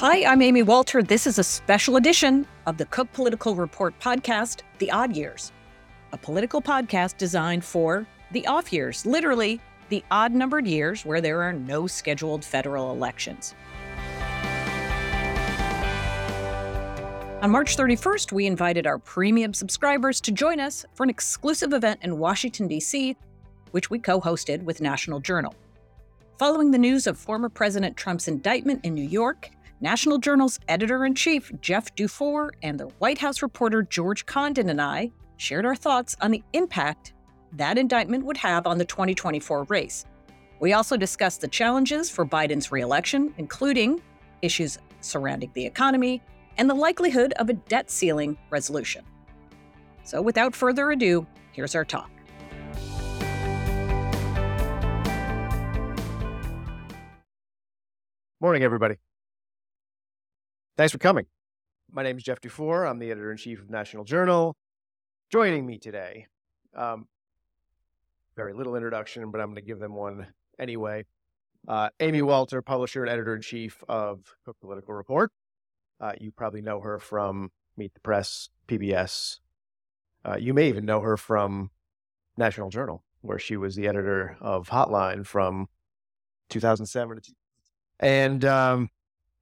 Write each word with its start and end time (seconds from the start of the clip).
Hi, 0.00 0.24
I'm 0.24 0.42
Amy 0.42 0.62
Walter. 0.62 1.02
This 1.02 1.26
is 1.26 1.40
a 1.40 1.42
special 1.42 1.96
edition 1.96 2.46
of 2.66 2.76
the 2.76 2.84
Cook 2.84 3.12
Political 3.12 3.56
Report 3.56 3.98
podcast, 3.98 4.60
The 4.78 4.92
Odd 4.92 5.16
Years, 5.16 5.50
a 6.12 6.16
political 6.16 6.62
podcast 6.62 7.16
designed 7.16 7.64
for 7.64 8.06
the 8.30 8.46
off 8.46 8.72
years, 8.72 9.04
literally 9.04 9.60
the 9.88 10.04
odd 10.12 10.32
numbered 10.32 10.68
years 10.68 11.04
where 11.04 11.20
there 11.20 11.42
are 11.42 11.52
no 11.52 11.88
scheduled 11.88 12.44
federal 12.44 12.92
elections. 12.92 13.56
On 17.42 17.50
March 17.50 17.76
31st, 17.76 18.30
we 18.30 18.46
invited 18.46 18.86
our 18.86 19.00
premium 19.00 19.52
subscribers 19.52 20.20
to 20.20 20.30
join 20.30 20.60
us 20.60 20.86
for 20.94 21.02
an 21.02 21.10
exclusive 21.10 21.72
event 21.72 21.98
in 22.02 22.18
Washington, 22.18 22.68
D.C., 22.68 23.16
which 23.72 23.90
we 23.90 23.98
co 23.98 24.20
hosted 24.20 24.62
with 24.62 24.80
National 24.80 25.18
Journal. 25.18 25.56
Following 26.38 26.70
the 26.70 26.78
news 26.78 27.08
of 27.08 27.18
former 27.18 27.48
President 27.48 27.96
Trump's 27.96 28.28
indictment 28.28 28.84
in 28.84 28.94
New 28.94 29.02
York, 29.02 29.50
National 29.80 30.18
Journal's 30.18 30.58
editor 30.66 31.04
in 31.06 31.14
chief, 31.14 31.52
Jeff 31.60 31.94
Dufour, 31.94 32.52
and 32.62 32.80
the 32.80 32.88
White 32.98 33.18
House 33.18 33.42
reporter 33.42 33.82
George 33.82 34.26
Condon 34.26 34.70
and 34.70 34.82
I 34.82 35.12
shared 35.36 35.64
our 35.64 35.76
thoughts 35.76 36.16
on 36.20 36.32
the 36.32 36.42
impact 36.52 37.12
that 37.52 37.78
indictment 37.78 38.24
would 38.24 38.36
have 38.38 38.66
on 38.66 38.78
the 38.78 38.84
2024 38.84 39.64
race. 39.64 40.04
We 40.58 40.72
also 40.72 40.96
discussed 40.96 41.42
the 41.42 41.48
challenges 41.48 42.10
for 42.10 42.26
Biden's 42.26 42.72
reelection, 42.72 43.32
including 43.38 44.02
issues 44.42 44.78
surrounding 45.00 45.52
the 45.54 45.64
economy 45.64 46.20
and 46.56 46.68
the 46.68 46.74
likelihood 46.74 47.32
of 47.34 47.48
a 47.48 47.52
debt 47.52 47.88
ceiling 47.88 48.36
resolution. 48.50 49.04
So, 50.02 50.20
without 50.20 50.56
further 50.56 50.90
ado, 50.90 51.24
here's 51.52 51.76
our 51.76 51.84
talk. 51.84 52.10
Morning, 58.40 58.64
everybody. 58.64 58.96
Thanks 60.78 60.92
for 60.92 60.98
coming. 60.98 61.26
My 61.90 62.04
name 62.04 62.18
is 62.18 62.22
Jeff 62.22 62.40
Dufour. 62.40 62.86
I'm 62.86 63.00
the 63.00 63.10
editor 63.10 63.32
in 63.32 63.36
chief 63.36 63.58
of 63.58 63.68
National 63.68 64.04
Journal. 64.04 64.56
Joining 65.28 65.66
me 65.66 65.76
today, 65.76 66.28
um, 66.72 67.08
very 68.36 68.52
little 68.52 68.76
introduction, 68.76 69.28
but 69.32 69.40
I'm 69.40 69.48
going 69.48 69.56
to 69.56 69.62
give 69.62 69.80
them 69.80 69.96
one 69.96 70.28
anyway. 70.56 71.04
Uh, 71.66 71.88
Amy 71.98 72.22
Walter, 72.22 72.62
publisher 72.62 73.02
and 73.02 73.10
editor 73.10 73.34
in 73.34 73.42
chief 73.42 73.82
of 73.88 74.20
Cook 74.44 74.56
Political 74.60 74.94
Report. 74.94 75.32
Uh, 76.00 76.12
you 76.20 76.30
probably 76.30 76.62
know 76.62 76.78
her 76.78 77.00
from 77.00 77.50
Meet 77.76 77.94
the 77.94 78.00
Press, 78.00 78.48
PBS. 78.68 79.40
Uh, 80.24 80.36
you 80.38 80.54
may 80.54 80.68
even 80.68 80.84
know 80.84 81.00
her 81.00 81.16
from 81.16 81.72
National 82.36 82.70
Journal, 82.70 83.02
where 83.20 83.40
she 83.40 83.56
was 83.56 83.74
the 83.74 83.88
editor 83.88 84.36
of 84.40 84.68
Hotline 84.68 85.26
from 85.26 85.66
2007 86.50 87.20
to. 87.20 87.32
And 87.98 88.44
um, 88.44 88.90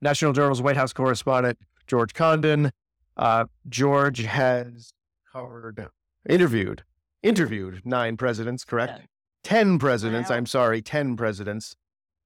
National 0.01 0.33
Journal's 0.33 0.63
White 0.63 0.77
House 0.77 0.93
correspondent, 0.93 1.59
George 1.87 2.15
Condon. 2.15 2.73
Uh, 3.17 3.47
George 3.69 4.19
has 4.25 4.93
covered, 5.33 5.89
interviewed, 6.29 6.85
interviewed 7.23 7.83
nine 7.85 8.17
presidents, 8.17 8.65
correct? 8.65 8.93
Yeah. 8.99 9.05
10 9.45 9.79
presidents, 9.79 10.29
Wow. 10.29 10.37
I'm 10.37 10.47
sorry, 10.47 10.83
10 10.83 11.17
presidents, 11.17 11.77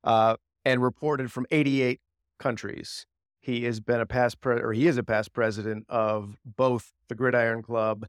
uh, 0.05 0.37
and 0.65 0.83
reported 0.83 1.31
from 1.31 1.47
88 1.51 2.01
countries. 2.39 3.07
He 3.41 3.65
has 3.65 3.81
been 3.81 4.01
a 4.01 4.07
past 4.07 4.41
pre- 4.41 4.61
or 4.61 4.73
he 4.73 4.87
is 4.87 4.97
a 4.97 5.03
past 5.03 5.33
president 5.33 5.85
of 5.89 6.37
both 6.45 6.93
the 7.09 7.15
Gridiron 7.15 7.63
Club 7.63 8.07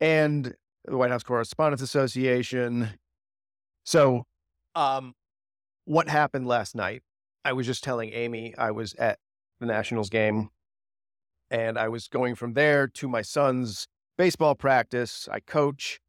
and 0.00 0.54
the 0.84 0.96
White 0.96 1.10
House 1.10 1.22
Correspondents 1.22 1.82
Association. 1.82 2.90
So, 3.84 4.24
um, 4.74 5.14
what 5.84 6.08
happened 6.08 6.46
last 6.46 6.74
night? 6.74 7.02
I 7.44 7.52
was 7.52 7.66
just 7.66 7.84
telling 7.84 8.12
Amy 8.12 8.54
I 8.56 8.70
was 8.70 8.94
at 8.94 9.18
the 9.60 9.66
Nationals 9.66 10.08
game 10.10 10.50
and 11.50 11.78
I 11.78 11.88
was 11.88 12.08
going 12.08 12.34
from 12.34 12.54
there 12.54 12.88
to 12.88 13.08
my 13.08 13.22
son's 13.22 13.86
baseball 14.16 14.54
practice. 14.54 15.28
I 15.30 15.40
coach, 15.40 16.00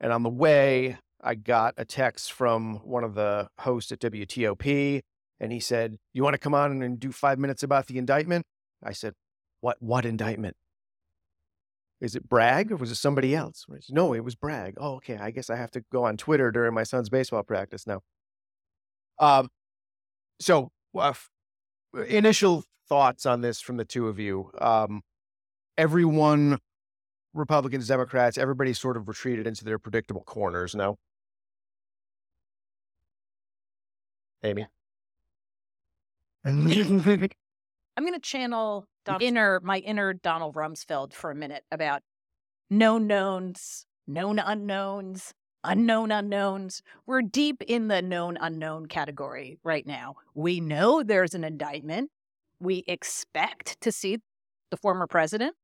and 0.00 0.12
on 0.12 0.22
the 0.22 0.30
way, 0.30 0.98
I 1.22 1.34
got 1.34 1.74
a 1.76 1.84
text 1.84 2.32
from 2.32 2.76
one 2.84 3.04
of 3.04 3.14
the 3.14 3.48
hosts 3.60 3.92
at 3.92 4.00
WTOP, 4.00 5.00
and 5.40 5.52
he 5.52 5.60
said, 5.60 5.98
"You 6.12 6.22
want 6.22 6.34
to 6.34 6.38
come 6.38 6.54
on 6.54 6.82
and 6.82 7.00
do 7.00 7.12
five 7.12 7.38
minutes 7.38 7.62
about 7.62 7.86
the 7.86 7.98
indictment?" 7.98 8.46
I 8.82 8.92
said, 8.92 9.14
"What? 9.60 9.76
What 9.80 10.04
indictment? 10.04 10.56
Is 12.00 12.14
it 12.14 12.28
Bragg 12.28 12.70
or 12.70 12.76
was 12.76 12.90
it 12.90 12.96
somebody 12.96 13.34
else?" 13.34 13.66
Said, 13.68 13.82
no, 13.90 14.14
it 14.14 14.24
was 14.24 14.34
Bragg. 14.34 14.74
Oh, 14.78 14.96
okay. 14.96 15.16
I 15.16 15.30
guess 15.30 15.50
I 15.50 15.56
have 15.56 15.70
to 15.72 15.82
go 15.92 16.04
on 16.04 16.16
Twitter 16.16 16.50
during 16.50 16.74
my 16.74 16.84
son's 16.84 17.08
baseball 17.08 17.42
practice 17.42 17.86
now. 17.86 18.00
Um, 19.18 19.48
so 20.40 20.70
f- 21.00 21.30
initial 22.08 22.64
thoughts 22.88 23.26
on 23.26 23.40
this 23.40 23.60
from 23.60 23.76
the 23.76 23.84
two 23.84 24.08
of 24.08 24.18
you. 24.18 24.50
Um, 24.60 25.02
everyone, 25.76 26.58
Republicans, 27.32 27.88
Democrats, 27.88 28.38
everybody 28.38 28.72
sort 28.72 28.96
of 28.96 29.08
retreated 29.08 29.46
into 29.46 29.64
their 29.64 29.78
predictable 29.78 30.22
corners 30.22 30.74
now. 30.74 30.96
Amy. 34.42 34.66
I'm 37.96 38.04
going 38.04 38.12
to 38.12 38.20
channel 38.20 38.86
Don- 39.04 39.22
inner 39.22 39.60
my 39.60 39.78
inner 39.78 40.12
Donald 40.12 40.54
Rumsfeld 40.54 41.12
for 41.12 41.30
a 41.30 41.34
minute 41.34 41.64
about 41.70 42.02
known 42.70 43.06
knowns, 43.06 43.86
known 44.06 44.38
unknowns, 44.38 45.32
unknown 45.64 46.10
unknowns. 46.10 46.82
We're 47.06 47.22
deep 47.22 47.62
in 47.66 47.88
the 47.88 48.02
known 48.02 48.38
unknown 48.40 48.86
category 48.86 49.58
right 49.64 49.86
now. 49.86 50.16
We 50.34 50.60
know 50.60 51.02
there's 51.02 51.34
an 51.34 51.44
indictment. 51.44 52.10
We 52.60 52.84
expect 52.86 53.80
to 53.80 53.90
see 53.90 54.18
the 54.70 54.76
former 54.76 55.06
president 55.06 55.56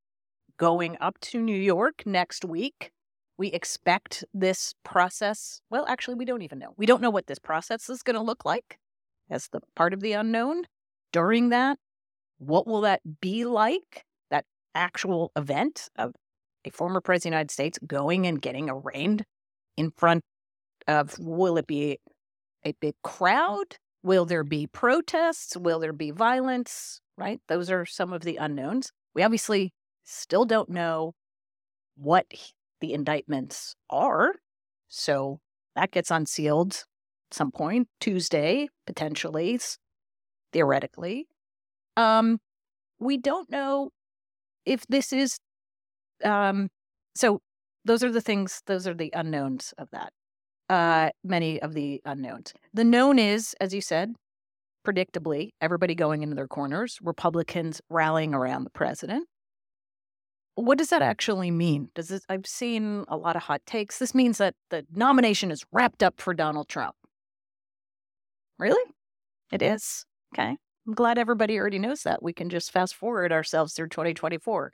going 0.57 0.97
up 1.01 1.19
to 1.21 1.41
New 1.41 1.57
York 1.57 2.03
next 2.07 2.45
week. 2.45 2.91
We 3.39 3.49
expect 3.49 4.25
this 4.35 4.75
process. 4.85 5.61
Well, 5.71 5.87
actually, 5.89 6.17
we 6.17 6.25
don't 6.25 6.43
even 6.43 6.59
know. 6.59 6.75
We 6.77 6.87
don't 6.87 7.01
know 7.01 7.11
what 7.11 7.27
this 7.27 7.39
process 7.39 7.89
is 7.89 8.03
going 8.03 8.17
to 8.17 8.23
look 8.23 8.45
like 8.45 8.79
as 9.31 9.49
the 9.49 9.61
part 9.77 9.95
of 9.95 10.01
the 10.01 10.13
unknown 10.13 10.65
during 11.13 11.51
that 11.51 11.79
what 12.41 12.67
will 12.67 12.81
that 12.81 13.01
be 13.21 13.45
like 13.45 14.05
that 14.31 14.45
actual 14.75 15.31
event 15.37 15.89
of 15.97 16.15
a 16.65 16.71
former 16.71 17.01
president 17.01 17.29
of 17.29 17.31
the 17.31 17.37
united 17.37 17.51
states 17.51 17.79
going 17.87 18.27
and 18.27 18.43
getting 18.43 18.69
arraigned 18.69 19.25
in 19.77 19.91
front 19.97 20.23
of 20.89 21.19
will 21.19 21.57
it 21.57 21.67
be 21.67 21.99
a 22.65 22.73
big 22.81 22.95
crowd? 23.03 23.77
Will 24.03 24.25
there 24.25 24.45
be 24.45 24.67
protests? 24.67 25.57
Will 25.57 25.79
there 25.79 25.93
be 25.93 26.11
violence? 26.11 27.01
Right? 27.17 27.41
Those 27.49 27.71
are 27.71 27.85
some 27.85 28.13
of 28.13 28.23
the 28.23 28.37
unknowns. 28.37 28.93
We 29.15 29.23
obviously 29.23 29.73
still 30.05 30.45
don't 30.45 30.71
know 30.71 31.15
what 31.97 32.27
the 32.81 32.95
indictments 32.95 33.75
are. 33.91 34.33
So 34.89 35.41
that 35.77 35.91
gets 35.91 36.11
unsealed 36.11 36.73
at 37.31 37.35
some 37.35 37.53
point 37.53 37.89
tuesday 38.01 38.69
potentially 38.87 39.61
theoretically. 40.53 41.27
Um, 41.97 42.39
we 42.99 43.19
don't 43.19 43.51
know 43.51 43.91
if 44.65 44.87
this 44.89 45.13
is 45.13 45.39
um, 46.25 46.69
so 47.15 47.41
those 47.85 48.03
are 48.05 48.13
the 48.13 48.21
things 48.21 48.63
those 48.67 48.87
are 48.87 48.95
the 48.95 49.13
unknowns 49.15 49.75
of 49.79 49.89
that 49.91 50.13
uh, 50.71 51.11
many 51.25 51.61
of 51.61 51.75
the 51.75 52.01
unknowns. 52.05 52.55
The 52.73 52.85
known 52.85 53.19
is 53.19 53.55
as 53.61 53.75
you 53.75 53.81
said 53.81 54.15
predictably 54.87 55.51
everybody 55.61 55.95
going 55.95 56.23
into 56.23 56.35
their 56.35 56.49
corners 56.49 56.99
republicans 57.03 57.83
rallying 57.91 58.35
around 58.35 58.65
the 58.65 58.71
president. 58.71 59.27
What 60.55 60.79
does 60.79 60.91
that 60.91 61.03
actually 61.03 61.51
mean? 61.51 61.91
Does 61.95 62.11
it 62.11 62.23
i've 62.29 62.47
seen 62.47 63.05
a 63.09 63.17
lot 63.17 63.37
of 63.37 63.43
hot 63.43 63.63
takes. 63.67 63.99
This 63.99 64.15
means 64.15 64.39
that 64.39 64.55
the 64.71 64.87
nomination 64.95 65.51
is 65.51 65.65
wrapped 65.73 66.03
up 66.03 66.21
for 66.21 66.33
donald 66.33 66.69
trump. 66.69 66.95
Really? 68.59 68.91
It 69.53 69.63
is? 69.63 70.05
Okay. 70.35 70.57
I'm 70.87 70.95
glad 70.95 71.19
everybody 71.19 71.59
already 71.59 71.79
knows 71.79 72.03
that. 72.05 72.23
We 72.23 72.33
can 72.33 72.49
just 72.49 72.73
fast 72.73 72.95
forward 72.95 73.33
ourselves 73.33 73.75
through 73.75 73.89
2024. 73.89 74.73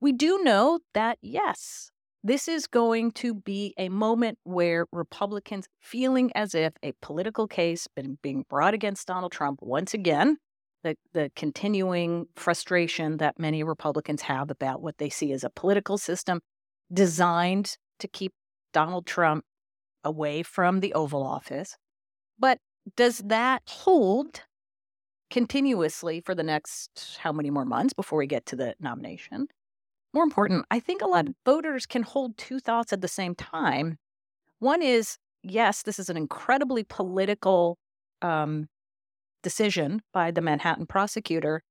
We 0.00 0.12
do 0.12 0.42
know 0.42 0.80
that, 0.94 1.18
yes, 1.20 1.90
this 2.22 2.48
is 2.48 2.66
going 2.66 3.12
to 3.12 3.34
be 3.34 3.74
a 3.78 3.88
moment 3.88 4.38
where 4.44 4.86
Republicans 4.92 5.66
feeling 5.80 6.30
as 6.34 6.54
if 6.54 6.74
a 6.82 6.92
political 7.00 7.46
case 7.46 7.88
been 7.94 8.18
being 8.22 8.44
brought 8.48 8.74
against 8.74 9.06
Donald 9.06 9.32
Trump 9.32 9.60
once 9.62 9.94
again, 9.94 10.36
the, 10.82 10.96
the 11.12 11.30
continuing 11.34 12.26
frustration 12.36 13.18
that 13.18 13.38
many 13.38 13.62
Republicans 13.62 14.22
have 14.22 14.50
about 14.50 14.82
what 14.82 14.98
they 14.98 15.08
see 15.08 15.32
as 15.32 15.44
a 15.44 15.50
political 15.50 15.98
system 15.98 16.40
designed 16.92 17.76
to 17.98 18.08
keep 18.08 18.32
Donald 18.72 19.06
Trump 19.06 19.44
away 20.04 20.42
from 20.42 20.80
the 20.80 20.92
Oval 20.94 21.22
Office. 21.22 21.76
But 22.38 22.58
does 22.96 23.18
that 23.18 23.62
hold 23.66 24.42
continuously 25.30 26.20
for 26.20 26.34
the 26.34 26.42
next 26.42 27.18
how 27.20 27.32
many 27.32 27.50
more 27.50 27.64
months 27.64 27.94
before 27.94 28.18
we 28.18 28.26
get 28.26 28.44
to 28.46 28.56
the 28.56 28.74
nomination. 28.80 29.46
More 30.12 30.24
important, 30.24 30.66
I 30.70 30.80
think 30.80 31.02
a 31.02 31.06
lot 31.06 31.28
of 31.28 31.34
voters 31.44 31.86
can 31.86 32.02
hold 32.02 32.36
two 32.36 32.58
thoughts 32.58 32.92
at 32.92 33.00
the 33.00 33.08
same 33.08 33.34
time. 33.34 33.98
One 34.58 34.82
is 34.82 35.18
yes, 35.42 35.82
this 35.82 35.98
is 35.98 36.08
an 36.08 36.16
incredibly 36.16 36.84
political 36.84 37.78
um, 38.22 38.68
decision 39.42 40.02
by 40.12 40.30
the 40.30 40.40
Manhattan 40.40 40.86
prosecutor. 40.86 41.62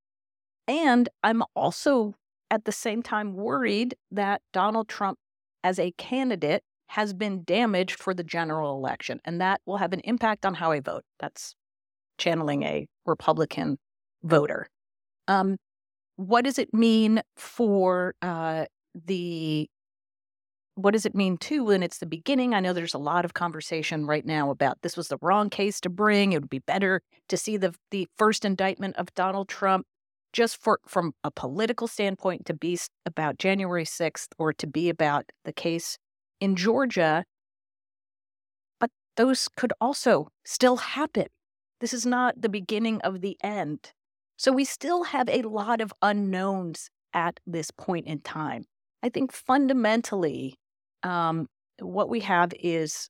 And 0.68 1.10
I'm 1.24 1.44
also 1.56 2.16
at 2.52 2.66
the 2.66 2.72
same 2.72 3.04
time 3.04 3.34
worried 3.34 3.96
that 4.12 4.42
Donald 4.54 4.88
Trump, 4.88 5.18
as 5.64 5.80
a 5.80 5.92
candidate, 5.98 6.64
has 6.88 7.14
been 7.14 7.44
damaged 7.44 8.00
for 8.00 8.14
the 8.14 8.24
general 8.24 8.76
election. 8.76 9.20
And 9.24 9.40
that 9.42 9.62
will 9.66 9.78
have 9.78 9.94
an 9.94 10.00
impact 10.02 10.46
on 10.46 10.56
how 10.56 10.72
I 10.72 10.80
vote. 10.80 11.04
That's 11.20 11.54
channeling 12.18 12.64
a 12.64 12.88
Republican 13.06 13.78
voter. 14.24 14.68
Um, 15.28 15.58
what 16.20 16.44
does 16.44 16.60
it 16.60 16.74
mean 16.74 17.22
for 17.38 18.14
uh, 18.22 18.66
the 19.06 19.70
what 20.76 20.92
does 20.92 21.06
it 21.06 21.16
mean 21.16 21.38
too 21.38 21.64
when 21.64 21.82
it's 21.82 22.00
the 22.00 22.06
beginning? 22.06 22.54
I 22.54 22.60
know 22.60 22.74
there's 22.74 22.94
a 22.94 22.98
lot 22.98 23.24
of 23.24 23.34
conversation 23.34 24.06
right 24.06 24.26
now 24.26 24.50
about 24.50 24.82
this 24.82 24.98
was 24.98 25.08
the 25.08 25.18
wrong 25.22 25.50
case 25.50 25.80
to 25.82 25.90
bring. 25.90 26.34
It 26.34 26.42
would 26.42 26.50
be 26.50 26.60
better 26.60 27.02
to 27.30 27.38
see 27.38 27.56
the 27.56 27.74
the 27.92 28.06
first 28.18 28.44
indictment 28.44 28.98
of 28.98 29.14
Donald 29.16 29.48
Trump 29.48 29.86
just 30.34 30.62
for 30.62 30.82
from 30.86 31.14
a 31.24 31.32
political 31.32 31.88
standpoint 31.88 32.46
to 32.48 32.54
be 32.54 32.78
about 33.06 33.38
January 33.38 33.86
6th 33.86 34.28
or 34.38 34.52
to 34.52 34.68
be 34.68 34.90
about 34.90 35.32
the 35.46 35.54
case 35.54 35.98
in 36.42 36.58
Georgia. 36.58 37.24
But 38.78 38.92
those 39.16 39.48
could 39.56 39.72
also 39.80 40.28
still 40.44 40.78
happen. 40.78 41.28
This 41.80 41.94
is 41.94 42.06
not 42.06 42.42
the 42.42 42.50
beginning 42.50 43.00
of 43.04 43.22
the 43.22 43.38
end. 43.42 43.94
So 44.40 44.54
we 44.54 44.64
still 44.64 45.04
have 45.04 45.28
a 45.28 45.42
lot 45.42 45.82
of 45.82 45.92
unknowns 46.02 46.90
at 47.14 47.42
this 47.46 47.72
point 47.72 48.08
in 48.08 48.22
time. 48.22 48.64
I 49.04 49.10
think 49.10 49.34
fundamentally, 49.34 50.56
um, 51.04 51.48
what 51.82 52.08
we 52.08 52.22
have 52.22 52.54
is 52.58 53.10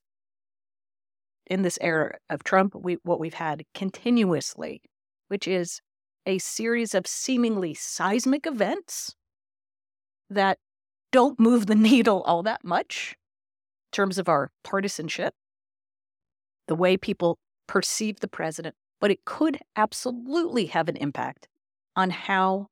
in 1.46 1.62
this 1.62 1.78
era 1.80 2.18
of 2.30 2.42
Trump, 2.42 2.74
we, 2.74 2.94
what 3.04 3.20
we've 3.20 3.34
had 3.34 3.62
continuously, 3.76 4.82
which 5.28 5.46
is 5.46 5.80
a 6.26 6.38
series 6.38 6.96
of 6.96 7.06
seemingly 7.06 7.74
seismic 7.74 8.44
events 8.44 9.14
that 10.30 10.58
don't 11.12 11.38
move 11.38 11.66
the 11.66 11.74
needle 11.76 12.22
all 12.22 12.42
that 12.42 12.64
much 12.64 13.14
in 13.92 13.96
terms 13.96 14.18
of 14.18 14.28
our 14.28 14.50
partisanship, 14.64 15.32
the 16.66 16.74
way 16.74 16.96
people 16.96 17.38
perceive 17.68 18.18
the 18.18 18.26
president, 18.26 18.74
but 19.00 19.10
it 19.10 19.24
could 19.24 19.58
absolutely 19.76 20.66
have 20.66 20.88
an 20.88 20.96
impact 20.96 21.48
on 21.96 22.10
how 22.10 22.68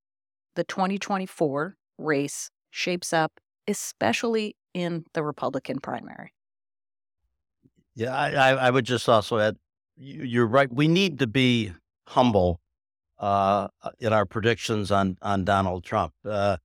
the 0.55 0.65
2024 0.65 1.77
race 1.99 2.51
shapes 2.71 3.13
up, 3.13 3.41
especially 3.67 4.57
in 4.75 5.05
the 5.15 5.23
Republican 5.23 5.81
primary. 5.81 6.33
Yeah, 7.95 8.15
I, 8.15 8.53
I 8.53 8.71
would 8.71 8.85
just 8.85 9.09
also 9.09 9.39
add, 9.39 9.57
you're 9.97 10.47
right. 10.47 10.73
We 10.73 10.87
need 10.87 11.19
to 11.19 11.27
be 11.27 11.73
humble 12.07 12.61
uh, 13.19 13.69
in 13.99 14.13
our 14.13 14.25
predictions 14.25 14.93
on 14.93 15.17
on 15.23 15.45
Donald 15.45 15.85
Trump. 15.85 16.13
Uh, 16.25 16.59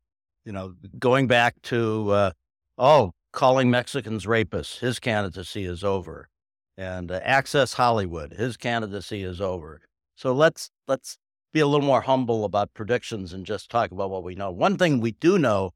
you 0.45 0.51
know, 0.51 0.75
going 0.99 1.27
back 1.27 1.59
to 1.63 2.11
uh, 2.11 2.31
oh, 2.77 3.13
calling 3.31 3.71
Mexicans 3.71 4.25
rapists, 4.25 4.79
his 4.79 4.99
candidacy 4.99 5.65
is 5.65 5.83
over, 5.83 6.29
and 6.77 7.11
uh, 7.11 7.19
Access 7.23 7.73
Hollywood, 7.73 8.33
his 8.33 8.57
candidacy 8.57 9.23
is 9.23 9.39
over. 9.41 9.81
So 10.15 10.33
let's 10.33 10.69
let's 10.87 11.17
be 11.51 11.59
a 11.59 11.67
little 11.67 11.85
more 11.85 12.01
humble 12.01 12.45
about 12.45 12.73
predictions 12.73 13.31
and 13.31 13.45
just 13.45 13.69
talk 13.69 13.91
about 13.91 14.09
what 14.09 14.23
we 14.23 14.35
know. 14.35 14.51
One 14.51 14.77
thing 14.77 14.99
we 14.99 15.11
do 15.11 15.37
know 15.37 15.71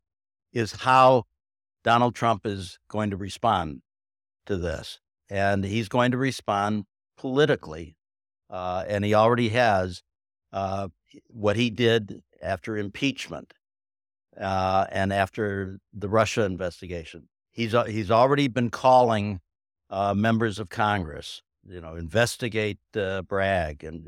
is 0.51 0.71
how 0.71 1.23
Donald 1.83 2.15
Trump 2.15 2.45
is 2.45 2.79
going 2.89 3.11
to 3.11 3.17
respond 3.17 3.81
to 4.47 4.57
this. 4.57 4.99
And 5.29 5.63
he's 5.63 5.88
going 5.88 6.11
to 6.11 6.17
respond 6.17 6.85
politically. 7.17 7.95
Uh, 8.49 8.83
and 8.88 9.05
he 9.05 9.13
already 9.13 9.49
has 9.49 10.01
uh, 10.51 10.88
what 11.27 11.55
he 11.57 11.69
did 11.69 12.21
after 12.41 12.77
impeachment 12.77 13.53
uh, 14.39 14.85
and 14.91 15.13
after 15.13 15.79
the 15.94 16.09
Russia 16.09 16.44
investigation. 16.44 17.27
He's, 17.51 17.75
uh, 17.75 17.85
he's 17.85 18.11
already 18.11 18.47
been 18.47 18.69
calling 18.69 19.41
uh, 19.89 20.13
members 20.13 20.59
of 20.59 20.69
Congress, 20.69 21.41
you 21.67 21.81
know, 21.81 21.95
investigate 21.95 22.79
uh, 22.95 23.21
Bragg 23.21 23.83
and, 23.83 24.05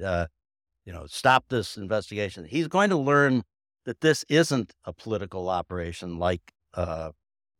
you 0.86 0.94
know, 0.94 1.06
stop 1.08 1.46
this 1.50 1.78
investigation. 1.78 2.46
He's 2.46 2.68
going 2.68 2.90
to 2.90 2.98
learn 2.98 3.44
that 3.86 4.02
this 4.02 4.26
isn't 4.30 4.74
a 4.86 4.94
political 4.94 5.50
operation 5.50 6.18
like 6.18 6.54
uh, 6.74 7.12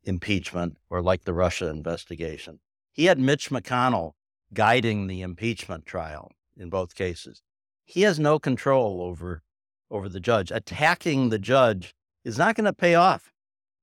impeachment 0.04 0.78
or 0.88 1.02
like 1.02 1.24
the 1.24 1.32
Russia 1.32 1.68
investigation. 1.68 2.60
He 2.92 3.06
had 3.06 3.18
Mitch 3.18 3.50
McConnell 3.50 4.12
guiding 4.52 5.06
the 5.06 5.22
impeachment 5.22 5.86
trial 5.86 6.32
in 6.56 6.70
both 6.70 6.94
cases. 6.94 7.42
He 7.84 8.02
has 8.02 8.18
no 8.18 8.38
control 8.38 9.02
over 9.02 9.42
over 9.90 10.08
the 10.08 10.20
judge. 10.20 10.52
Attacking 10.52 11.30
the 11.30 11.38
judge 11.38 11.94
is 12.24 12.38
not 12.38 12.54
going 12.54 12.64
to 12.64 12.72
pay 12.72 12.94
off 12.94 13.32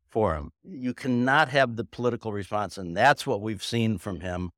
for 0.09 0.35
him. 0.35 0.51
You 0.63 0.93
cannot 0.93 1.49
have 1.49 1.75
the 1.75 1.83
political 1.83 2.31
response, 2.31 2.77
and 2.77 2.95
that's 2.95 3.25
what 3.25 3.41
we've 3.41 3.63
seen 3.63 3.97
from 3.97 4.21
him 4.21 4.51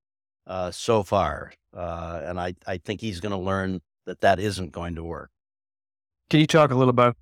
uh, 0.48 0.72
so 0.72 1.04
far. 1.04 1.54
Uh, 1.76 2.22
and 2.24 2.40
I, 2.40 2.56
I 2.66 2.78
think 2.78 3.02
he's 3.02 3.20
going 3.20 3.32
to 3.32 3.38
learn 3.38 3.82
that 4.06 4.22
that 4.22 4.40
isn't 4.40 4.72
going 4.72 4.96
to 4.96 5.04
work. 5.04 5.30
Can 6.30 6.40
you 6.40 6.48
talk 6.48 6.72
a 6.72 6.76
little 6.76 6.90
about 6.90 7.16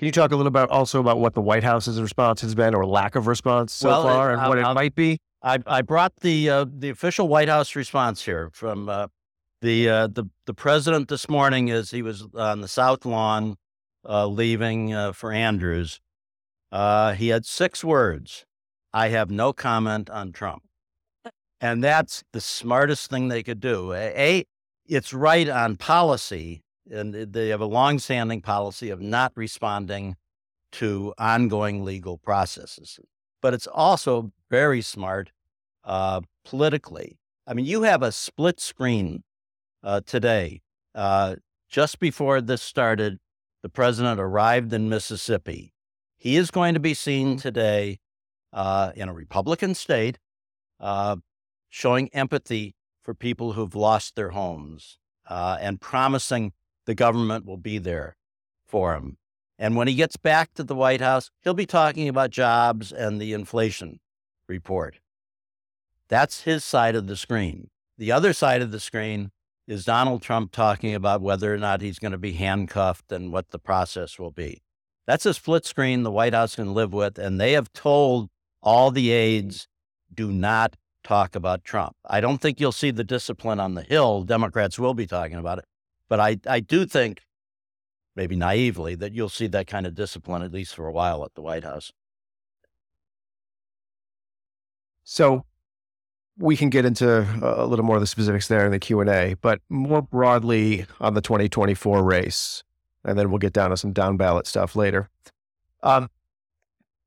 can 0.00 0.06
you 0.06 0.12
talk 0.12 0.32
a 0.32 0.34
little 0.34 0.48
about 0.48 0.70
also 0.70 0.98
about 0.98 1.20
what 1.20 1.34
the 1.34 1.42
White 1.42 1.62
House's 1.62 2.00
response 2.00 2.40
has 2.40 2.54
been, 2.54 2.74
or 2.74 2.86
lack 2.86 3.16
of 3.16 3.26
response 3.26 3.74
so 3.74 3.88
well, 3.88 4.02
far, 4.04 4.30
it, 4.30 4.38
and 4.38 4.48
what 4.48 4.58
I'll, 4.58 4.70
it 4.70 4.74
might 4.74 4.94
be? 4.94 5.18
I, 5.42 5.58
I 5.66 5.82
brought 5.82 6.16
the 6.22 6.48
uh, 6.48 6.64
the 6.66 6.88
official 6.88 7.28
White 7.28 7.50
House 7.50 7.76
response 7.76 8.24
here 8.24 8.48
from 8.54 8.88
uh, 8.88 9.08
the 9.60 9.90
uh, 9.90 10.06
the 10.06 10.24
the 10.46 10.54
president 10.54 11.08
this 11.10 11.28
morning. 11.28 11.68
As 11.68 11.90
he 11.90 12.00
was 12.00 12.26
on 12.34 12.62
the 12.62 12.66
South 12.66 13.04
Lawn, 13.04 13.56
uh, 14.08 14.26
leaving 14.26 14.94
uh, 14.94 15.12
for 15.12 15.32
Andrews, 15.32 16.00
uh, 16.72 17.12
he 17.14 17.28
had 17.28 17.44
six 17.46 17.84
words: 17.84 18.46
"I 18.92 19.08
have 19.08 19.30
no 19.30 19.52
comment 19.52 20.10
on 20.10 20.32
Trump," 20.32 20.62
and 21.60 21.82
that's 21.82 22.24
the 22.32 22.40
smartest 22.40 23.10
thing 23.10 23.28
they 23.28 23.42
could 23.42 23.60
do. 23.60 23.92
A, 23.92 24.44
it's 24.86 25.12
right 25.12 25.48
on 25.48 25.76
policy 25.76 26.62
and 26.90 27.14
they 27.14 27.48
have 27.48 27.60
a 27.60 27.66
long-standing 27.66 28.40
policy 28.40 28.90
of 28.90 29.00
not 29.00 29.32
responding 29.36 30.16
to 30.72 31.14
ongoing 31.18 31.84
legal 31.84 32.18
processes. 32.18 32.98
But 33.40 33.54
it's 33.54 33.66
also 33.66 34.32
very 34.50 34.82
smart 34.82 35.30
uh, 35.84 36.20
politically. 36.44 37.18
I 37.46 37.54
mean, 37.54 37.64
you 37.64 37.82
have 37.82 38.02
a 38.02 38.12
split 38.12 38.60
screen 38.60 39.22
uh, 39.82 40.00
today. 40.04 40.60
Uh, 40.94 41.36
just 41.68 41.98
before 42.00 42.40
this 42.40 42.62
started, 42.62 43.18
the 43.62 43.68
president 43.68 44.20
arrived 44.20 44.72
in 44.72 44.88
Mississippi. 44.88 45.72
He 46.20 46.36
is 46.36 46.50
going 46.50 46.74
to 46.74 46.80
be 46.80 46.92
seen 46.92 47.38
today 47.38 47.98
uh, 48.52 48.92
in 48.94 49.08
a 49.08 49.14
Republican 49.14 49.74
state 49.74 50.18
uh, 50.78 51.16
showing 51.70 52.10
empathy 52.12 52.74
for 53.02 53.14
people 53.14 53.54
who've 53.54 53.74
lost 53.74 54.16
their 54.16 54.28
homes 54.28 54.98
uh, 55.26 55.56
and 55.58 55.80
promising 55.80 56.52
the 56.84 56.94
government 56.94 57.46
will 57.46 57.56
be 57.56 57.78
there 57.78 58.18
for 58.66 58.94
him. 58.94 59.16
And 59.58 59.76
when 59.76 59.88
he 59.88 59.94
gets 59.94 60.18
back 60.18 60.52
to 60.54 60.62
the 60.62 60.74
White 60.74 61.00
House, 61.00 61.30
he'll 61.40 61.54
be 61.54 61.64
talking 61.64 62.06
about 62.06 62.28
jobs 62.28 62.92
and 62.92 63.18
the 63.18 63.32
inflation 63.32 63.98
report. 64.46 65.00
That's 66.08 66.42
his 66.42 66.64
side 66.64 66.96
of 66.96 67.06
the 67.06 67.16
screen. 67.16 67.70
The 67.96 68.12
other 68.12 68.34
side 68.34 68.60
of 68.60 68.72
the 68.72 68.80
screen 68.80 69.30
is 69.66 69.86
Donald 69.86 70.20
Trump 70.20 70.52
talking 70.52 70.94
about 70.94 71.22
whether 71.22 71.54
or 71.54 71.58
not 71.58 71.80
he's 71.80 71.98
going 71.98 72.12
to 72.12 72.18
be 72.18 72.32
handcuffed 72.32 73.10
and 73.10 73.32
what 73.32 73.52
the 73.52 73.58
process 73.58 74.18
will 74.18 74.32
be. 74.32 74.60
That's 75.10 75.26
a 75.26 75.34
split 75.34 75.66
screen 75.66 76.04
the 76.04 76.10
White 76.12 76.34
House 76.34 76.54
can 76.54 76.72
live 76.72 76.92
with. 76.92 77.18
And 77.18 77.40
they 77.40 77.54
have 77.54 77.72
told 77.72 78.30
all 78.62 78.92
the 78.92 79.10
aides 79.10 79.66
do 80.14 80.30
not 80.30 80.76
talk 81.02 81.34
about 81.34 81.64
Trump. 81.64 81.96
I 82.08 82.20
don't 82.20 82.40
think 82.40 82.60
you'll 82.60 82.70
see 82.70 82.92
the 82.92 83.02
discipline 83.02 83.58
on 83.58 83.74
the 83.74 83.82
Hill. 83.82 84.22
Democrats 84.22 84.78
will 84.78 84.94
be 84.94 85.08
talking 85.08 85.36
about 85.36 85.58
it. 85.58 85.64
But 86.08 86.20
I, 86.20 86.36
I 86.46 86.60
do 86.60 86.86
think, 86.86 87.22
maybe 88.14 88.36
naively, 88.36 88.94
that 88.94 89.12
you'll 89.12 89.28
see 89.28 89.48
that 89.48 89.66
kind 89.66 89.84
of 89.84 89.96
discipline 89.96 90.42
at 90.42 90.52
least 90.52 90.76
for 90.76 90.86
a 90.86 90.92
while 90.92 91.24
at 91.24 91.34
the 91.34 91.42
White 91.42 91.64
House. 91.64 91.90
So 95.02 95.44
we 96.38 96.56
can 96.56 96.70
get 96.70 96.84
into 96.84 97.26
a 97.42 97.66
little 97.66 97.84
more 97.84 97.96
of 97.96 98.00
the 98.00 98.06
specifics 98.06 98.46
there 98.46 98.64
in 98.64 98.70
the 98.70 98.78
Q&A, 98.78 99.34
but 99.40 99.60
more 99.68 100.02
broadly 100.02 100.86
on 101.00 101.14
the 101.14 101.20
2024 101.20 102.00
race, 102.04 102.62
and 103.04 103.18
then 103.18 103.30
we'll 103.30 103.38
get 103.38 103.52
down 103.52 103.70
to 103.70 103.76
some 103.76 103.92
down 103.92 104.16
ballot 104.16 104.46
stuff 104.46 104.76
later. 104.76 105.08
Um, 105.82 106.08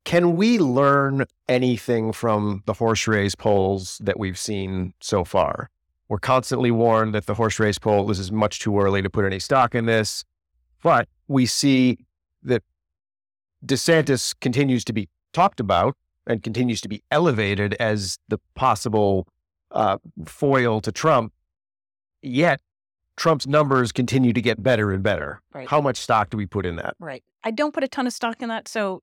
can 0.05 0.35
we 0.35 0.59
learn 0.59 1.25
anything 1.47 2.11
from 2.11 2.63
the 2.65 2.73
horse 2.73 3.07
race 3.07 3.35
polls 3.35 3.99
that 4.03 4.19
we've 4.19 4.37
seen 4.37 4.93
so 4.99 5.23
far? 5.23 5.69
We're 6.09 6.19
constantly 6.19 6.71
warned 6.71 7.15
that 7.15 7.25
the 7.25 7.35
horse 7.35 7.59
race 7.59 7.79
poll 7.79 8.05
this 8.05 8.19
is 8.19 8.31
much 8.31 8.59
too 8.59 8.79
early 8.79 9.01
to 9.01 9.09
put 9.09 9.25
any 9.25 9.39
stock 9.39 9.73
in 9.73 9.85
this. 9.85 10.25
But 10.83 11.07
we 11.27 11.45
see 11.45 11.99
that 12.43 12.63
DeSantis 13.65 14.35
continues 14.41 14.83
to 14.85 14.93
be 14.93 15.07
talked 15.31 15.61
about 15.61 15.95
and 16.27 16.43
continues 16.43 16.81
to 16.81 16.89
be 16.89 17.01
elevated 17.09 17.73
as 17.75 18.19
the 18.27 18.39
possible 18.55 19.27
uh, 19.71 19.97
foil 20.25 20.81
to 20.81 20.91
Trump. 20.91 21.33
Yet 22.21 22.61
Trump's 23.15 23.47
numbers 23.47 23.91
continue 23.91 24.33
to 24.33 24.41
get 24.41 24.61
better 24.61 24.91
and 24.91 25.03
better. 25.03 25.41
Right. 25.53 25.67
How 25.67 25.81
much 25.81 25.97
stock 25.97 26.29
do 26.29 26.37
we 26.37 26.45
put 26.45 26.65
in 26.65 26.77
that? 26.77 26.95
Right. 26.99 27.23
I 27.43 27.51
don't 27.51 27.73
put 27.73 27.83
a 27.83 27.87
ton 27.87 28.07
of 28.07 28.13
stock 28.13 28.41
in 28.41 28.49
that. 28.49 28.67
So 28.67 29.01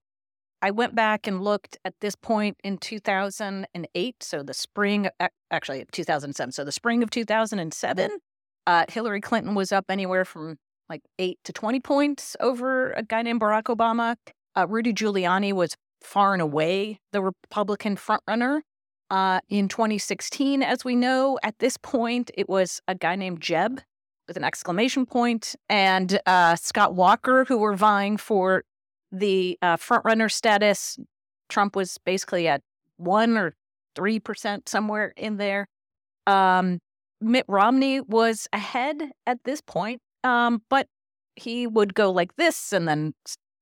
I 0.62 0.71
went 0.71 0.95
back 0.95 1.26
and 1.26 1.43
looked 1.43 1.79
at 1.85 1.95
this 2.00 2.14
point 2.14 2.57
in 2.62 2.79
2008. 2.79 4.23
So 4.23 4.43
the 4.43 4.55
spring, 4.55 5.09
actually 5.50 5.87
2007. 5.93 6.52
So 6.52 6.64
the 6.64 6.73
spring 6.73 7.02
of 7.02 7.11
2007, 7.11 8.11
uh, 8.67 8.85
Hillary 8.88 9.21
Clinton 9.21 9.55
was 9.55 9.73
up 9.73 9.87
anywhere 9.88 10.25
from 10.25 10.57
like 10.88 11.02
eight 11.19 11.38
to 11.45 11.52
20 11.52 11.81
points 11.81 12.37
over 12.40 12.93
a 12.93 13.02
guy 13.02 13.23
named 13.23 13.40
Barack 13.40 13.75
Obama. 13.75 14.17
Uh, 14.57 14.67
Rudy 14.69 14.93
Giuliani 14.93 15.52
was 15.52 15.76
far 16.02 16.33
and 16.33 16.43
away 16.43 16.99
the 17.12 17.23
Republican 17.23 17.97
frontrunner. 17.97 18.61
Uh, 19.11 19.40
in 19.49 19.67
2016, 19.67 20.62
as 20.62 20.85
we 20.85 20.95
know, 20.95 21.37
at 21.43 21.59
this 21.59 21.76
point, 21.76 22.31
it 22.37 22.49
was 22.49 22.81
a 22.87 22.95
guy 22.95 23.17
named 23.17 23.40
Jeb 23.40 23.81
with 24.30 24.37
an 24.37 24.44
exclamation 24.44 25.04
point 25.04 25.56
and 25.68 26.20
uh, 26.25 26.54
Scott 26.54 26.94
Walker, 26.94 27.44
who 27.46 27.58
were 27.58 27.75
vying 27.75 28.16
for 28.16 28.62
the 29.10 29.58
uh, 29.60 29.76
frontrunner 29.76 30.30
status. 30.30 30.96
Trump 31.49 31.75
was 31.75 31.99
basically 32.04 32.46
at 32.46 32.62
one 32.96 33.37
or 33.37 33.54
three 33.96 34.20
percent 34.20 34.68
somewhere 34.68 35.12
in 35.16 35.37
there. 35.37 35.66
Um, 36.28 36.78
Mitt 37.20 37.44
Romney 37.49 38.02
was 38.02 38.46
ahead 38.52 39.02
at 39.26 39.38
this 39.42 39.60
point, 39.60 40.00
um, 40.22 40.62
but 40.70 40.87
he 41.34 41.66
would 41.66 41.92
go 41.94 42.12
like 42.12 42.37
this 42.37 42.72
and 42.72 42.87
then 42.87 43.14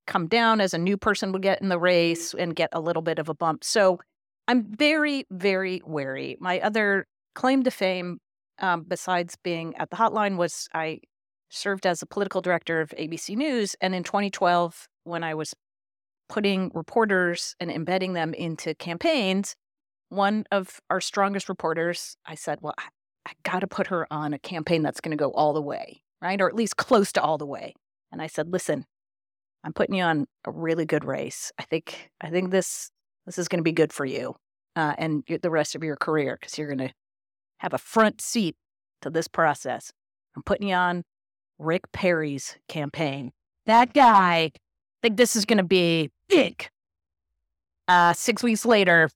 come 0.06 0.26
down 0.26 0.60
as 0.60 0.75
a 0.75 0.78
new 0.78 0.98
person 0.98 1.32
would 1.32 1.40
get 1.40 1.62
in 1.62 1.70
the 1.70 1.78
race 1.78 2.34
and 2.34 2.54
get 2.54 2.68
a 2.72 2.80
little 2.80 3.02
bit 3.02 3.18
of 3.18 3.30
a 3.30 3.34
bump. 3.34 3.64
So 3.64 4.00
I'm 4.46 4.64
very, 4.76 5.25
very 5.30 5.80
wary. 5.87 6.37
My 6.40 6.60
other 6.60 7.06
claim 7.34 7.62
to 7.62 7.70
fame, 7.70 8.18
um, 8.60 8.84
besides 8.86 9.36
being 9.42 9.76
at 9.76 9.90
the 9.90 9.96
hotline, 9.96 10.36
was 10.36 10.68
I 10.74 11.00
served 11.50 11.86
as 11.86 12.02
a 12.02 12.06
political 12.06 12.40
director 12.40 12.80
of 12.80 12.90
ABC 12.90 13.36
News. 13.36 13.74
And 13.80 13.94
in 13.94 14.02
2012, 14.04 14.88
when 15.04 15.24
I 15.24 15.34
was 15.34 15.54
putting 16.28 16.70
reporters 16.74 17.54
and 17.58 17.70
embedding 17.70 18.12
them 18.12 18.34
into 18.34 18.74
campaigns, 18.74 19.54
one 20.10 20.44
of 20.50 20.80
our 20.90 21.00
strongest 21.00 21.48
reporters, 21.48 22.16
I 22.26 22.34
said, 22.34 22.58
Well, 22.60 22.74
I, 22.78 22.88
I 23.26 23.32
got 23.42 23.60
to 23.60 23.66
put 23.66 23.88
her 23.88 24.06
on 24.12 24.34
a 24.34 24.38
campaign 24.38 24.82
that's 24.82 25.00
going 25.00 25.16
to 25.16 25.22
go 25.22 25.30
all 25.30 25.52
the 25.52 25.62
way, 25.62 26.02
right? 26.20 26.40
Or 26.40 26.48
at 26.48 26.54
least 26.54 26.76
close 26.76 27.12
to 27.12 27.22
all 27.22 27.38
the 27.38 27.46
way. 27.46 27.74
And 28.12 28.22
I 28.22 28.26
said, 28.26 28.52
Listen, 28.52 28.84
I'm 29.64 29.72
putting 29.72 29.96
you 29.96 30.04
on 30.04 30.26
a 30.44 30.50
really 30.50 30.86
good 30.86 31.04
race. 31.04 31.52
I 31.58 31.64
think 31.64 32.10
I 32.20 32.30
think 32.30 32.50
this 32.50 32.90
this 33.26 33.38
is 33.38 33.48
going 33.48 33.58
to 33.58 33.64
be 33.64 33.72
good 33.72 33.92
for 33.92 34.06
you 34.06 34.34
uh, 34.76 34.94
and 34.96 35.22
the 35.42 35.50
rest 35.50 35.74
of 35.74 35.82
your 35.82 35.96
career 35.96 36.38
because 36.40 36.56
you're 36.56 36.74
going 36.74 36.88
to 36.88 36.94
have 37.58 37.74
a 37.74 37.78
front 37.78 38.20
seat 38.20 38.56
to 39.02 39.10
this 39.10 39.28
process. 39.28 39.92
I'm 40.36 40.42
putting 40.42 40.68
you 40.68 40.74
on 40.74 41.04
Rick 41.58 41.90
Perry's 41.92 42.56
campaign. 42.68 43.32
That 43.66 43.92
guy, 43.92 44.36
I 44.36 44.52
think 45.02 45.16
this 45.16 45.36
is 45.36 45.44
going 45.44 45.58
to 45.58 45.64
be 45.64 46.10
big. 46.28 46.68
Uh, 47.86 48.12
six 48.12 48.42
weeks 48.42 48.64
later, 48.64 49.10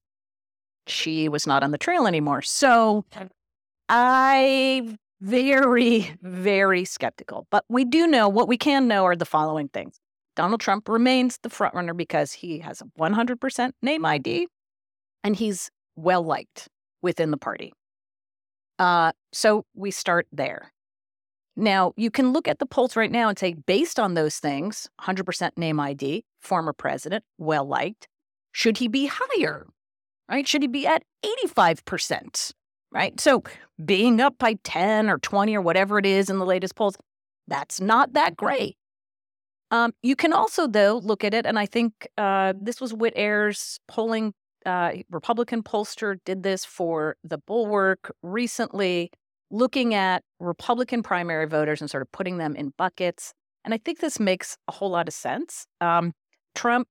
she 0.86 1.28
was 1.28 1.46
not 1.46 1.62
on 1.62 1.70
the 1.70 1.78
trail 1.78 2.06
anymore. 2.06 2.42
So 2.42 3.04
I 3.88 4.96
very, 5.22 6.12
very 6.20 6.84
skeptical. 6.84 7.46
But 7.50 7.64
we 7.68 7.84
do 7.84 8.06
know 8.06 8.28
what 8.28 8.48
we 8.48 8.58
can 8.58 8.88
know 8.88 9.04
are 9.04 9.16
the 9.16 9.24
following 9.24 9.68
things. 9.68 10.00
Donald 10.34 10.60
Trump 10.60 10.88
remains 10.88 11.38
the 11.42 11.48
frontrunner 11.48 11.96
because 11.96 12.32
he 12.32 12.58
has 12.58 12.80
a 12.80 12.86
100% 12.98 13.72
name 13.82 14.04
ID 14.04 14.48
and 15.22 15.36
he's 15.36 15.70
well 15.94 16.24
liked 16.24 16.68
within 17.02 17.30
the 17.30 17.36
party. 17.36 17.72
Uh, 18.82 19.12
so 19.32 19.64
we 19.76 19.92
start 19.92 20.26
there. 20.32 20.72
Now, 21.54 21.92
you 21.96 22.10
can 22.10 22.32
look 22.32 22.48
at 22.48 22.58
the 22.58 22.66
polls 22.66 22.96
right 22.96 23.12
now 23.12 23.28
and 23.28 23.38
say, 23.38 23.54
based 23.54 24.00
on 24.00 24.14
those 24.14 24.38
things, 24.38 24.88
100% 25.00 25.50
name 25.56 25.78
ID, 25.78 26.24
former 26.40 26.72
president, 26.72 27.22
well 27.38 27.64
liked, 27.64 28.08
should 28.50 28.78
he 28.78 28.88
be 28.88 29.08
higher? 29.08 29.68
Right? 30.28 30.48
Should 30.48 30.62
he 30.62 30.68
be 30.68 30.84
at 30.84 31.04
85%? 31.24 32.54
Right? 32.90 33.20
So 33.20 33.44
being 33.84 34.20
up 34.20 34.36
by 34.38 34.54
10 34.64 35.08
or 35.08 35.18
20 35.18 35.54
or 35.54 35.60
whatever 35.60 36.00
it 36.00 36.06
is 36.06 36.28
in 36.28 36.40
the 36.40 36.44
latest 36.44 36.74
polls, 36.74 36.96
that's 37.46 37.80
not 37.80 38.14
that 38.14 38.36
great. 38.36 38.76
Um, 39.70 39.92
you 40.02 40.16
can 40.16 40.32
also, 40.32 40.66
though, 40.66 41.00
look 41.04 41.22
at 41.22 41.34
it, 41.34 41.46
and 41.46 41.56
I 41.56 41.66
think 41.66 42.08
uh, 42.18 42.54
this 42.60 42.80
was 42.80 42.92
Whit 42.92 43.12
Ayres 43.14 43.78
polling. 43.86 44.34
Uh, 44.64 44.92
Republican 45.10 45.62
pollster 45.62 46.16
did 46.24 46.42
this 46.42 46.64
for 46.64 47.16
the 47.24 47.38
Bulwark 47.38 48.12
recently, 48.22 49.10
looking 49.50 49.94
at 49.94 50.22
Republican 50.40 51.02
primary 51.02 51.46
voters 51.46 51.80
and 51.80 51.90
sort 51.90 52.02
of 52.02 52.10
putting 52.12 52.38
them 52.38 52.54
in 52.54 52.72
buckets. 52.76 53.32
And 53.64 53.74
I 53.74 53.78
think 53.78 54.00
this 54.00 54.18
makes 54.18 54.56
a 54.68 54.72
whole 54.72 54.90
lot 54.90 55.08
of 55.08 55.14
sense. 55.14 55.66
Um, 55.80 56.12
Trump 56.54 56.88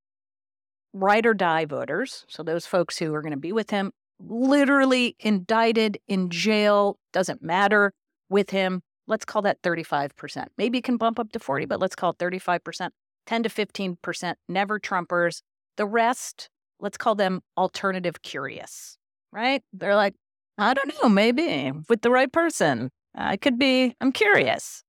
ride 0.93 1.25
or 1.25 1.33
die 1.33 1.65
voters, 1.65 2.25
so 2.27 2.43
those 2.43 2.65
folks 2.65 2.97
who 2.97 3.13
are 3.13 3.21
going 3.21 3.31
to 3.31 3.37
be 3.37 3.53
with 3.53 3.69
him, 3.69 3.91
literally 4.19 5.15
indicted 5.19 5.97
in 6.07 6.29
jail, 6.29 6.97
doesn't 7.13 7.41
matter 7.41 7.93
with 8.29 8.49
him 8.49 8.81
let's 9.11 9.25
call 9.25 9.41
that 9.43 9.61
35%. 9.61 10.47
Maybe 10.57 10.79
it 10.79 10.83
can 10.83 10.97
bump 10.97 11.19
up 11.19 11.31
to 11.33 11.39
40, 11.39 11.65
but 11.65 11.79
let's 11.79 11.95
call 11.95 12.11
it 12.11 12.17
35%, 12.17 12.89
10 13.27 13.43
to 13.43 13.49
15% 13.49 14.33
never 14.47 14.79
Trumpers. 14.79 15.41
The 15.77 15.85
rest, 15.85 16.49
let's 16.81 16.97
call 16.97 17.15
them 17.15 17.41
alternative 17.57 18.21
curious, 18.21 18.97
right? 19.31 19.63
They're 19.71 19.95
like, 19.95 20.15
I 20.57 20.73
don't 20.73 20.93
know, 21.01 21.09
maybe 21.09 21.71
with 21.87 22.01
the 22.01 22.11
right 22.11 22.31
person. 22.31 22.89
I 23.15 23.37
could 23.37 23.57
be, 23.57 23.95
I'm 24.01 24.11
curious. 24.11 24.83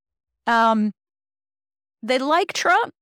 Um, 0.45 0.91
they 2.01 2.19
like 2.19 2.51
Trump. 2.53 2.93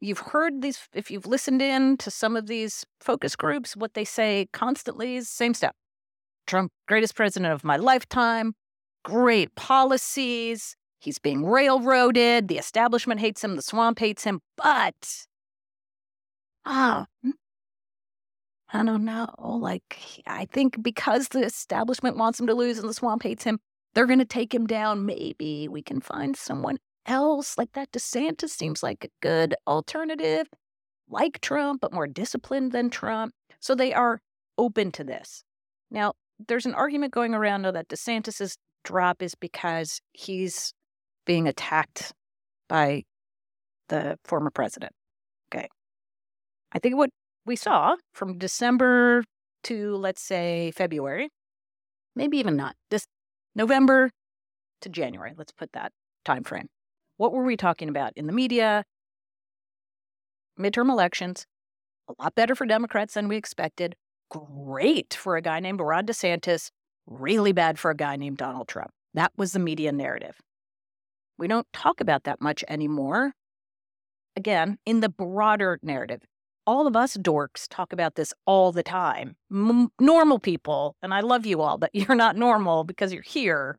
You've 0.00 0.18
heard 0.20 0.62
these, 0.62 0.78
if 0.94 1.10
you've 1.10 1.26
listened 1.26 1.60
in 1.60 1.96
to 1.96 2.10
some 2.10 2.36
of 2.36 2.46
these 2.46 2.84
focus 3.00 3.34
groups, 3.34 3.76
what 3.76 3.94
they 3.94 4.04
say 4.04 4.46
constantly 4.52 5.16
is 5.16 5.28
same 5.28 5.54
stuff. 5.54 5.74
Trump, 6.46 6.70
greatest 6.86 7.16
president 7.16 7.52
of 7.52 7.64
my 7.64 7.76
lifetime 7.76 8.54
great 9.08 9.54
policies. 9.54 10.76
He's 11.00 11.18
being 11.18 11.46
railroaded. 11.46 12.48
The 12.48 12.58
establishment 12.58 13.20
hates 13.20 13.42
him. 13.42 13.56
The 13.56 13.62
swamp 13.62 13.98
hates 13.98 14.24
him. 14.24 14.40
But, 14.56 15.26
ah, 16.66 17.06
oh, 17.24 17.32
I 18.70 18.84
don't 18.84 19.04
know. 19.04 19.28
Like, 19.38 19.98
I 20.26 20.44
think 20.46 20.82
because 20.82 21.28
the 21.28 21.42
establishment 21.42 22.16
wants 22.16 22.38
him 22.38 22.46
to 22.48 22.54
lose 22.54 22.78
and 22.78 22.88
the 22.88 22.94
swamp 22.94 23.22
hates 23.22 23.44
him, 23.44 23.58
they're 23.94 24.06
going 24.06 24.18
to 24.18 24.24
take 24.24 24.54
him 24.54 24.66
down. 24.66 25.06
Maybe 25.06 25.68
we 25.68 25.82
can 25.82 26.00
find 26.00 26.36
someone 26.36 26.78
else. 27.06 27.56
Like 27.56 27.72
that 27.72 27.90
DeSantis 27.92 28.50
seems 28.50 28.82
like 28.82 29.04
a 29.04 29.08
good 29.22 29.54
alternative, 29.66 30.48
like 31.08 31.40
Trump, 31.40 31.80
but 31.80 31.94
more 31.94 32.06
disciplined 32.06 32.72
than 32.72 32.90
Trump. 32.90 33.32
So 33.60 33.74
they 33.74 33.94
are 33.94 34.20
open 34.58 34.92
to 34.92 35.04
this. 35.04 35.42
Now, 35.90 36.12
there's 36.46 36.66
an 36.66 36.74
argument 36.74 37.12
going 37.12 37.34
around 37.34 37.62
now 37.62 37.72
that 37.72 37.88
DeSantis 37.88 38.40
is 38.40 38.56
drop 38.84 39.22
is 39.22 39.34
because 39.34 40.00
he's 40.12 40.72
being 41.24 41.48
attacked 41.48 42.12
by 42.68 43.04
the 43.88 44.18
former 44.24 44.50
president. 44.50 44.92
Okay. 45.52 45.68
I 46.72 46.78
think 46.78 46.96
what 46.96 47.10
we 47.48 47.56
saw 47.56 47.96
from 48.12 48.38
December 48.38 49.24
to, 49.64 49.96
let's 49.96 50.22
say, 50.22 50.70
February, 50.76 51.30
maybe 52.14 52.38
even 52.38 52.54
not, 52.54 52.76
this 52.90 53.06
November 53.56 54.10
to 54.82 54.88
January, 54.88 55.32
let's 55.36 55.50
put 55.50 55.72
that 55.72 55.90
time 56.24 56.44
frame. 56.44 56.68
What 57.16 57.32
were 57.32 57.42
we 57.42 57.56
talking 57.56 57.88
about 57.88 58.12
in 58.14 58.28
the 58.28 58.32
media? 58.32 58.84
Midterm 60.60 60.90
elections, 60.90 61.46
a 62.08 62.22
lot 62.22 62.34
better 62.34 62.54
for 62.54 62.66
Democrats 62.66 63.14
than 63.14 63.26
we 63.26 63.36
expected. 63.36 63.96
Great 64.30 65.14
for 65.14 65.36
a 65.36 65.42
guy 65.42 65.58
named 65.58 65.80
Ron 65.80 66.06
DeSantis 66.06 66.70
really 67.06 67.52
bad 67.52 67.78
for 67.78 67.90
a 67.90 67.96
guy 67.96 68.16
named 68.16 68.36
Donald 68.36 68.68
Trump. 68.68 68.90
That 69.14 69.32
was 69.36 69.52
the 69.52 69.58
media 69.58 69.90
narrative. 69.90 70.36
We 71.38 71.48
don't 71.48 71.66
talk 71.72 72.00
about 72.00 72.24
that 72.24 72.40
much 72.40 72.62
anymore. 72.68 73.32
Again, 74.36 74.78
in 74.84 75.00
the 75.00 75.08
broader 75.08 75.78
narrative, 75.82 76.20
all 76.68 76.86
of 76.86 76.94
us 76.94 77.16
dorks 77.16 77.66
talk 77.70 77.94
about 77.94 78.14
this 78.14 78.34
all 78.44 78.72
the 78.72 78.82
time. 78.82 79.36
M- 79.50 79.88
normal 79.98 80.38
people, 80.38 80.96
and 81.00 81.14
I 81.14 81.20
love 81.20 81.46
you 81.46 81.62
all, 81.62 81.78
but 81.78 81.90
you're 81.94 82.14
not 82.14 82.36
normal 82.36 82.84
because 82.84 83.10
you're 83.10 83.22
here. 83.22 83.78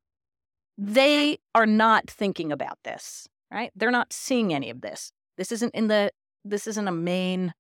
They 0.76 1.38
are 1.54 1.68
not 1.68 2.10
thinking 2.10 2.52
about 2.52 2.80
this, 2.84 3.28
right? 3.52 3.72
They're 3.76 3.92
not 3.92 4.12
seeing 4.12 4.56
any 4.56 4.72
of 4.72 4.82
this. 4.82 5.12
This 5.38 5.52
isn't 5.52 5.76
in 5.76 5.88
the 5.88 6.12
this 6.44 6.66
isn't 6.66 6.88
a 6.88 6.92
main 6.92 7.54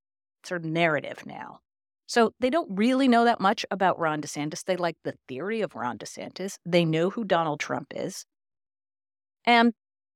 sort 0.43 0.65
of 0.65 0.71
narrative 0.71 1.23
now. 1.27 1.59
So 2.07 2.33
they 2.39 2.49
don't 2.49 2.75
really 2.75 3.07
know 3.07 3.25
that 3.25 3.39
much 3.39 3.67
about 3.69 3.99
Ron 3.99 4.21
DeSantis. 4.21 4.63
They 4.63 4.77
like 4.77 4.95
the 5.03 5.13
theory 5.27 5.61
of 5.61 5.75
Ron 5.75 5.99
DeSantis. 5.99 6.57
They 6.65 6.85
know 6.85 7.11
who 7.11 7.23
Donald 7.23 7.59
Trump 7.59 7.93
is. 7.95 8.25
And 9.45 9.73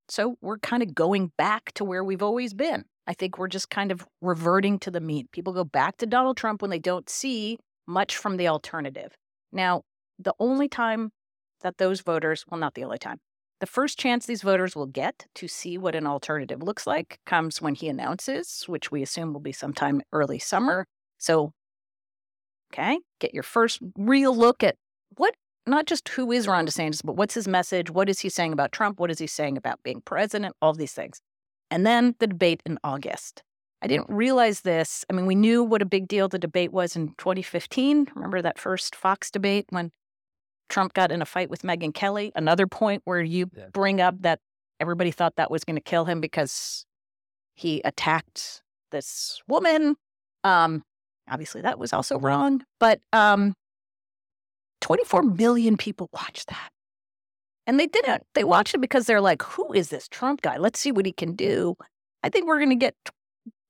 so 0.10 0.38
we're 0.41 0.58
kind 0.58 0.82
of 0.82 0.96
going 0.96 1.34
back 1.38 1.72
to 1.74 1.84
where 1.84 2.03
we've 2.03 2.24
always 2.24 2.55
been. 2.55 2.86
I 3.05 3.13
think 3.13 3.38
we're 3.38 3.48
just 3.48 3.69
kind 3.69 3.91
of 3.91 4.05
reverting 4.22 4.79
to 4.79 4.91
the 4.91 5.01
mean. 5.01 5.27
People 5.31 5.53
go 5.53 5.63
back 5.63 5.98
to 5.98 6.05
Donald 6.05 6.38
Trump 6.38 6.62
when 6.62 6.72
they 6.72 6.79
don't 6.79 7.10
see 7.10 7.57
much 7.86 8.15
from 8.15 8.38
the 8.38 8.48
alternative. 8.48 9.15
Now, 9.51 9.81
the 10.17 10.33
only 10.39 10.69
time 10.69 11.12
that 11.62 11.77
those 11.77 12.01
voters, 12.01 12.45
well, 12.48 12.60
not 12.60 12.75
the 12.75 12.83
only 12.83 12.98
time, 12.98 13.19
the 13.60 13.67
first 13.67 13.98
chance 13.98 14.25
these 14.25 14.41
voters 14.41 14.75
will 14.75 14.88
get 14.88 15.25
to 15.36 15.48
see 15.48 15.77
what 15.77 15.95
an 15.95 16.05
alternative 16.05 16.62
looks 16.62 16.86
like 16.86 17.19
comes 17.25 17.62
when 17.62 17.75
he 17.75 17.88
announces, 17.88 18.63
which 18.67 18.91
we 18.91 19.01
assume 19.01 19.33
will 19.33 19.39
be 19.39 19.53
sometime 19.53 20.01
early 20.12 20.39
summer. 20.39 20.86
So, 21.17 21.51
okay, 22.74 23.00
get 23.19 23.33
your 23.33 23.43
first 23.43 23.79
real 23.98 24.36
look 24.36 24.63
at 24.63 24.75
what, 25.15 25.36
not 25.65 25.86
just 25.86 26.10
who 26.10 26.31
is 26.31 26.48
Ron 26.48 26.67
DeSantis, 26.67 27.01
but 27.03 27.15
what's 27.15 27.36
his 27.36 27.48
message? 27.48 27.89
What 27.89 28.10
is 28.10 28.19
he 28.19 28.29
saying 28.29 28.51
about 28.51 28.72
Trump? 28.72 29.00
What 29.00 29.12
is 29.12 29.19
he 29.19 29.27
saying 29.27 29.57
about 29.57 29.79
being 29.83 30.01
president? 30.01 30.55
All 30.62 30.74
these 30.74 30.93
things. 30.93 31.22
And 31.74 31.88
then 31.88 32.13
the 32.20 32.27
debate 32.27 32.62
in 32.68 32.77
August. 32.84 33.42
I 33.82 33.88
didn't 33.88 34.08
realize 34.08 34.62
this. 34.62 35.03
I 35.10 35.13
mean, 35.13 35.25
we 35.25 35.34
knew 35.34 35.63
what 35.63 35.82
a 35.82 35.86
big 35.86 36.08
deal 36.08 36.27
the 36.27 36.38
debate 36.38 36.72
was 36.72 36.96
in 36.96 37.15
2015. 37.18 38.10
Remember 38.13 38.44
that 38.44 38.60
first 38.60 38.96
Fox 38.96 39.32
debate 39.32 39.65
when 39.72 39.92
Trump 40.70 40.94
got 40.94 41.12
in 41.12 41.24
a 41.24 41.25
fight 41.25 41.50
with 41.50 41.63
Megyn 41.63 41.92
Kelly? 41.92 42.32
Another 42.36 42.68
point 42.68 43.01
where 43.06 43.24
you 43.24 43.50
yeah. 43.58 43.65
bring 43.74 44.00
up 44.01 44.22
that 44.22 44.39
everybody 44.80 45.10
thought 45.10 45.36
that 45.38 45.50
was 45.50 45.63
going 45.63 45.75
to 45.75 45.82
kill 45.82 46.06
him 46.06 46.22
because 46.22 46.86
he 47.56 47.82
attacked 47.84 48.62
this 48.92 49.42
woman. 49.48 49.96
Um, 50.44 50.84
obviously, 51.27 51.62
that 51.62 51.80
was 51.80 51.92
also 51.92 52.20
wrong. 52.20 52.63
But 52.80 53.00
um, 53.13 53.56
24 54.82 55.24
million 55.24 55.75
people 55.75 56.08
watched 56.13 56.50
that. 56.50 56.70
And 57.65 57.79
they 57.79 57.88
didn't. 57.88 58.24
They 58.36 58.43
watched 58.43 58.75
it 58.75 58.82
because 58.82 59.05
they're 59.05 59.22
like, 59.22 59.41
who 59.41 59.72
is 59.74 59.89
this 59.89 60.08
Trump 60.08 60.41
guy? 60.41 60.58
Let's 60.58 60.79
see 60.79 60.91
what 60.91 61.05
he 61.05 61.13
can 61.13 61.36
do. 61.36 61.75
I 62.24 62.29
think 62.29 62.46
we're 62.46 62.60
going 62.60 62.70
to 62.70 62.75
get 62.75 62.96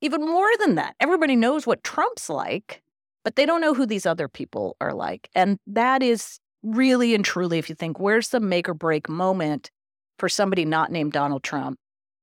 even 0.02 0.22
more 0.26 0.50
than 0.60 0.76
that. 0.76 0.96
Everybody 1.00 1.36
knows 1.36 1.66
what 1.66 1.84
Trump's 1.84 2.30
like, 2.30 2.82
but 3.24 3.36
they 3.36 3.46
don't 3.46 3.62
know 3.62 3.74
who 3.74 3.86
these 3.86 4.06
other 4.06 4.28
people 4.28 4.76
are 4.82 4.94
like. 4.94 5.30
And 5.36 5.58
that 5.68 6.04
is 6.04 6.40
really 6.64 7.14
and 7.14 7.24
truly, 7.24 7.60
if 7.60 7.70
you 7.70 7.76
think, 7.76 8.00
where's 8.00 8.30
the 8.30 8.40
make 8.40 8.68
or 8.68 8.74
break 8.74 9.08
moment 9.08 9.70
for 10.20 10.28
somebody 10.28 10.66
not 10.66 10.92
named 10.92 11.14
Donald 11.14 11.44
Trump, 11.44 11.78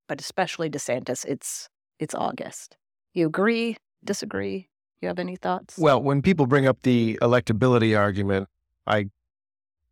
but 0.08 0.20
especially 0.20 0.68
DeSantis? 0.68 1.24
It's 1.24 1.68
it's 1.98 2.14
August. 2.14 2.76
You 3.14 3.26
agree? 3.26 3.76
Disagree? 4.04 4.68
You 5.00 5.08
have 5.08 5.18
any 5.18 5.36
thoughts? 5.36 5.76
Well, 5.78 6.02
when 6.02 6.22
people 6.22 6.46
bring 6.46 6.66
up 6.66 6.82
the 6.82 7.18
electability 7.22 7.98
argument, 7.98 8.48
I 8.86 9.06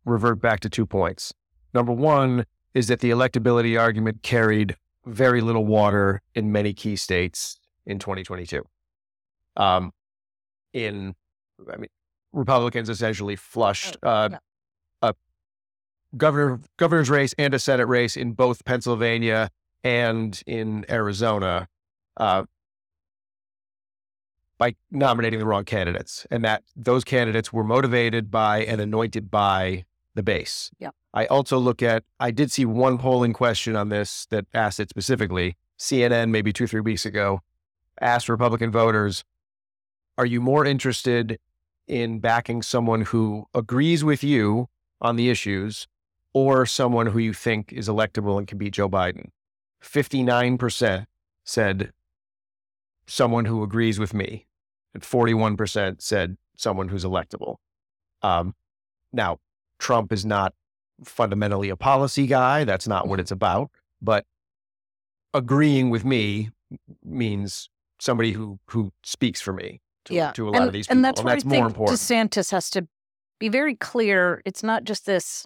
revert 0.05 0.41
back 0.41 0.59
to 0.61 0.69
two 0.69 0.85
points. 0.85 1.33
Number 1.73 1.91
one 1.91 2.45
is 2.73 2.87
that 2.87 2.99
the 2.99 3.09
electability 3.09 3.79
argument 3.79 4.23
carried 4.23 4.75
very 5.05 5.41
little 5.41 5.65
water 5.65 6.21
in 6.35 6.51
many 6.51 6.73
key 6.73 6.95
states 6.95 7.59
in 7.85 7.99
2022. 7.99 8.63
Um, 9.57 9.91
in, 10.73 11.15
I 11.71 11.77
mean, 11.77 11.89
Republicans 12.31 12.89
essentially 12.89 13.35
flushed 13.35 13.97
oh, 14.03 14.09
uh, 14.09 14.29
a 15.01 15.13
governor 16.15 16.59
governor's 16.77 17.09
race 17.09 17.33
and 17.37 17.53
a 17.53 17.59
Senate 17.59 17.87
race 17.87 18.15
in 18.15 18.33
both 18.33 18.63
Pennsylvania 18.65 19.49
and 19.83 20.41
in 20.45 20.85
Arizona 20.89 21.67
uh, 22.17 22.43
by 24.59 24.75
nominating 24.91 25.39
the 25.39 25.45
wrong 25.45 25.63
candidates, 25.63 26.27
and 26.29 26.43
that 26.43 26.63
those 26.75 27.03
candidates 27.03 27.51
were 27.51 27.63
motivated 27.63 28.29
by 28.29 28.63
and 28.63 28.79
anointed 28.79 29.31
by 29.31 29.85
the 30.19 30.23
base. 30.23 30.69
Yeah. 30.79 30.89
I 31.13 31.25
also 31.27 31.57
look 31.57 31.81
at. 31.81 32.03
I 32.19 32.31
did 32.31 32.51
see 32.51 32.65
one 32.65 32.97
polling 32.97 33.31
question 33.31 33.77
on 33.77 33.87
this 33.87 34.27
that 34.29 34.45
asked 34.53 34.81
it 34.81 34.89
specifically. 34.89 35.55
CNN 35.79 36.29
maybe 36.29 36.51
two 36.51 36.67
three 36.67 36.81
weeks 36.81 37.05
ago 37.05 37.39
asked 38.01 38.29
Republican 38.29 38.71
voters, 38.71 39.23
are 40.17 40.25
you 40.25 40.41
more 40.41 40.65
interested 40.65 41.39
in 41.87 42.19
backing 42.19 42.61
someone 42.61 43.01
who 43.01 43.45
agrees 43.53 44.03
with 44.03 44.23
you 44.23 44.67
on 45.01 45.15
the 45.15 45.29
issues 45.29 45.87
or 46.33 46.65
someone 46.65 47.07
who 47.07 47.19
you 47.19 47.33
think 47.33 47.73
is 47.73 47.87
electable 47.87 48.37
and 48.37 48.47
can 48.47 48.57
beat 48.57 48.73
Joe 48.73 48.89
Biden? 48.89 49.29
59% 49.81 51.05
said 51.43 51.91
someone 53.07 53.45
who 53.45 53.63
agrees 53.63 53.97
with 53.97 54.13
me, 54.13 54.45
and 54.93 55.01
41% 55.01 56.01
said 56.01 56.37
someone 56.55 56.89
who's 56.89 57.05
electable. 57.05 57.55
Um, 58.21 58.53
now, 59.11 59.39
Trump 59.79 60.11
is 60.11 60.25
not 60.25 60.53
fundamentally 61.03 61.69
a 61.69 61.75
policy 61.75 62.27
guy. 62.27 62.63
That's 62.63 62.87
not 62.87 63.07
what 63.07 63.19
it's 63.19 63.31
about. 63.31 63.71
But 64.01 64.25
agreeing 65.33 65.89
with 65.89 66.05
me 66.05 66.49
means 67.03 67.69
somebody 67.99 68.31
who 68.31 68.59
who 68.69 68.91
speaks 69.03 69.41
for 69.41 69.53
me 69.53 69.81
to, 70.05 70.13
yeah. 70.13 70.31
to 70.33 70.47
a 70.47 70.51
lot 70.51 70.57
and, 70.57 70.67
of 70.67 70.73
these 70.73 70.87
people. 70.87 70.97
And 70.97 71.05
that's, 71.05 71.19
and 71.19 71.29
that's 71.29 71.45
more 71.45 71.55
think 71.55 71.65
important. 71.65 71.99
DeSantis 71.99 72.51
has 72.51 72.69
to 72.71 72.87
be 73.39 73.49
very 73.49 73.75
clear. 73.75 74.41
It's 74.45 74.63
not 74.63 74.83
just 74.83 75.05
this 75.05 75.45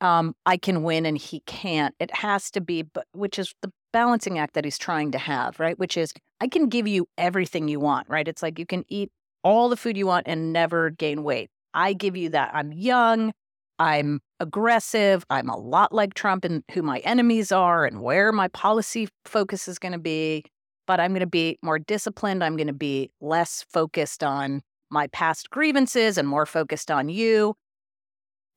um, 0.00 0.34
I 0.46 0.56
can 0.56 0.82
win 0.82 1.06
and 1.06 1.18
he 1.18 1.40
can't. 1.40 1.94
It 1.98 2.14
has 2.14 2.50
to 2.52 2.60
be, 2.60 2.82
but 2.82 3.06
which 3.12 3.38
is 3.38 3.54
the 3.62 3.72
balancing 3.92 4.38
act 4.38 4.54
that 4.54 4.64
he's 4.64 4.78
trying 4.78 5.10
to 5.12 5.18
have, 5.18 5.58
right? 5.58 5.78
Which 5.78 5.96
is 5.96 6.12
I 6.40 6.48
can 6.48 6.68
give 6.68 6.86
you 6.86 7.08
everything 7.16 7.68
you 7.68 7.80
want, 7.80 8.08
right? 8.08 8.28
It's 8.28 8.42
like 8.42 8.58
you 8.58 8.66
can 8.66 8.84
eat 8.88 9.10
all 9.42 9.68
the 9.68 9.76
food 9.76 9.96
you 9.96 10.06
want 10.06 10.28
and 10.28 10.52
never 10.52 10.90
gain 10.90 11.22
weight. 11.22 11.50
I 11.74 11.92
give 11.92 12.16
you 12.16 12.30
that. 12.30 12.50
I'm 12.54 12.72
young. 12.72 13.32
I'm 13.78 14.20
aggressive. 14.40 15.24
I'm 15.30 15.48
a 15.48 15.56
lot 15.56 15.92
like 15.92 16.14
Trump 16.14 16.44
and 16.44 16.64
who 16.72 16.82
my 16.82 16.98
enemies 16.98 17.52
are 17.52 17.84
and 17.84 18.02
where 18.02 18.32
my 18.32 18.48
policy 18.48 19.08
focus 19.24 19.68
is 19.68 19.78
going 19.78 19.92
to 19.92 19.98
be 19.98 20.44
but 20.88 20.98
I'm 20.98 21.10
going 21.12 21.20
to 21.20 21.26
be 21.26 21.58
more 21.62 21.78
disciplined. 21.78 22.42
I'm 22.42 22.56
going 22.56 22.66
to 22.66 22.72
be 22.72 23.10
less 23.20 23.64
focused 23.70 24.24
on 24.24 24.62
my 24.90 25.06
past 25.08 25.50
grievances 25.50 26.16
and 26.16 26.26
more 26.26 26.46
focused 26.46 26.90
on 26.90 27.10
you. 27.10 27.54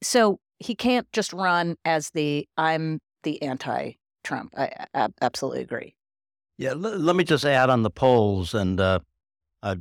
So 0.01 0.39
he 0.57 0.73
can't 0.73 1.05
just 1.11 1.33
run 1.33 1.75
as 1.83 2.09
the 2.11 2.47
I'm 2.57 3.01
the 3.23 3.39
anti 3.43 3.91
Trump. 4.23 4.53
I, 4.57 4.85
I, 4.93 5.09
absolutely 5.21 5.61
agree. 5.61 5.93
Yeah, 6.57 6.71
l- 6.71 6.77
let 6.77 7.17
me 7.17 7.25
just 7.25 7.43
add 7.43 7.69
on 7.69 7.83
the 7.83 7.89
polls. 7.89 8.53
And 8.53 8.79
uh, 8.79 8.99
I, 9.61 9.77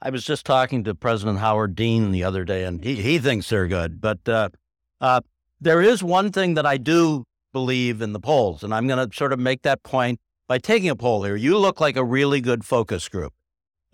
I 0.00 0.10
was 0.10 0.24
just 0.24 0.46
talking 0.46 0.84
to 0.84 0.94
President 0.94 1.40
Howard 1.40 1.74
Dean 1.74 2.10
the 2.10 2.24
other 2.24 2.44
day, 2.44 2.64
and 2.64 2.82
he, 2.82 2.94
he 2.94 3.18
thinks 3.18 3.50
they're 3.50 3.68
good. 3.68 4.00
But 4.00 4.26
uh, 4.26 4.48
uh, 5.02 5.20
there 5.60 5.82
is 5.82 6.02
one 6.02 6.32
thing 6.32 6.54
that 6.54 6.64
I 6.64 6.78
do 6.78 7.24
believe 7.52 8.00
in 8.00 8.14
the 8.14 8.20
polls, 8.20 8.62
and 8.64 8.74
I'm 8.74 8.86
going 8.86 9.06
to 9.06 9.14
sort 9.14 9.32
of 9.32 9.38
make 9.38 9.62
that 9.62 9.82
point 9.82 10.18
by 10.48 10.58
taking 10.58 10.90
a 10.90 10.96
poll 10.96 11.22
here, 11.24 11.36
you 11.36 11.56
look 11.56 11.80
like 11.80 11.96
a 11.96 12.04
really 12.04 12.40
good 12.40 12.64
focus 12.64 13.08
group 13.08 13.32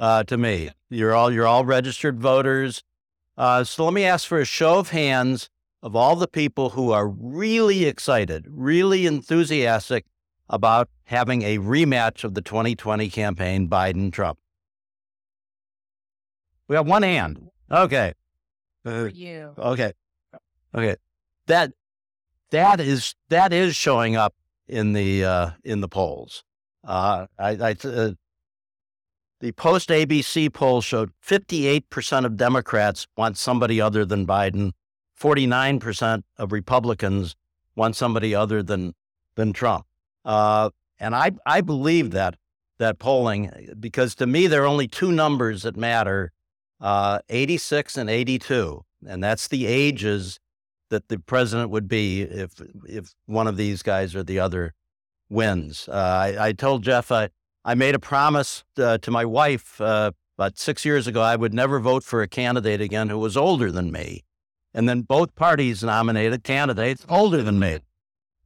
uh, 0.00 0.24
to 0.24 0.36
me. 0.36 0.70
You're 0.90 1.14
all 1.14 1.32
you're 1.32 1.46
all 1.46 1.64
registered 1.64 2.20
voters. 2.20 2.82
Uh, 3.36 3.62
so 3.64 3.84
let 3.84 3.94
me 3.94 4.04
ask 4.04 4.26
for 4.26 4.40
a 4.40 4.44
show 4.44 4.78
of 4.78 4.90
hands 4.90 5.50
of 5.82 5.94
all 5.94 6.16
the 6.16 6.26
people 6.26 6.70
who 6.70 6.90
are 6.90 7.06
really 7.06 7.84
excited, 7.84 8.46
really 8.48 9.06
enthusiastic 9.06 10.04
about 10.48 10.88
having 11.04 11.42
a 11.42 11.58
rematch 11.58 12.24
of 12.24 12.34
the 12.34 12.42
2020 12.42 13.08
campaign, 13.10 13.68
Biden 13.68 14.12
Trump. 14.12 14.38
We 16.66 16.74
have 16.74 16.86
one 16.86 17.02
hand. 17.02 17.50
Okay. 17.70 18.14
Uh, 18.84 19.10
you. 19.12 19.54
Okay. 19.56 19.92
Okay. 20.74 20.96
That 21.46 21.72
that 22.50 22.80
is 22.80 23.14
that 23.28 23.52
is 23.52 23.74
showing 23.76 24.16
up 24.16 24.34
in 24.66 24.92
the 24.92 25.24
uh, 25.24 25.50
in 25.64 25.80
the 25.80 25.88
polls. 25.88 26.44
Uh, 26.84 27.26
I, 27.38 27.50
I 27.50 27.76
uh, 27.84 28.12
the 29.40 29.52
post 29.52 29.88
ABC 29.90 30.52
poll 30.52 30.80
showed 30.80 31.12
58% 31.24 32.24
of 32.24 32.36
Democrats 32.36 33.06
want 33.16 33.36
somebody 33.36 33.80
other 33.80 34.04
than 34.04 34.26
Biden. 34.26 34.72
49% 35.18 36.22
of 36.38 36.52
Republicans 36.52 37.36
want 37.76 37.96
somebody 37.96 38.34
other 38.34 38.62
than 38.62 38.94
than 39.34 39.52
Trump. 39.52 39.86
Uh, 40.24 40.70
and 40.98 41.14
I 41.14 41.32
I 41.46 41.60
believe 41.60 42.10
that 42.12 42.36
that 42.78 42.98
polling 42.98 43.74
because 43.78 44.14
to 44.16 44.26
me 44.26 44.46
there 44.46 44.62
are 44.62 44.66
only 44.66 44.88
two 44.88 45.12
numbers 45.12 45.62
that 45.62 45.76
matter: 45.76 46.32
uh, 46.80 47.20
86 47.28 47.96
and 47.96 48.10
82, 48.10 48.84
and 49.06 49.22
that's 49.22 49.48
the 49.48 49.66
ages 49.66 50.38
that 50.90 51.08
the 51.08 51.18
president 51.18 51.70
would 51.70 51.88
be 51.88 52.22
if 52.22 52.60
if 52.86 53.14
one 53.26 53.46
of 53.46 53.56
these 53.56 53.82
guys 53.82 54.14
or 54.14 54.22
the 54.22 54.38
other 54.38 54.74
wins. 55.28 55.88
Uh, 55.88 55.92
I, 55.92 56.48
I, 56.48 56.52
told 56.52 56.82
Jeff 56.82 57.12
I, 57.12 57.28
I 57.64 57.74
made 57.74 57.94
a 57.94 57.98
promise 57.98 58.64
uh, 58.78 58.98
to 58.98 59.10
my 59.10 59.24
wife 59.24 59.80
uh, 59.80 60.12
about 60.38 60.58
six 60.58 60.84
years 60.84 61.06
ago 61.06 61.20
I 61.20 61.36
would 61.36 61.52
never 61.52 61.80
vote 61.80 62.02
for 62.02 62.22
a 62.22 62.28
candidate 62.28 62.80
again 62.80 63.08
who 63.08 63.18
was 63.18 63.36
older 63.36 63.70
than 63.70 63.92
me. 63.92 64.24
And 64.74 64.88
then 64.88 65.02
both 65.02 65.34
parties 65.34 65.82
nominated 65.82 66.44
candidates 66.44 67.04
older 67.08 67.42
than 67.42 67.58
me. 67.58 67.80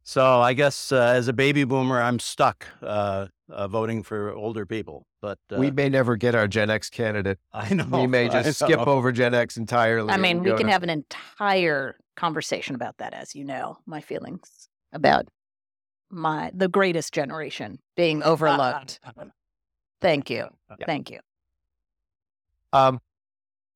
So 0.04 0.40
I 0.40 0.52
guess 0.52 0.90
uh, 0.90 0.96
as 0.96 1.28
a 1.28 1.32
baby 1.32 1.64
boomer, 1.64 2.02
I'm 2.02 2.18
stuck 2.18 2.66
uh, 2.82 3.28
uh, 3.48 3.68
voting 3.68 4.02
for 4.02 4.32
older 4.32 4.66
people. 4.66 5.06
But 5.20 5.38
we 5.56 5.70
may 5.70 5.88
never 5.88 6.16
get 6.16 6.34
our 6.34 6.48
Gen 6.48 6.68
X 6.70 6.90
candidate. 6.90 7.38
I 7.52 7.72
know. 7.74 7.86
We 7.86 8.08
may 8.08 8.28
just 8.28 8.58
skip 8.58 8.80
over 8.80 9.12
Gen 9.12 9.34
X 9.34 9.56
entirely. 9.56 10.10
I 10.10 10.16
mean, 10.16 10.42
we 10.42 10.50
can 10.50 10.66
to... 10.66 10.72
have 10.72 10.82
an 10.82 10.90
entire 10.90 11.96
conversation 12.16 12.74
about 12.74 12.98
that, 12.98 13.14
as 13.14 13.34
you 13.34 13.44
know, 13.44 13.78
my 13.86 14.00
feelings 14.00 14.68
about 14.92 15.26
my 16.10 16.50
the 16.54 16.68
greatest 16.68 17.12
generation 17.12 17.78
being 17.96 18.22
overlooked. 18.22 19.00
Thank 20.00 20.30
you. 20.30 20.48
Yeah. 20.78 20.86
Thank 20.86 21.10
you. 21.10 21.20
Um, 22.72 23.00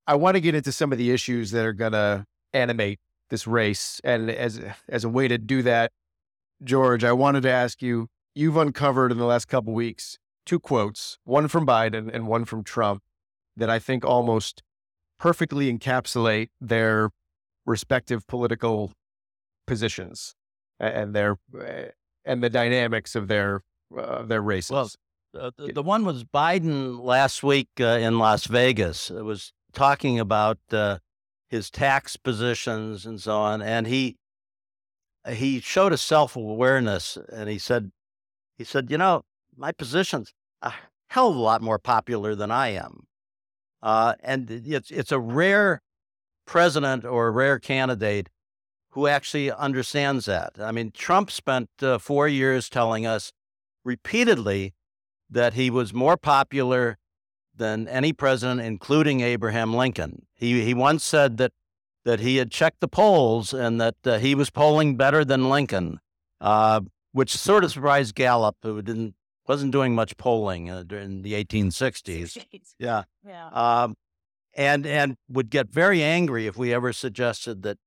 I 0.07 0.17
want 0.17 0.35
to 0.37 0.41
get 0.41 0.55
into 0.55 0.73
some 0.73 0.93
of 0.93 0.99
the 0.99 1.11
issues 1.11 1.51
that 1.53 1.65
are 1.65 1.73
going 1.73 1.93
to 1.93 2.25
animate 2.53 2.99
this 3.31 3.47
race, 3.47 4.01
and 4.05 4.31
as 4.31 4.61
as 4.89 5.05
a 5.05 5.09
way 5.09 5.29
to 5.29 5.39
do 5.39 5.63
that, 5.63 5.93
George, 6.63 7.05
I 7.05 7.13
wanted 7.13 7.43
to 7.43 7.51
ask 7.51 7.83
you 7.83 8.09
you've 8.35 8.57
uncovered 8.57 9.13
in 9.13 9.19
the 9.19 9.25
last 9.25 9.47
couple 9.47 9.73
weeks 9.73 10.19
two 10.45 10.61
quotes, 10.61 11.19
one 11.25 11.49
from 11.49 11.67
Biden 11.67 12.09
and 12.13 12.29
one 12.29 12.45
from 12.45 12.63
Trump, 12.63 13.03
that 13.57 13.69
I 13.69 13.79
think 13.79 14.05
almost 14.05 14.63
perfectly 15.19 15.73
encapsulate 15.73 16.51
their 16.61 17.11
respective 17.67 18.27
political 18.27 18.93
positions 19.67 20.35
and 20.79 21.15
their 21.15 21.37
eh, 21.61 21.89
and 22.25 22.43
the 22.43 22.51
dynamics 22.51 23.15
of 23.15 23.29
their 23.29 23.63
uh, 23.97 24.23
their 24.23 24.43
races. 24.43 24.71
Well, 24.71 24.91
uh, 25.39 25.51
the, 25.57 25.73
the, 25.75 25.83
one 25.83 26.05
was 26.05 26.25
Biden 26.25 27.03
last 27.03 27.43
week 27.43 27.69
uh, 27.81 27.85
in 27.85 28.19
Las 28.19 28.47
Vegas. 28.47 29.11
It 29.11 29.25
was 29.25 29.53
talking 29.73 30.19
about 30.19 30.59
uh, 30.73 30.99
his 31.49 31.71
tax 31.71 32.17
positions 32.17 33.05
and 33.05 33.21
so 33.21 33.37
on, 33.37 33.63
and 33.63 33.87
he 33.87 34.17
he 35.29 35.61
showed 35.61 35.93
a 35.93 35.99
self 35.99 36.37
awareness, 36.37 37.19
and 37.33 37.49
he 37.49 37.59
said 37.59 37.91
he 38.57 38.65
said, 38.65 38.91
you 38.91 38.99
know, 38.99 39.23
my 39.57 39.73
position's 39.73 40.33
a 40.63 40.73
hell 41.09 41.31
of 41.31 41.37
a 41.37 41.41
lot 41.41 41.63
more 41.63 41.79
popular 41.79 42.35
than 42.35 42.51
I 42.51 42.69
am, 42.69 43.07
uh, 43.83 44.15
and 44.21 44.51
it's 44.51 44.91
it's 44.91 45.13
a 45.13 45.21
rare 45.21 45.83
president 46.47 47.05
or 47.05 47.29
a 47.29 47.31
rare 47.31 47.59
candidate 47.59 48.29
who 48.91 49.07
actually 49.07 49.51
understands 49.53 50.25
that. 50.25 50.55
I 50.59 50.73
mean, 50.73 50.91
Trump 50.91 51.31
spent 51.31 51.69
uh, 51.83 51.99
four 51.99 52.27
years 52.29 52.71
telling 52.71 53.05
us 53.05 53.33
repeatedly 53.85 54.73
that 55.29 55.55
he 55.55 55.71
was 55.71 55.93
more 55.93 56.17
popular 56.17 56.97
than 57.55 57.89
any 57.89 58.13
president, 58.13 58.61
including 58.61 59.21
Abraham 59.21 59.75
Lincoln. 59.75 60.27
He 60.35 60.63
he 60.65 60.75
once 60.75 61.05
said 61.05 61.37
that 61.39 61.53
that 62.05 62.21
he 62.21 62.37
had 62.37 62.51
checked 62.51 62.81
the 62.81 62.89
polls 62.89 63.53
and 63.53 63.81
that 63.81 63.97
uh, 64.05 64.19
he 64.19 64.35
was 64.35 64.49
polling 64.49 64.97
better 64.97 65.25
than 65.25 65.51
Lincoln, 65.51 65.99
uh, 66.41 66.81
which 67.13 67.37
sort 67.37 67.65
of 67.65 67.73
surprised 67.73 68.15
Gallup, 68.15 68.57
who 68.63 68.81
didn't 68.81 69.15
wasn't 69.49 69.73
doing 69.73 69.95
much 69.95 70.17
polling 70.17 70.71
uh, 70.71 70.83
during 70.85 71.23
the 71.23 71.33
1860s. 71.33 72.37
Yeah, 72.79 73.05
yeah, 73.27 73.49
um, 73.49 73.97
and 74.57 74.85
and 74.87 75.17
would 75.29 75.51
get 75.51 75.69
very 75.69 76.03
angry 76.03 76.49
if 76.49 76.57
we 76.57 76.75
ever 76.75 76.93
suggested 76.93 77.63
that 77.63 77.79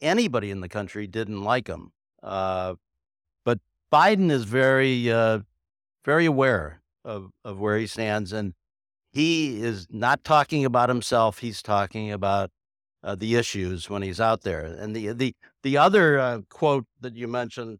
anybody 0.00 0.50
in 0.50 0.60
the 0.60 0.68
country 0.68 1.06
didn't 1.06 1.42
like 1.42 1.68
him. 1.68 1.92
Uh, 2.22 2.76
but 3.44 3.58
Biden 3.92 4.30
is 4.30 4.44
very 4.44 5.12
uh, 5.12 5.40
very 6.04 6.26
aware 6.26 6.82
of, 7.04 7.30
of 7.44 7.58
where 7.58 7.76
he 7.78 7.86
stands. 7.86 8.32
And 8.32 8.54
he 9.12 9.62
is 9.62 9.86
not 9.90 10.24
talking 10.24 10.64
about 10.64 10.88
himself. 10.88 11.38
He's 11.38 11.62
talking 11.62 12.12
about 12.12 12.50
uh, 13.02 13.14
the 13.14 13.36
issues 13.36 13.90
when 13.90 14.02
he's 14.02 14.20
out 14.20 14.42
there. 14.42 14.64
And 14.64 14.94
the, 14.94 15.12
the, 15.12 15.34
the 15.62 15.76
other 15.78 16.18
uh, 16.18 16.40
quote 16.48 16.86
that 17.00 17.16
you 17.16 17.28
mentioned 17.28 17.78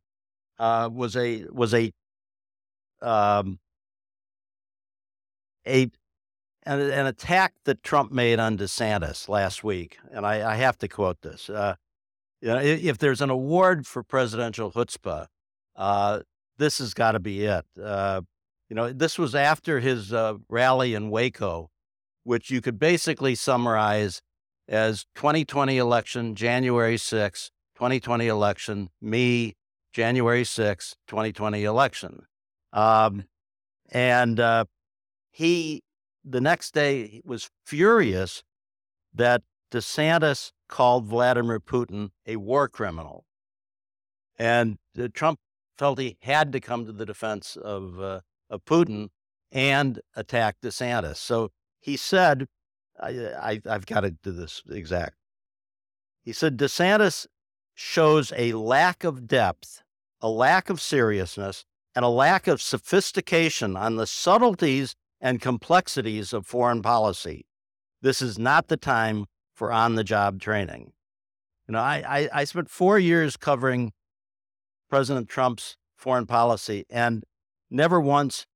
uh, 0.59 0.91
was 0.93 1.17
a, 1.17 1.45
was 1.51 1.75
a, 1.75 1.93
um, 3.01 3.59
a, 5.67 5.91
an, 6.65 6.81
an, 6.81 7.07
attack 7.07 7.55
that 7.65 7.83
Trump 7.83 8.13
made 8.13 8.39
on 8.39 8.57
DeSantis 8.57 9.29
last 9.29 9.65
week. 9.65 9.99
And 10.11 10.27
I, 10.27 10.53
I 10.53 10.57
have 10.57 10.79
to 10.79 10.89
quote 10.89 11.21
this. 11.23 11.51
Uh, 11.51 11.75
you 12.41 12.49
know, 12.49 12.59
if 12.59 12.99
there's 12.99 13.21
an 13.21 13.31
award 13.31 13.87
for 13.87 14.03
presidential 14.03 14.71
chutzpah, 14.73 15.27
uh, 15.77 16.21
this 16.59 16.79
has 16.79 16.95
got 16.95 17.13
to 17.13 17.21
be 17.21 17.45
it. 17.45 17.65
Uh, 17.83 18.23
you 18.69 18.77
know, 18.77 18.93
this 18.93 19.19
was 19.19 19.35
after 19.35 19.81
his 19.81 20.13
uh, 20.13 20.35
rally 20.49 20.95
in 20.95 21.11
Waco, 21.11 21.71
which 22.25 22.51
you 22.51 22.61
could 22.61 22.79
basically 22.79 23.35
summarize 23.35 24.23
as 24.69 25.05
2020 25.15 25.77
election, 25.79 26.35
January 26.35 26.97
6, 26.97 27.51
2020 27.75 28.27
election, 28.27 28.89
me, 29.01 29.55
January 29.93 30.45
6, 30.45 30.97
2020 31.07 31.65
election. 31.65 32.23
Um, 32.73 33.25
and 33.91 34.41
uh, 34.41 34.65
he, 35.31 35.83
the 36.25 36.41
next 36.41 36.75
day, 36.75 37.07
he 37.07 37.23
was 37.25 37.51
furious 37.65 38.43
that 39.15 39.43
DeSantis 39.71 40.53
called 40.69 41.07
Vladimir 41.07 41.61
Putin 41.61 42.11
a 42.27 42.37
war 42.37 42.69
criminal. 42.69 43.25
And 44.39 44.79
uh, 44.99 45.09
Trump 45.13 45.39
felt 45.79 45.99
he 45.99 46.17
had 46.21 46.53
to 46.53 46.61
come 46.61 46.87
to 46.87 46.93
the 46.93 47.07
defense 47.07 47.57
of 47.57 48.01
uh, 48.01 48.21
of 48.51 48.65
Putin 48.65 49.09
and 49.51 50.01
attack 50.15 50.57
DeSantis. 50.63 51.17
So 51.17 51.51
he 51.81 51.97
said, 51.97 52.47
I, 53.01 53.61
I, 53.67 53.71
have 53.71 53.87
got 53.87 54.01
to 54.01 54.11
do 54.11 54.31
this 54.31 54.63
exact. 54.71 55.17
He 56.23 56.33
said 56.33 56.57
DeSantis 56.57 57.27
shows 57.75 58.33
a 58.37 58.53
lack 58.53 59.05
of 59.05 59.27
depth, 59.27 59.83
a 60.21 60.29
lack 60.29 60.71
of 60.71 60.81
seriousness, 60.81 61.65
and 61.95 62.05
a 62.05 62.09
lack 62.09 62.47
of 62.47 62.63
sophistication 62.63 63.77
on 63.77 63.97
the 63.97 64.07
subtleties 64.07 64.95
and 65.23 65.41
complexities 65.41 66.33
of 66.33 66.47
foreign 66.47 66.83
policy. 66.83 67.47
This 68.03 68.21
is 68.21 68.39
not 68.39 68.67
the 68.67 68.77
time 68.77 69.27
for 69.55 69.73
on 69.73 69.95
the 69.95 70.05
job 70.05 70.41
training. 70.41 70.93
You 71.69 71.73
know, 71.73 71.79
I, 71.79 72.03
I, 72.07 72.41
I 72.41 72.45
spent 72.45 72.69
four 72.69 72.99
years 72.99 73.37
covering 73.37 73.93
President 74.91 75.29
Trump's 75.29 75.77
foreign 75.97 76.27
policy, 76.27 76.85
and 76.91 77.23
never 77.71 78.01
once 78.01 78.47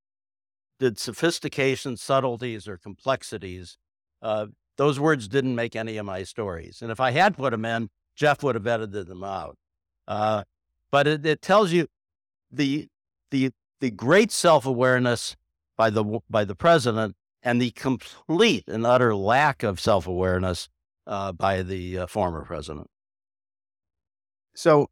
did 0.81 0.98
sophistication, 0.98 1.96
subtleties, 1.96 2.66
or 2.66 2.76
complexities. 2.76 3.79
Uh, 4.20 4.46
those 4.76 4.98
words 4.98 5.29
didn't 5.29 5.55
make 5.55 5.76
any 5.76 5.96
of 5.96 6.05
my 6.05 6.24
stories. 6.24 6.83
And 6.83 6.90
if 6.90 7.00
I 7.00 7.12
had 7.12 7.37
put 7.37 7.52
them 7.52 7.64
in, 7.64 7.88
Jeff 8.16 8.42
would 8.42 8.57
have 8.57 8.66
edited 8.66 9.07
them 9.07 9.22
out. 9.22 9.57
Uh, 10.09 10.42
but 10.90 11.07
it, 11.07 11.24
it, 11.24 11.42
tells 11.42 11.72
you 11.72 11.87
the 12.50 12.88
the 13.31 13.50
the 13.81 13.90
great 13.90 14.31
self 14.31 14.66
awareness 14.66 15.37
by 15.76 15.90
the 15.90 16.20
by 16.28 16.44
the 16.44 16.54
president 16.54 17.16
and 17.42 17.60
the 17.60 17.70
complete 17.70 18.64
and 18.66 18.86
utter 18.86 19.14
lack 19.14 19.62
of 19.62 19.80
self 19.80 20.06
awareness 20.06 20.68
uh, 21.06 21.32
by 21.32 21.62
the 21.62 21.98
uh, 21.98 22.06
former 22.06 22.44
president. 22.44 22.88
So, 24.54 24.88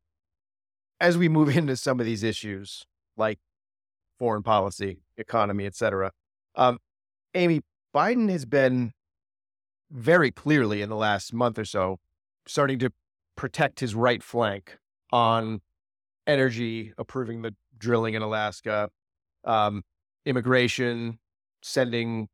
as 1.00 1.18
we 1.18 1.28
move 1.28 1.48
into 1.56 1.76
some 1.76 2.00
of 2.00 2.06
these 2.06 2.22
issues, 2.22 2.86
like 3.16 3.38
foreign 4.18 4.42
policy, 4.42 5.00
economy, 5.16 5.66
et 5.66 5.74
cetera. 5.74 6.12
Um, 6.54 6.78
Amy, 7.34 7.62
Biden 7.94 8.30
has 8.30 8.44
been 8.44 8.92
very 9.90 10.30
clearly 10.30 10.82
in 10.82 10.88
the 10.88 10.96
last 10.96 11.32
month 11.32 11.58
or 11.58 11.64
so 11.64 11.98
starting 12.46 12.78
to 12.78 12.90
protect 13.36 13.80
his 13.80 13.94
right 13.94 14.22
flank 14.22 14.78
on 15.12 15.60
energy, 16.26 16.92
approving 16.98 17.42
the 17.42 17.54
drilling 17.76 18.14
in 18.14 18.22
Alaska, 18.22 18.88
um, 19.44 19.82
immigration, 20.24 21.18
sending 21.62 22.28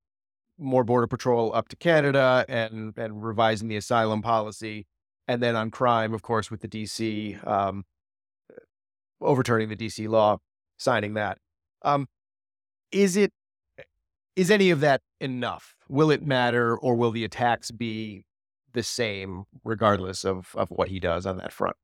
more 0.58 0.84
border 0.84 1.06
patrol 1.06 1.54
up 1.54 1.68
to 1.68 1.76
Canada, 1.76 2.44
and 2.48 2.96
and 2.96 3.24
revising 3.24 3.68
the 3.68 3.76
asylum 3.76 4.22
policy, 4.22 4.86
and 5.28 5.42
then 5.42 5.56
on 5.56 5.70
crime, 5.70 6.12
of 6.14 6.22
course, 6.22 6.50
with 6.50 6.60
the 6.60 6.68
DC 6.68 7.46
um, 7.46 7.84
overturning 9.20 9.68
the 9.68 9.76
DC 9.76 10.08
law, 10.08 10.38
signing 10.78 11.14
that. 11.14 11.38
Um, 11.82 12.06
is 12.92 13.16
it 13.16 13.32
is 14.36 14.50
any 14.50 14.70
of 14.70 14.80
that 14.80 15.00
enough? 15.20 15.74
Will 15.88 16.10
it 16.10 16.24
matter, 16.24 16.76
or 16.76 16.94
will 16.94 17.10
the 17.10 17.24
attacks 17.24 17.70
be 17.70 18.24
the 18.72 18.82
same 18.82 19.44
regardless 19.64 20.24
of 20.24 20.54
of 20.54 20.70
what 20.70 20.88
he 20.88 21.00
does 21.00 21.26
on 21.26 21.38
that 21.38 21.52
front? 21.52 21.76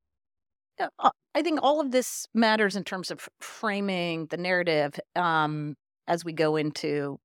I 1.34 1.42
think 1.42 1.60
all 1.62 1.80
of 1.80 1.90
this 1.90 2.26
matters 2.34 2.76
in 2.76 2.84
terms 2.84 3.10
of 3.10 3.28
framing 3.40 4.26
the 4.26 4.36
narrative 4.36 4.98
um, 5.14 5.74
as 6.08 6.24
we 6.24 6.32
go 6.32 6.56
into 6.56 7.18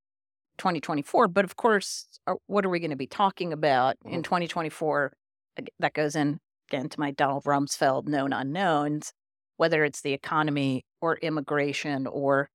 2024. 0.57 1.27
But 1.27 1.45
of 1.45 1.55
course, 1.55 2.07
uh, 2.27 2.35
what 2.47 2.65
are 2.65 2.69
we 2.69 2.79
going 2.79 2.91
to 2.91 2.97
be 2.97 3.07
talking 3.07 3.53
about 3.53 3.97
in 4.05 4.11
mm-hmm. 4.11 4.21
2024? 4.21 5.13
That 5.79 5.93
goes 5.93 6.15
in 6.15 6.39
again 6.69 6.89
to 6.89 6.99
my 6.99 7.11
Donald 7.11 7.43
Rumsfeld 7.43 8.07
known 8.07 8.33
unknowns, 8.33 9.11
whether 9.57 9.83
it's 9.83 10.01
the 10.01 10.13
economy 10.13 10.85
or 11.01 11.17
immigration 11.17 12.07
or 12.07 12.49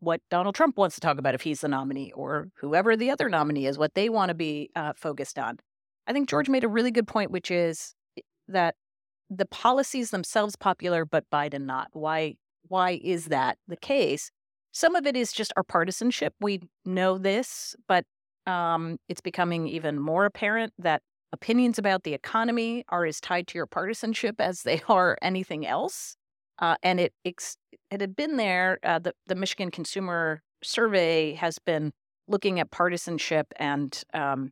what 0.00 0.20
Donald 0.30 0.54
Trump 0.54 0.76
wants 0.76 0.94
to 0.96 1.00
talk 1.00 1.18
about 1.18 1.34
if 1.34 1.42
he's 1.42 1.62
the 1.62 1.68
nominee 1.68 2.12
or 2.12 2.48
whoever 2.56 2.96
the 2.96 3.10
other 3.10 3.28
nominee 3.28 3.66
is, 3.66 3.78
what 3.78 3.94
they 3.94 4.08
want 4.08 4.28
to 4.28 4.34
be 4.34 4.70
uh, 4.76 4.92
focused 4.94 5.38
on. 5.38 5.58
I 6.06 6.12
think 6.12 6.28
George 6.28 6.48
made 6.48 6.64
a 6.64 6.68
really 6.68 6.90
good 6.90 7.08
point, 7.08 7.30
which 7.30 7.50
is 7.50 7.94
that 8.48 8.74
the 9.30 9.46
policies 9.46 10.10
themselves 10.10 10.56
popular, 10.56 11.04
but 11.04 11.24
Biden 11.32 11.64
not. 11.64 11.88
Why? 11.92 12.34
Why 12.68 13.00
is 13.02 13.26
that 13.26 13.58
the 13.66 13.76
case? 13.76 14.30
Some 14.74 14.96
of 14.96 15.06
it 15.06 15.16
is 15.16 15.32
just 15.32 15.52
our 15.56 15.62
partisanship. 15.62 16.34
We 16.40 16.60
know 16.84 17.16
this, 17.16 17.76
but 17.86 18.04
um, 18.44 18.98
it's 19.08 19.20
becoming 19.20 19.68
even 19.68 20.00
more 20.00 20.24
apparent 20.24 20.72
that 20.78 21.00
opinions 21.32 21.78
about 21.78 22.02
the 22.02 22.12
economy 22.12 22.84
are 22.88 23.06
as 23.06 23.20
tied 23.20 23.46
to 23.48 23.58
your 23.58 23.66
partisanship 23.66 24.40
as 24.40 24.62
they 24.62 24.82
are 24.88 25.16
anything 25.22 25.64
else. 25.64 26.16
Uh, 26.58 26.74
and 26.82 26.98
it, 26.98 27.12
it 27.24 27.56
had 27.90 28.16
been 28.16 28.36
there. 28.36 28.78
Uh, 28.82 28.98
the 28.98 29.12
the 29.26 29.34
Michigan 29.34 29.70
Consumer 29.70 30.42
Survey 30.62 31.34
has 31.34 31.58
been 31.58 31.92
looking 32.28 32.58
at 32.60 32.70
partisanship 32.70 33.46
and 33.56 34.02
um, 34.12 34.50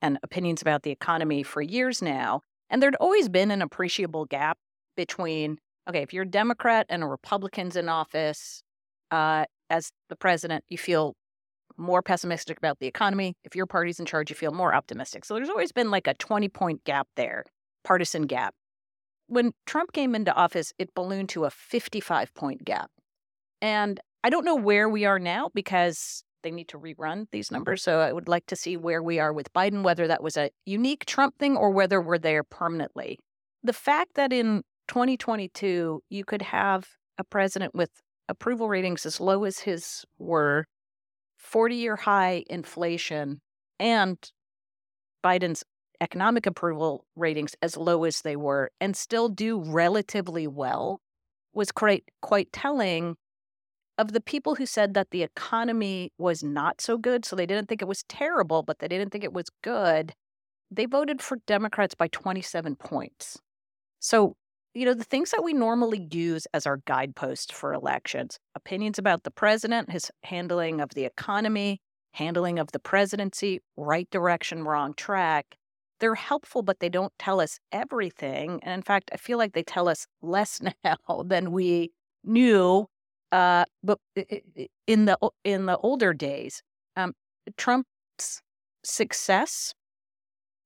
and 0.00 0.18
opinions 0.22 0.62
about 0.62 0.82
the 0.82 0.90
economy 0.90 1.42
for 1.42 1.60
years 1.60 2.02
now, 2.02 2.42
and 2.70 2.82
there'd 2.82 2.96
always 2.96 3.28
been 3.28 3.50
an 3.50 3.62
appreciable 3.62 4.24
gap 4.24 4.58
between 4.96 5.58
okay, 5.88 6.02
if 6.02 6.12
you're 6.12 6.22
a 6.22 6.26
Democrat 6.26 6.86
and 6.88 7.02
a 7.02 7.06
Republican's 7.06 7.74
in 7.74 7.88
office, 7.88 8.62
uh, 9.10 9.44
as 9.72 9.90
the 10.10 10.16
president, 10.16 10.64
you 10.68 10.78
feel 10.78 11.14
more 11.78 12.02
pessimistic 12.02 12.58
about 12.58 12.78
the 12.78 12.86
economy. 12.86 13.34
If 13.42 13.56
your 13.56 13.66
party's 13.66 13.98
in 13.98 14.06
charge, 14.06 14.30
you 14.30 14.36
feel 14.36 14.52
more 14.52 14.74
optimistic. 14.74 15.24
So 15.24 15.34
there's 15.34 15.48
always 15.48 15.72
been 15.72 15.90
like 15.90 16.06
a 16.06 16.14
20 16.14 16.48
point 16.50 16.84
gap 16.84 17.08
there, 17.16 17.44
partisan 17.82 18.24
gap. 18.24 18.54
When 19.28 19.52
Trump 19.66 19.92
came 19.92 20.14
into 20.14 20.32
office, 20.34 20.72
it 20.78 20.94
ballooned 20.94 21.30
to 21.30 21.46
a 21.46 21.50
55 21.50 22.34
point 22.34 22.64
gap. 22.64 22.90
And 23.62 23.98
I 24.22 24.28
don't 24.30 24.44
know 24.44 24.56
where 24.56 24.88
we 24.88 25.06
are 25.06 25.18
now 25.18 25.50
because 25.54 26.22
they 26.42 26.50
need 26.50 26.68
to 26.68 26.78
rerun 26.78 27.26
these 27.32 27.50
numbers. 27.50 27.82
So 27.82 28.00
I 28.00 28.12
would 28.12 28.28
like 28.28 28.46
to 28.46 28.56
see 28.56 28.76
where 28.76 29.02
we 29.02 29.18
are 29.18 29.32
with 29.32 29.52
Biden, 29.54 29.82
whether 29.82 30.06
that 30.06 30.22
was 30.22 30.36
a 30.36 30.50
unique 30.66 31.06
Trump 31.06 31.38
thing 31.38 31.56
or 31.56 31.70
whether 31.70 32.00
we're 32.00 32.18
there 32.18 32.42
permanently. 32.42 33.18
The 33.62 33.72
fact 33.72 34.14
that 34.16 34.32
in 34.32 34.62
2022, 34.88 36.02
you 36.10 36.24
could 36.24 36.42
have 36.42 36.88
a 37.16 37.24
president 37.24 37.74
with 37.74 37.90
approval 38.28 38.68
ratings 38.68 39.06
as 39.06 39.20
low 39.20 39.44
as 39.44 39.60
his 39.60 40.04
were, 40.18 40.66
40 41.38 41.76
year 41.76 41.96
high 41.96 42.44
inflation, 42.48 43.40
and 43.78 44.18
Biden's 45.24 45.64
economic 46.00 46.46
approval 46.46 47.04
ratings 47.16 47.54
as 47.62 47.76
low 47.76 48.04
as 48.04 48.22
they 48.22 48.36
were, 48.36 48.70
and 48.80 48.96
still 48.96 49.28
do 49.28 49.60
relatively 49.60 50.46
well 50.46 51.00
was 51.52 51.70
quite, 51.70 52.04
quite 52.20 52.52
telling 52.52 53.16
of 53.98 54.12
the 54.12 54.20
people 54.20 54.54
who 54.54 54.66
said 54.66 54.94
that 54.94 55.10
the 55.10 55.22
economy 55.22 56.10
was 56.18 56.42
not 56.42 56.80
so 56.80 56.96
good, 56.98 57.24
so 57.24 57.36
they 57.36 57.46
didn't 57.46 57.68
think 57.68 57.82
it 57.82 57.88
was 57.88 58.02
terrible, 58.08 58.62
but 58.62 58.78
they 58.78 58.88
didn't 58.88 59.12
think 59.12 59.24
it 59.24 59.32
was 59.32 59.46
good, 59.62 60.12
they 60.70 60.86
voted 60.86 61.20
for 61.20 61.38
Democrats 61.46 61.94
by 61.94 62.08
27 62.08 62.76
points. 62.76 63.38
So, 64.00 64.34
you 64.74 64.84
know, 64.84 64.94
the 64.94 65.04
things 65.04 65.30
that 65.30 65.44
we 65.44 65.52
normally 65.52 66.08
use 66.10 66.46
as 66.54 66.66
our 66.66 66.78
guideposts 66.86 67.52
for 67.52 67.72
elections 67.72 68.38
opinions 68.54 68.98
about 68.98 69.22
the 69.24 69.30
president, 69.30 69.90
his 69.90 70.10
handling 70.22 70.80
of 70.80 70.90
the 70.90 71.04
economy, 71.04 71.80
handling 72.12 72.58
of 72.58 72.72
the 72.72 72.78
presidency, 72.78 73.60
right 73.76 74.08
direction, 74.10 74.64
wrong 74.64 74.94
track. 74.94 75.56
They're 76.00 76.14
helpful, 76.14 76.62
but 76.62 76.80
they 76.80 76.88
don't 76.88 77.12
tell 77.18 77.40
us 77.40 77.58
everything. 77.70 78.60
And 78.62 78.74
in 78.74 78.82
fact, 78.82 79.10
I 79.12 79.16
feel 79.16 79.38
like 79.38 79.52
they 79.52 79.62
tell 79.62 79.88
us 79.88 80.06
less 80.20 80.60
now 80.84 81.22
than 81.24 81.52
we 81.52 81.92
knew 82.24 82.88
uh, 83.32 83.64
but 83.82 83.98
in 84.86 85.06
the 85.06 85.18
in 85.42 85.64
the 85.66 85.78
older 85.78 86.12
days, 86.12 86.62
um, 86.96 87.14
Trump's 87.56 88.42
success 88.84 89.74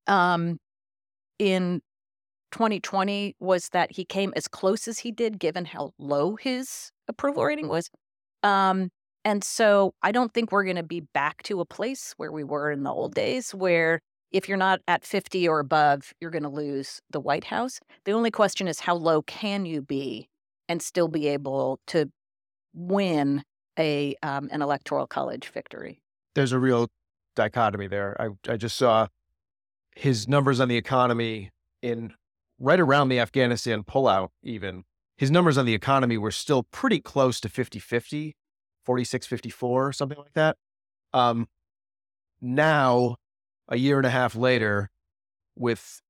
um, 0.09 0.59
in 1.38 1.81
2020 2.57 3.37
was 3.38 3.69
that 3.69 3.92
he 3.92 4.03
came 4.07 4.33
as 4.35 4.49
close 4.49 4.88
as 4.88 5.01
he 5.01 5.12
did, 5.12 5.38
given 5.38 5.66
how 5.66 5.92
low 5.99 6.37
his 6.37 6.90
approval 7.07 7.45
rating 7.45 7.69
was. 7.69 7.90
Um, 8.42 8.88
and 9.27 9.45
so 9.45 9.92
I 10.03 10.11
don't 10.11 10.33
think 10.33 10.51
we're 10.51 10.64
going 10.64 10.77
to 10.77 10.83
be 10.83 11.01
back 11.01 11.42
to 11.42 11.61
a 11.61 11.66
place 11.66 12.14
where 12.16 12.33
we 12.33 12.45
were 12.45 12.71
in 12.71 12.83
the 12.83 12.90
old 12.90 13.14
days, 13.14 13.55
where 13.55 14.01
if 14.33 14.49
you're 14.49 14.57
not 14.57 14.81
at 14.88 15.05
50 15.05 15.47
or 15.47 15.61
above, 15.61 16.14
you're 16.19 16.31
going 16.31 16.45
to 16.45 16.49
lose 16.49 17.03
the 17.11 17.21
White 17.21 17.45
House. 17.45 17.79
The 18.07 18.12
only 18.12 18.31
question 18.31 18.69
is 18.69 18.81
how 18.81 18.95
low 18.95 19.21
can 19.21 19.66
you 19.66 19.83
be 19.83 20.31
and 20.66 20.81
still 20.81 21.09
be 21.09 21.29
able 21.29 21.79
to 21.88 22.11
win 22.73 23.42
a 23.79 24.16
um, 24.23 24.49
an 24.51 24.62
electoral 24.62 25.07
college 25.07 25.49
victory. 25.49 26.01
There's 26.35 26.53
a 26.53 26.59
real 26.59 26.88
dichotomy 27.35 27.87
there. 27.87 28.16
I 28.19 28.29
I 28.51 28.57
just 28.57 28.77
saw 28.77 29.09
his 29.95 30.27
numbers 30.27 30.59
on 30.59 30.69
the 30.69 30.77
economy 30.77 31.51
in 31.83 32.14
right 32.59 32.81
around 32.81 33.09
the 33.09 33.21
Afghanistan 33.21 33.83
pullout 33.83 34.29
even. 34.42 34.85
His 35.16 35.31
numbers 35.31 35.57
on 35.57 35.66
the 35.66 35.75
economy 35.75 36.19
were 36.19 36.31
still 36.31 36.62
pretty 36.62 37.01
close 37.01 37.40
to 37.40 37.49
50-50, 37.49 38.35
46-54, 38.87 39.95
something 39.95 40.19
like 40.19 40.35
that. 40.35 40.57
Um, 41.12 41.49
now, 42.40 43.16
a 43.69 43.77
year 43.77 43.97
and 43.97 44.07
a 44.07 44.11
half 44.11 44.35
later, 44.35 44.90
with 45.57 46.03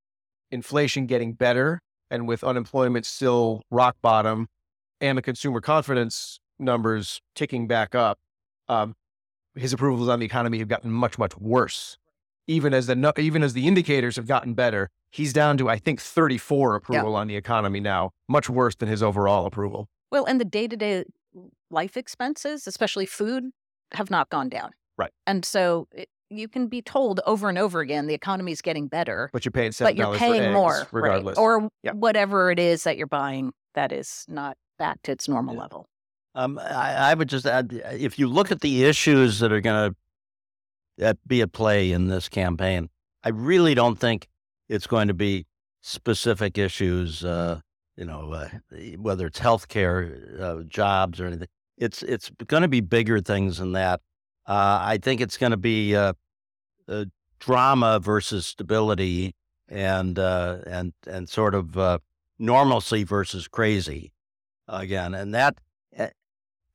inflation 0.50 1.06
getting 1.06 1.32
better 1.32 1.80
and 2.10 2.26
with 2.26 2.42
unemployment 2.44 3.06
still 3.06 3.62
rock 3.70 3.96
bottom 4.02 4.48
and 5.00 5.18
the 5.18 5.22
consumer 5.22 5.60
confidence 5.60 6.40
numbers 6.58 7.20
ticking 7.34 7.66
back 7.66 7.94
up, 7.94 8.18
um, 8.68 8.94
his 9.54 9.72
approvals 9.72 10.08
on 10.08 10.18
the 10.18 10.26
economy 10.26 10.58
have 10.58 10.68
gotten 10.68 10.90
much, 10.90 11.18
much 11.18 11.36
worse. 11.38 11.96
Even 12.48 12.72
as 12.72 12.86
the 12.86 13.12
even 13.18 13.42
as 13.42 13.54
the 13.54 13.66
indicators 13.66 14.14
have 14.16 14.26
gotten 14.26 14.54
better, 14.54 14.88
he's 15.10 15.32
down 15.32 15.56
to 15.58 15.68
I 15.68 15.78
think 15.78 16.00
34 16.00 16.74
approval 16.74 17.12
yeah. 17.12 17.18
on 17.18 17.26
the 17.28 17.36
economy 17.36 17.80
now, 17.80 18.12
much 18.28 18.48
worse 18.48 18.74
than 18.74 18.88
his 18.88 19.02
overall 19.02 19.46
approval. 19.46 19.88
Well, 20.10 20.24
and 20.24 20.40
the 20.40 20.44
day 20.44 20.68
to 20.68 20.76
day 20.76 21.04
life 21.70 21.96
expenses, 21.96 22.66
especially 22.66 23.06
food, 23.06 23.50
have 23.92 24.10
not 24.10 24.28
gone 24.30 24.48
down. 24.48 24.70
Right. 24.96 25.10
And 25.26 25.44
so 25.44 25.88
it, 25.92 26.08
you 26.30 26.48
can 26.48 26.68
be 26.68 26.82
told 26.82 27.20
over 27.26 27.48
and 27.48 27.58
over 27.58 27.80
again 27.80 28.06
the 28.06 28.14
economy 28.14 28.52
is 28.52 28.62
getting 28.62 28.88
better, 28.88 29.30
but 29.32 29.44
you're 29.44 29.52
paying 29.52 29.72
seven 29.72 29.94
but 29.94 29.98
you're 29.98 30.16
paying 30.16 30.52
more, 30.52 30.86
regardless, 30.92 31.36
right? 31.36 31.42
or 31.42 31.70
whatever 31.92 32.50
it 32.50 32.58
is 32.58 32.84
that 32.84 32.96
you're 32.96 33.06
buying 33.06 33.52
that 33.74 33.92
is 33.92 34.24
not 34.28 34.56
back 34.78 35.02
to 35.02 35.12
its 35.12 35.28
normal 35.28 35.54
yeah. 35.54 35.60
level. 35.60 35.86
Um, 36.34 36.58
I, 36.58 37.10
I, 37.10 37.14
would 37.14 37.30
just 37.30 37.46
add 37.46 37.72
if 37.92 38.18
you 38.18 38.26
look 38.26 38.52
at 38.52 38.60
the 38.60 38.84
issues 38.84 39.38
that 39.38 39.52
are 39.52 39.60
going 39.62 39.94
to 40.98 41.16
be 41.26 41.40
at 41.40 41.52
play 41.52 41.92
in 41.92 42.08
this 42.08 42.28
campaign, 42.28 42.90
I 43.24 43.30
really 43.30 43.74
don't 43.74 43.98
think 43.98 44.28
it's 44.68 44.86
going 44.86 45.08
to 45.08 45.14
be 45.14 45.46
specific 45.80 46.58
issues, 46.58 47.24
uh, 47.24 47.60
you 47.96 48.04
know, 48.04 48.32
uh, 48.32 48.48
whether 48.98 49.26
it's 49.26 49.40
healthcare, 49.40 50.40
uh, 50.40 50.62
jobs, 50.64 51.20
or 51.20 51.26
anything. 51.26 51.48
It's 51.78 52.02
it's 52.02 52.30
going 52.46 52.62
to 52.62 52.68
be 52.68 52.80
bigger 52.80 53.20
things 53.20 53.58
than 53.58 53.72
that. 53.72 54.00
Uh, 54.46 54.78
I 54.80 54.98
think 55.00 55.20
it's 55.20 55.36
going 55.36 55.50
to 55.50 55.56
be 55.56 55.94
uh, 55.94 56.14
drama 57.38 58.00
versus 58.00 58.46
stability, 58.46 59.34
and 59.68 60.18
uh, 60.18 60.58
and 60.66 60.92
and 61.06 61.28
sort 61.28 61.54
of 61.54 62.00
normalcy 62.38 63.04
versus 63.04 63.48
crazy 63.48 64.12
again, 64.68 65.14
and 65.14 65.34
that 65.34 65.58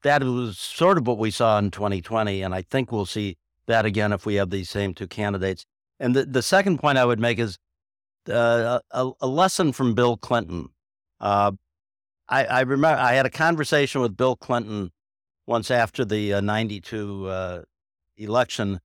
that 0.03 0.23
was 0.23 0.57
sort 0.57 0.97
of 0.97 1.07
what 1.07 1.17
we 1.17 1.31
saw 1.31 1.57
in 1.59 1.71
2020. 1.71 2.41
And 2.41 2.53
I 2.53 2.61
think 2.61 2.91
we'll 2.91 3.05
see 3.05 3.37
that 3.67 3.85
again 3.85 4.11
if 4.11 4.25
we 4.25 4.35
have 4.35 4.49
these 4.49 4.69
same 4.69 4.93
two 4.93 5.07
candidates. 5.07 5.65
And 5.99 6.15
the, 6.15 6.25
the 6.25 6.41
second 6.41 6.79
point 6.79 6.97
I 6.97 7.05
would 7.05 7.19
make 7.19 7.39
is 7.39 7.57
uh, 8.29 8.79
a, 8.91 9.11
a, 9.21 9.27
lesson 9.27 9.71
from 9.71 9.93
Bill 9.93 10.17
Clinton. 10.17 10.69
Uh, 11.19 11.51
I, 12.29 12.45
I, 12.45 12.59
remember 12.61 12.99
I 12.99 13.13
had 13.13 13.25
a 13.25 13.31
conversation 13.31 14.01
with 14.01 14.15
Bill 14.15 14.35
Clinton 14.35 14.91
once 15.47 15.71
after 15.71 16.05
the 16.05 16.35
uh, 16.35 16.41
92 16.41 17.27
uh, 17.27 17.61
election, 18.17 18.79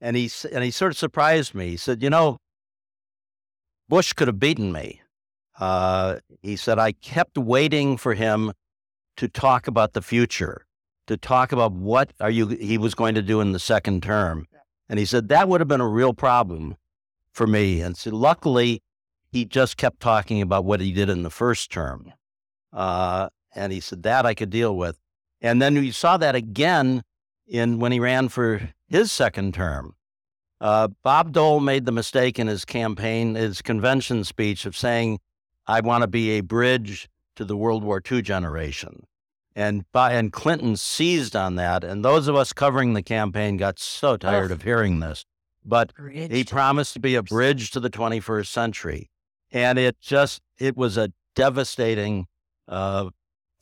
and 0.00 0.16
he, 0.16 0.30
and 0.52 0.64
he 0.64 0.70
sort 0.70 0.92
of 0.92 0.98
surprised 0.98 1.54
me. 1.54 1.70
He 1.70 1.76
said, 1.76 2.02
You 2.02 2.10
know, 2.10 2.38
Bush 3.88 4.12
could 4.12 4.28
have 4.28 4.38
beaten 4.38 4.72
me. 4.72 5.00
Uh, 5.58 6.18
he 6.42 6.56
said, 6.56 6.78
I 6.78 6.92
kept 6.92 7.38
waiting 7.38 7.96
for 7.96 8.14
him 8.14 8.52
to 9.16 9.28
talk 9.28 9.66
about 9.66 9.92
the 9.92 10.02
future, 10.02 10.66
to 11.06 11.16
talk 11.16 11.52
about 11.52 11.72
what 11.72 12.12
are 12.20 12.30
you 12.30 12.48
he 12.48 12.78
was 12.78 12.94
going 12.94 13.14
to 13.14 13.22
do 13.22 13.40
in 13.40 13.52
the 13.52 13.58
second 13.58 14.02
term. 14.02 14.46
And 14.88 14.98
he 14.98 15.04
said 15.04 15.28
that 15.28 15.48
would 15.48 15.60
have 15.60 15.68
been 15.68 15.80
a 15.80 15.88
real 15.88 16.12
problem 16.12 16.76
for 17.34 17.46
me. 17.46 17.82
And 17.82 17.96
so 17.96 18.10
luckily, 18.10 18.82
he 19.30 19.44
just 19.44 19.76
kept 19.76 20.00
talking 20.00 20.40
about 20.40 20.64
what 20.64 20.80
he 20.80 20.92
did 20.92 21.10
in 21.10 21.22
the 21.22 21.30
first 21.30 21.70
term. 21.70 22.12
Uh, 22.72 23.28
and 23.54 23.72
he 23.72 23.80
said 23.80 24.04
that 24.04 24.24
I 24.24 24.34
could 24.34 24.50
deal 24.50 24.76
with. 24.76 24.98
And 25.40 25.60
then 25.60 25.74
we 25.74 25.90
saw 25.90 26.16
that 26.16 26.34
again 26.34 27.02
in 27.46 27.78
when 27.78 27.92
he 27.92 28.00
ran 28.00 28.28
for 28.28 28.70
his 28.88 29.12
second 29.12 29.54
term. 29.54 29.94
Uh, 30.60 30.88
Bob 31.02 31.32
Dole 31.32 31.60
made 31.60 31.84
the 31.84 31.92
mistake 31.92 32.38
in 32.38 32.46
his 32.46 32.64
campaign, 32.64 33.34
his 33.34 33.60
convention 33.60 34.24
speech 34.24 34.64
of 34.64 34.76
saying, 34.76 35.18
I 35.66 35.80
want 35.80 36.02
to 36.02 36.08
be 36.08 36.30
a 36.30 36.40
bridge 36.40 37.08
to 37.36 37.44
the 37.44 37.56
World 37.56 37.82
War 37.82 38.00
II 38.10 38.22
generation. 38.22 39.06
And, 39.56 39.84
by, 39.92 40.14
and 40.14 40.32
Clinton 40.32 40.76
seized 40.76 41.36
on 41.36 41.56
that. 41.56 41.84
And 41.84 42.04
those 42.04 42.28
of 42.28 42.36
us 42.36 42.52
covering 42.52 42.94
the 42.94 43.02
campaign 43.02 43.56
got 43.56 43.78
so 43.78 44.16
tired 44.16 44.50
oh. 44.50 44.54
of 44.54 44.62
hearing 44.62 45.00
this. 45.00 45.24
But 45.64 45.94
bridge 45.94 46.30
he 46.30 46.44
promised 46.44 46.92
to 46.94 47.00
be 47.00 47.14
a 47.14 47.22
bridge 47.22 47.70
to 47.72 47.80
the 47.80 47.90
21st 47.90 48.46
century. 48.46 49.10
And 49.50 49.78
it 49.78 50.00
just, 50.00 50.42
it 50.58 50.76
was 50.76 50.96
a 50.96 51.12
devastating 51.34 52.26
uh, 52.68 53.10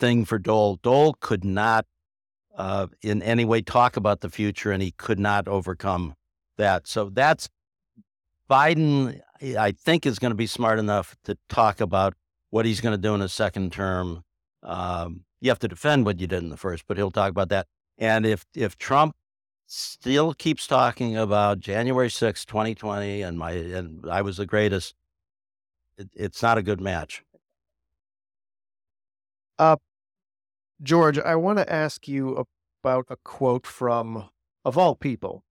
thing 0.00 0.24
for 0.24 0.38
Dole. 0.38 0.78
Dole 0.82 1.16
could 1.20 1.44
not 1.44 1.86
uh, 2.56 2.88
in 3.02 3.22
any 3.22 3.44
way 3.44 3.62
talk 3.62 3.96
about 3.96 4.20
the 4.20 4.28
future, 4.28 4.72
and 4.72 4.82
he 4.82 4.92
could 4.92 5.18
not 5.18 5.48
overcome 5.48 6.14
that. 6.58 6.86
So 6.86 7.08
that's 7.08 7.48
Biden, 8.50 9.20
I 9.58 9.72
think, 9.72 10.06
is 10.06 10.18
going 10.18 10.30
to 10.30 10.36
be 10.36 10.46
smart 10.46 10.78
enough 10.78 11.16
to 11.24 11.38
talk 11.48 11.80
about 11.80 12.14
what 12.50 12.66
he's 12.66 12.80
going 12.80 12.92
to 12.92 13.00
do 13.00 13.14
in 13.14 13.20
his 13.20 13.32
second 13.32 13.72
term. 13.72 14.22
Um, 14.62 15.24
you 15.40 15.50
have 15.50 15.58
to 15.60 15.68
defend 15.68 16.04
what 16.04 16.20
you 16.20 16.26
did 16.26 16.42
in 16.42 16.50
the 16.50 16.56
first, 16.56 16.84
but 16.86 16.96
he'll 16.96 17.10
talk 17.10 17.30
about 17.30 17.48
that. 17.48 17.66
And 17.98 18.26
if 18.26 18.44
if 18.54 18.76
Trump 18.76 19.16
still 19.72 20.34
keeps 20.34 20.66
talking 20.66 21.16
about 21.16 21.58
January 21.58 22.10
6, 22.10 22.44
2020, 22.44 23.22
and 23.22 23.38
my 23.38 23.52
and 23.52 24.04
I 24.10 24.20
was 24.20 24.36
the 24.36 24.46
greatest, 24.46 24.94
it, 25.96 26.10
it's 26.14 26.42
not 26.42 26.58
a 26.58 26.62
good 26.62 26.80
match. 26.80 27.24
Uh, 29.58 29.76
George, 30.82 31.18
I 31.18 31.36
want 31.36 31.58
to 31.58 31.72
ask 31.72 32.06
you 32.06 32.46
about 32.82 33.06
a 33.08 33.16
quote 33.16 33.66
from, 33.66 34.28
of 34.64 34.76
all 34.76 34.94
people, 34.94 35.44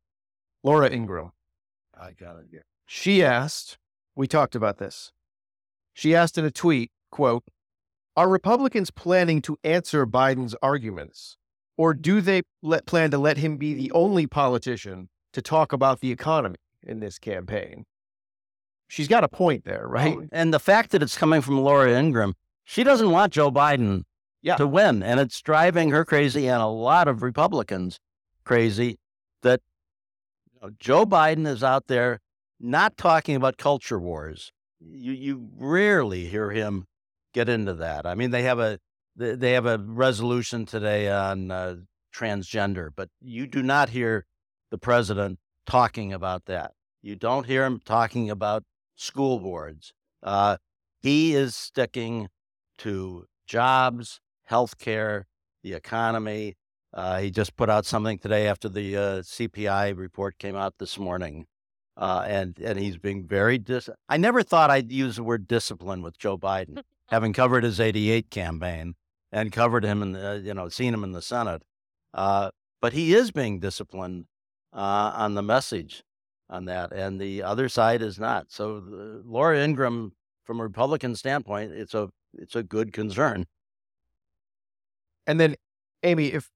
Laura 0.64 0.90
Ingraham. 0.90 1.32
I 2.00 2.12
got 2.12 2.38
it 2.38 2.48
here. 2.52 2.66
She 2.86 3.24
asked, 3.24 3.78
we 4.16 4.28
talked 4.28 4.56
about 4.56 4.78
this. 4.78 5.12
She 5.94 6.14
asked 6.14 6.38
in 6.38 6.46
a 6.46 6.52
tweet, 6.52 6.92
quote, 7.10 7.44
are 8.16 8.30
Republicans 8.30 8.92
planning 8.92 9.42
to 9.44 9.58
answer 9.64 10.06
Biden's 10.06 10.56
arguments? 10.62 11.38
Or 11.82 11.96
do 11.96 12.22
they 12.22 12.44
let, 12.62 12.86
plan 12.86 13.10
to 13.10 13.18
let 13.18 13.38
him 13.38 13.58
be 13.58 13.74
the 13.74 13.92
only 13.92 14.28
politician 14.28 15.10
to 15.34 15.42
talk 15.42 15.74
about 15.74 16.00
the 16.00 16.12
economy 16.12 16.58
in 16.84 17.00
this 17.00 17.18
campaign? 17.18 17.86
She's 18.88 19.08
got 19.08 19.24
a 19.24 19.28
point 19.28 19.66
there, 19.66 19.88
right? 19.88 20.16
Oh, 20.16 20.28
and 20.32 20.54
the 20.54 20.60
fact 20.60 20.92
that 20.92 21.02
it's 21.02 21.18
coming 21.18 21.42
from 21.42 21.60
Laura 21.60 21.92
Ingraham, 21.92 22.36
she 22.66 22.84
doesn't 22.84 23.10
want 23.10 23.34
Joe 23.34 23.50
Biden 23.50 24.04
yeah. 24.44 24.58
to 24.58 24.68
win. 24.68 25.02
And 25.02 25.20
it's 25.20 25.42
driving 25.42 25.90
her 25.90 26.06
crazy 26.06 26.48
and 26.48 26.62
a 26.62 26.68
lot 26.68 27.08
of 27.08 27.24
Republicans 27.24 28.00
crazy 28.44 29.00
that 29.42 29.62
you 30.54 30.60
know, 30.62 30.76
Joe 30.78 31.08
Biden 31.08 31.48
is 31.48 31.64
out 31.64 31.88
there 31.88 32.20
not 32.60 32.96
talking 32.96 33.36
about 33.36 33.58
culture 33.58 34.00
wars. 34.00 34.52
You, 34.80 35.14
you 35.14 35.50
rarely 35.58 36.28
hear 36.28 36.52
him 36.52 36.86
get 37.34 37.50
into 37.50 37.74
that. 37.74 38.06
I 38.06 38.14
mean, 38.14 38.30
they 38.30 38.44
have 38.44 38.60
a 38.60 38.78
they 39.16 39.52
have 39.54 39.66
a 39.66 39.78
resolution 39.78 40.66
today 40.66 41.10
on 41.10 41.52
uh, 41.52 41.76
transgender, 42.14 42.90
but 42.96 43.10
you 43.22 43.48
do 43.48 43.62
not 43.62 43.90
hear 43.90 44.26
the 44.70 44.78
president 44.78 45.40
talking 45.66 46.14
about 46.14 46.46
that. 46.46 46.74
You 47.02 47.16
don't 47.16 47.46
hear 47.46 47.66
him 47.66 47.82
talking 47.84 48.30
about 48.30 48.64
school 48.96 49.40
boards. 49.40 49.94
Uh, 50.22 50.58
he 51.02 51.34
is 51.34 51.56
sticking 51.56 52.30
to 52.80 53.26
jobs, 53.46 54.20
health 54.46 54.78
care, 54.78 55.28
the 55.64 55.74
economy. 55.74 56.56
Uh, 56.94 57.20
he 57.20 57.32
just 57.32 57.56
put 57.56 57.70
out 57.70 57.86
something 57.86 58.18
today 58.18 58.48
after 58.48 58.70
the 58.70 58.96
uh, 58.96 59.02
CPI 59.22 59.98
report 59.98 60.38
came 60.38 60.56
out 60.56 60.76
this 60.78 61.00
morning. 61.00 61.48
Uh, 61.98 62.24
and 62.26 62.58
and 62.60 62.80
he's 62.80 62.98
being 62.98 63.28
very 63.28 63.58
dis. 63.58 63.90
I 64.08 64.18
never 64.18 64.44
thought 64.44 64.70
I'd 64.70 64.92
use 64.92 65.18
the 65.18 65.24
word 65.24 65.48
discipline 65.48 66.02
with 66.02 66.18
Joe 66.18 66.38
Biden, 66.38 66.82
having 67.08 67.34
covered 67.34 67.64
his 67.66 67.80
'88 67.82 68.32
campaign 68.32 68.96
and 69.32 69.52
covered 69.52 69.84
him 69.84 70.02
and 70.02 70.16
the, 70.16 70.42
you 70.44 70.54
know, 70.54 70.70
seen 70.70 70.94
him 70.94 71.04
in 71.04 71.12
the 71.12 71.22
Senate. 71.22 71.64
Uh, 72.14 72.52
but 72.82 72.94
he 72.94 73.14
is 73.14 73.32
being 73.32 73.60
disciplined 73.60 74.26
uh, 74.74 75.12
on 75.16 75.36
the 75.36 75.42
message 75.42 76.04
on 76.50 76.66
that, 76.66 76.92
and 76.92 77.20
the 77.20 77.44
other 77.44 77.70
side 77.70 78.02
is 78.02 78.20
not. 78.20 78.52
So 78.52 78.78
uh, 78.78 79.22
Laura 79.26 79.58
Ingraham, 79.58 80.14
from 80.44 80.60
a 80.60 80.64
Republican 80.64 81.16
standpoint, 81.16 81.72
it's 81.72 81.94
a 81.94 82.10
it's 82.34 82.56
a 82.56 82.64
good 82.64 82.92
concern. 82.92 83.46
And 85.28 85.40
then, 85.40 85.56
Amy, 86.04 86.28
if 86.28 86.50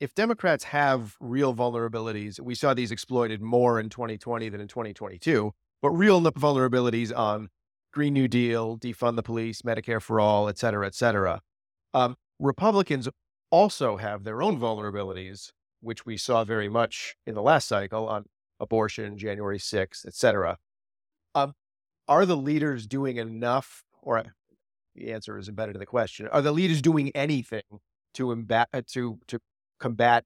if 0.00 0.14
Democrats 0.14 0.64
have 0.64 1.16
real 1.20 1.54
vulnerabilities, 1.54 2.40
we 2.40 2.54
saw 2.54 2.74
these 2.74 2.90
exploited 2.90 3.42
more 3.42 3.78
in 3.78 3.88
2020 3.88 4.48
than 4.48 4.60
in 4.60 4.68
2022, 4.68 5.52
but 5.80 5.90
real 5.90 6.20
vulnerabilities 6.22 7.16
on 7.16 7.48
Green 7.92 8.14
New 8.14 8.26
Deal, 8.26 8.78
defund 8.78 9.16
the 9.16 9.22
police, 9.22 9.62
Medicare 9.62 10.00
for 10.00 10.18
all, 10.18 10.48
et 10.48 10.58
cetera, 10.58 10.86
et 10.86 10.94
cetera. 10.94 11.40
Um, 11.94 12.16
Republicans 12.42 13.08
also 13.50 13.98
have 13.98 14.24
their 14.24 14.42
own 14.42 14.58
vulnerabilities, 14.58 15.52
which 15.80 16.04
we 16.04 16.16
saw 16.16 16.42
very 16.42 16.68
much 16.68 17.14
in 17.24 17.34
the 17.34 17.42
last 17.42 17.68
cycle 17.68 18.08
on 18.08 18.24
abortion, 18.58 19.16
January 19.16 19.58
6th, 19.58 20.04
et 20.06 20.14
cetera. 20.14 20.58
Um, 21.36 21.54
are 22.08 22.26
the 22.26 22.36
leaders 22.36 22.86
doing 22.88 23.16
enough, 23.16 23.84
or 24.02 24.34
the 24.96 25.12
answer 25.12 25.38
is 25.38 25.48
embedded 25.48 25.76
in 25.76 25.80
the 25.80 25.86
question, 25.86 26.26
are 26.28 26.42
the 26.42 26.52
leaders 26.52 26.82
doing 26.82 27.12
anything 27.14 27.62
to, 28.14 28.26
imba- 28.26 28.66
uh, 28.72 28.82
to, 28.88 29.20
to 29.28 29.38
combat 29.78 30.24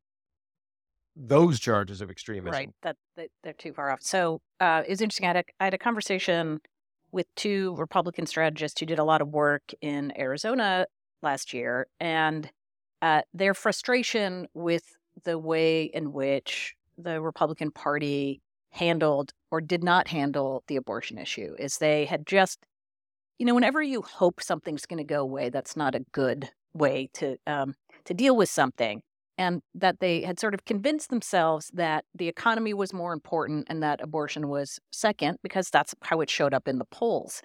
those 1.14 1.60
charges 1.60 2.00
of 2.00 2.10
extremism? 2.10 2.50
Right, 2.52 2.70
that, 2.82 2.96
that 3.16 3.28
they're 3.42 3.52
too 3.52 3.74
far 3.74 3.90
off. 3.90 4.00
So 4.00 4.40
uh, 4.60 4.82
it's 4.88 5.02
interesting. 5.02 5.26
I 5.26 5.28
had, 5.28 5.36
a, 5.36 5.44
I 5.60 5.64
had 5.64 5.74
a 5.74 5.78
conversation 5.78 6.60
with 7.12 7.26
two 7.34 7.74
Republican 7.76 8.26
strategists 8.26 8.80
who 8.80 8.86
did 8.86 8.98
a 8.98 9.04
lot 9.04 9.20
of 9.20 9.28
work 9.28 9.72
in 9.82 10.12
Arizona 10.18 10.86
last 11.26 11.52
year, 11.52 11.88
and 12.00 12.50
uh, 13.02 13.22
their 13.34 13.52
frustration 13.52 14.46
with 14.54 14.96
the 15.24 15.38
way 15.38 15.84
in 15.84 16.12
which 16.12 16.74
the 16.96 17.20
Republican 17.20 17.70
Party 17.70 18.40
handled 18.70 19.32
or 19.50 19.60
did 19.60 19.82
not 19.82 20.08
handle 20.08 20.62
the 20.68 20.76
abortion 20.76 21.18
issue 21.18 21.54
is 21.58 21.78
they 21.78 22.04
had 22.04 22.26
just, 22.26 22.58
you 23.38 23.46
know, 23.46 23.54
whenever 23.54 23.82
you 23.82 24.02
hope 24.02 24.40
something's 24.40 24.86
going 24.86 24.98
to 24.98 25.04
go 25.04 25.20
away, 25.20 25.50
that's 25.50 25.76
not 25.76 25.94
a 25.94 26.04
good 26.12 26.50
way 26.74 27.08
to 27.14 27.36
um, 27.46 27.74
to 28.04 28.14
deal 28.14 28.36
with 28.36 28.48
something. 28.48 29.02
And 29.38 29.60
that 29.74 30.00
they 30.00 30.22
had 30.22 30.40
sort 30.40 30.54
of 30.54 30.64
convinced 30.64 31.10
themselves 31.10 31.70
that 31.74 32.06
the 32.14 32.28
economy 32.28 32.72
was 32.72 32.94
more 32.94 33.12
important 33.12 33.66
and 33.68 33.82
that 33.82 34.00
abortion 34.00 34.48
was 34.48 34.78
second 34.92 35.38
because 35.42 35.68
that's 35.68 35.94
how 36.02 36.22
it 36.22 36.30
showed 36.30 36.54
up 36.54 36.66
in 36.66 36.78
the 36.78 36.86
polls. 36.86 37.42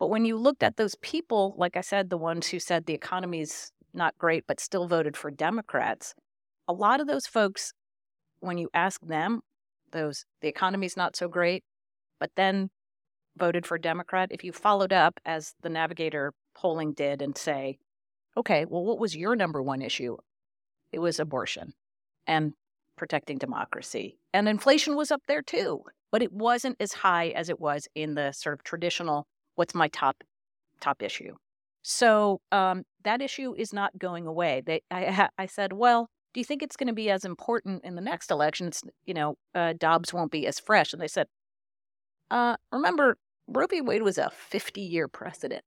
But 0.00 0.08
when 0.08 0.24
you 0.24 0.36
looked 0.36 0.62
at 0.62 0.78
those 0.78 0.96
people, 0.96 1.54
like 1.58 1.76
I 1.76 1.82
said, 1.82 2.08
the 2.08 2.16
ones 2.16 2.48
who 2.48 2.58
said 2.58 2.86
the 2.86 2.94
economy's 2.94 3.70
not 3.92 4.16
great 4.18 4.44
but 4.48 4.58
still 4.58 4.88
voted 4.88 5.16
for 5.16 5.30
Democrats, 5.30 6.14
a 6.66 6.72
lot 6.72 7.00
of 7.00 7.06
those 7.06 7.26
folks 7.26 7.74
when 8.40 8.56
you 8.56 8.70
ask 8.72 9.00
them, 9.02 9.42
those 9.92 10.24
the 10.40 10.48
economy's 10.48 10.96
not 10.96 11.14
so 11.16 11.28
great, 11.28 11.62
but 12.18 12.30
then 12.34 12.70
voted 13.36 13.66
for 13.66 13.76
Democrat, 13.76 14.30
if 14.32 14.42
you 14.42 14.52
followed 14.52 14.92
up 14.92 15.20
as 15.26 15.54
the 15.62 15.68
Navigator 15.68 16.32
polling 16.54 16.92
did 16.92 17.20
and 17.20 17.36
say, 17.36 17.78
okay, 18.36 18.64
well, 18.64 18.84
what 18.84 18.98
was 18.98 19.16
your 19.16 19.36
number 19.36 19.62
one 19.62 19.82
issue? 19.82 20.16
It 20.92 20.98
was 21.00 21.20
abortion 21.20 21.74
and 22.26 22.54
protecting 22.96 23.36
democracy. 23.36 24.18
And 24.32 24.48
inflation 24.48 24.96
was 24.96 25.10
up 25.10 25.22
there 25.28 25.42
too, 25.42 25.82
but 26.10 26.22
it 26.22 26.32
wasn't 26.32 26.76
as 26.80 26.92
high 26.92 27.28
as 27.28 27.50
it 27.50 27.60
was 27.60 27.86
in 27.94 28.14
the 28.14 28.32
sort 28.32 28.54
of 28.54 28.64
traditional 28.64 29.26
what's 29.54 29.74
my 29.74 29.88
top 29.88 30.22
top 30.80 31.02
issue. 31.02 31.34
So 31.82 32.40
um, 32.52 32.84
that 33.04 33.22
issue 33.22 33.54
is 33.56 33.72
not 33.72 33.98
going 33.98 34.26
away. 34.26 34.62
They, 34.64 34.82
I, 34.90 35.28
I 35.38 35.46
said, 35.46 35.72
well, 35.72 36.08
do 36.32 36.40
you 36.40 36.44
think 36.44 36.62
it's 36.62 36.76
going 36.76 36.88
to 36.88 36.92
be 36.92 37.10
as 37.10 37.24
important 37.24 37.84
in 37.84 37.94
the 37.94 38.00
next 38.00 38.30
election? 38.30 38.68
It's, 38.68 38.82
you 39.04 39.14
know, 39.14 39.36
uh, 39.54 39.74
Dobbs 39.78 40.12
won't 40.12 40.30
be 40.30 40.46
as 40.46 40.60
fresh. 40.60 40.92
And 40.92 41.00
they 41.00 41.08
said, 41.08 41.26
uh, 42.30 42.56
remember, 42.70 43.16
Roe 43.48 43.66
v. 43.66 43.80
Wade 43.80 44.02
was 44.02 44.18
a 44.18 44.30
50 44.30 44.80
year 44.80 45.08
precedent, 45.08 45.62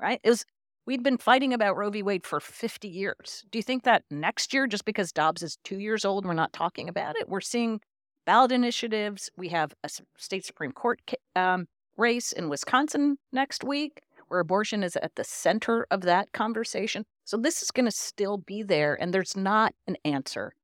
right? 0.00 0.20
It 0.22 0.30
was, 0.30 0.44
we'd 0.86 1.02
been 1.02 1.18
fighting 1.18 1.52
about 1.52 1.76
Roe 1.76 1.90
v. 1.90 2.02
Wade 2.02 2.24
for 2.24 2.40
50 2.40 2.86
years. 2.86 3.44
Do 3.50 3.58
you 3.58 3.62
think 3.62 3.82
that 3.84 4.04
next 4.10 4.54
year, 4.54 4.66
just 4.66 4.84
because 4.84 5.12
Dobbs 5.12 5.42
is 5.42 5.58
two 5.64 5.78
years 5.78 6.04
old, 6.04 6.24
we're 6.24 6.34
not 6.34 6.52
talking 6.52 6.88
about 6.88 7.16
it? 7.16 7.28
We're 7.28 7.40
seeing 7.40 7.80
ballot 8.26 8.52
initiatives. 8.52 9.30
We 9.36 9.48
have 9.48 9.74
a 9.82 9.90
state 10.16 10.44
Supreme 10.44 10.72
Court 10.72 11.00
um, 11.34 11.66
race 11.96 12.32
in 12.32 12.48
Wisconsin 12.48 13.18
next 13.32 13.64
week 13.64 14.02
where 14.28 14.40
abortion 14.40 14.82
is 14.82 14.96
at 14.96 15.14
the 15.16 15.24
center 15.24 15.86
of 15.90 16.00
that 16.02 16.32
conversation. 16.32 17.04
So 17.24 17.36
this 17.36 17.62
is 17.62 17.70
going 17.70 17.84
to 17.84 17.90
still 17.90 18.38
be 18.38 18.62
there, 18.62 19.00
and 19.00 19.12
there's 19.12 19.36
not 19.36 19.74
an 19.86 19.96
answer. 20.04 20.54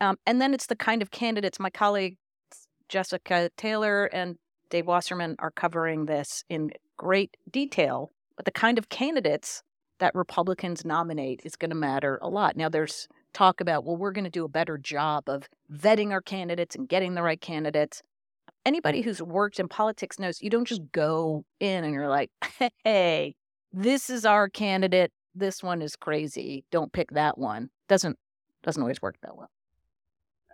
Um, 0.00 0.16
and 0.26 0.40
then 0.40 0.54
it's 0.54 0.66
the 0.66 0.76
kind 0.76 1.02
of 1.02 1.10
candidates 1.10 1.58
my 1.58 1.70
colleague 1.70 2.16
Jessica 2.88 3.50
Taylor 3.56 4.06
and 4.06 4.36
Dave 4.68 4.86
Wasserman 4.86 5.36
are 5.38 5.50
covering 5.50 6.04
this 6.04 6.44
in 6.48 6.70
great 6.96 7.36
detail. 7.50 8.10
But 8.36 8.44
the 8.44 8.50
kind 8.50 8.78
of 8.78 8.88
candidates 8.88 9.62
that 10.00 10.14
Republicans 10.14 10.84
nominate 10.84 11.40
is 11.44 11.56
going 11.56 11.70
to 11.70 11.76
matter 11.76 12.18
a 12.20 12.28
lot. 12.28 12.56
Now, 12.56 12.68
there's 12.68 13.08
talk 13.32 13.60
about, 13.60 13.84
well, 13.84 13.96
we're 13.96 14.12
going 14.12 14.24
to 14.24 14.30
do 14.30 14.44
a 14.44 14.48
better 14.48 14.76
job 14.76 15.28
of 15.28 15.48
vetting 15.72 16.10
our 16.10 16.20
candidates 16.20 16.76
and 16.76 16.88
getting 16.88 17.14
the 17.14 17.22
right 17.22 17.40
candidates 17.40 18.02
anybody 18.64 19.02
who's 19.02 19.22
worked 19.22 19.60
in 19.60 19.68
politics 19.68 20.18
knows 20.18 20.42
you 20.42 20.50
don't 20.50 20.66
just 20.66 20.82
go 20.92 21.44
in 21.60 21.84
and 21.84 21.92
you're 21.92 22.08
like, 22.08 22.30
hey, 22.84 23.34
this 23.72 24.10
is 24.10 24.24
our 24.24 24.48
candidate. 24.48 25.12
This 25.34 25.62
one 25.62 25.82
is 25.82 25.96
crazy. 25.96 26.64
Don't 26.70 26.92
pick 26.92 27.10
that 27.10 27.38
one. 27.38 27.70
Doesn't 27.88 28.16
doesn't 28.62 28.80
always 28.82 29.02
work 29.02 29.16
that 29.22 29.36
well. 29.36 29.50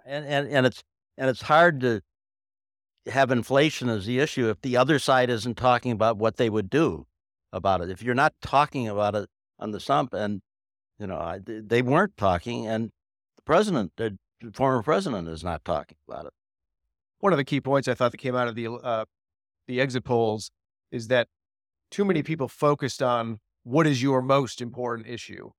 And 0.07 0.25
and, 0.25 0.49
and 0.49 0.67
it's 0.67 0.83
and 1.19 1.29
it's 1.29 1.43
hard 1.43 1.81
to 1.81 2.01
have 3.07 3.31
inflation 3.31 3.89
as 3.89 4.07
the 4.07 4.19
issue 4.19 4.49
if 4.49 4.61
the 4.63 4.77
other 4.77 4.99
side 4.99 5.31
isn't 5.31 5.57
talking 5.57 5.93
about 5.93 6.17
what 6.17 6.37
they 6.37 6.51
would 6.51 6.71
do 6.71 7.07
about 7.53 7.81
it. 7.81 7.91
If 7.91 8.03
you're 8.03 8.15
not 8.15 8.35
talking 8.41 8.89
about 8.89 9.15
it 9.15 9.29
on 9.59 9.71
the 9.73 9.81
stump, 9.81 10.15
and 10.15 10.41
you 10.99 11.07
know 11.07 11.39
they 11.47 11.83
weren't 11.83 12.17
talking, 12.17 12.67
and 12.67 12.91
the 13.37 13.43
president, 13.43 13.93
the 13.97 14.17
former 14.55 14.83
president, 14.83 15.29
is 15.29 15.45
not 15.45 15.65
talking 15.65 15.99
about 16.09 16.27
it 16.27 16.33
one 17.21 17.33
of 17.33 17.37
the 17.37 17.45
key 17.45 17.61
points 17.61 17.89
I 17.89 17.95
thought 17.95 18.13
that 18.13 18.19
came 18.19 18.35
out 18.35 18.49
of 18.49 18.55
the 18.55 18.69
uh, 18.69 19.05
the 19.67 19.81
exit 19.81 20.05
polls 20.05 20.51
is 20.91 21.09
that 21.09 21.29
too 21.91 22.05
many 22.05 22.23
people 22.23 22.49
focused 22.49 23.03
on 23.03 23.39
what 23.63 23.87
is 23.87 24.03
your 24.03 24.23
most 24.23 24.61
important 24.61 25.09
issue 25.09 25.51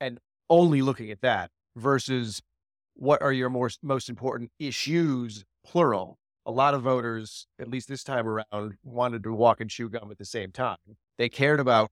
and 0.00 0.18
only 0.48 0.82
looking 0.82 1.10
at 1.10 1.20
that 1.20 1.50
versus 1.76 2.40
what 2.94 3.20
are 3.22 3.32
your 3.32 3.50
most 3.50 3.80
most 3.82 4.08
important 4.08 4.50
issues 4.58 5.44
plural. 5.64 6.18
A 6.44 6.50
lot 6.50 6.74
of 6.74 6.82
voters 6.82 7.46
at 7.60 7.68
least 7.68 7.88
this 7.88 8.02
time 8.02 8.26
around 8.26 8.74
wanted 8.82 9.22
to 9.24 9.32
walk 9.32 9.60
and 9.60 9.70
chew 9.70 9.88
gum 9.88 10.10
at 10.10 10.18
the 10.18 10.24
same 10.24 10.50
time. 10.50 10.76
They 11.18 11.28
cared 11.28 11.60
about 11.60 11.90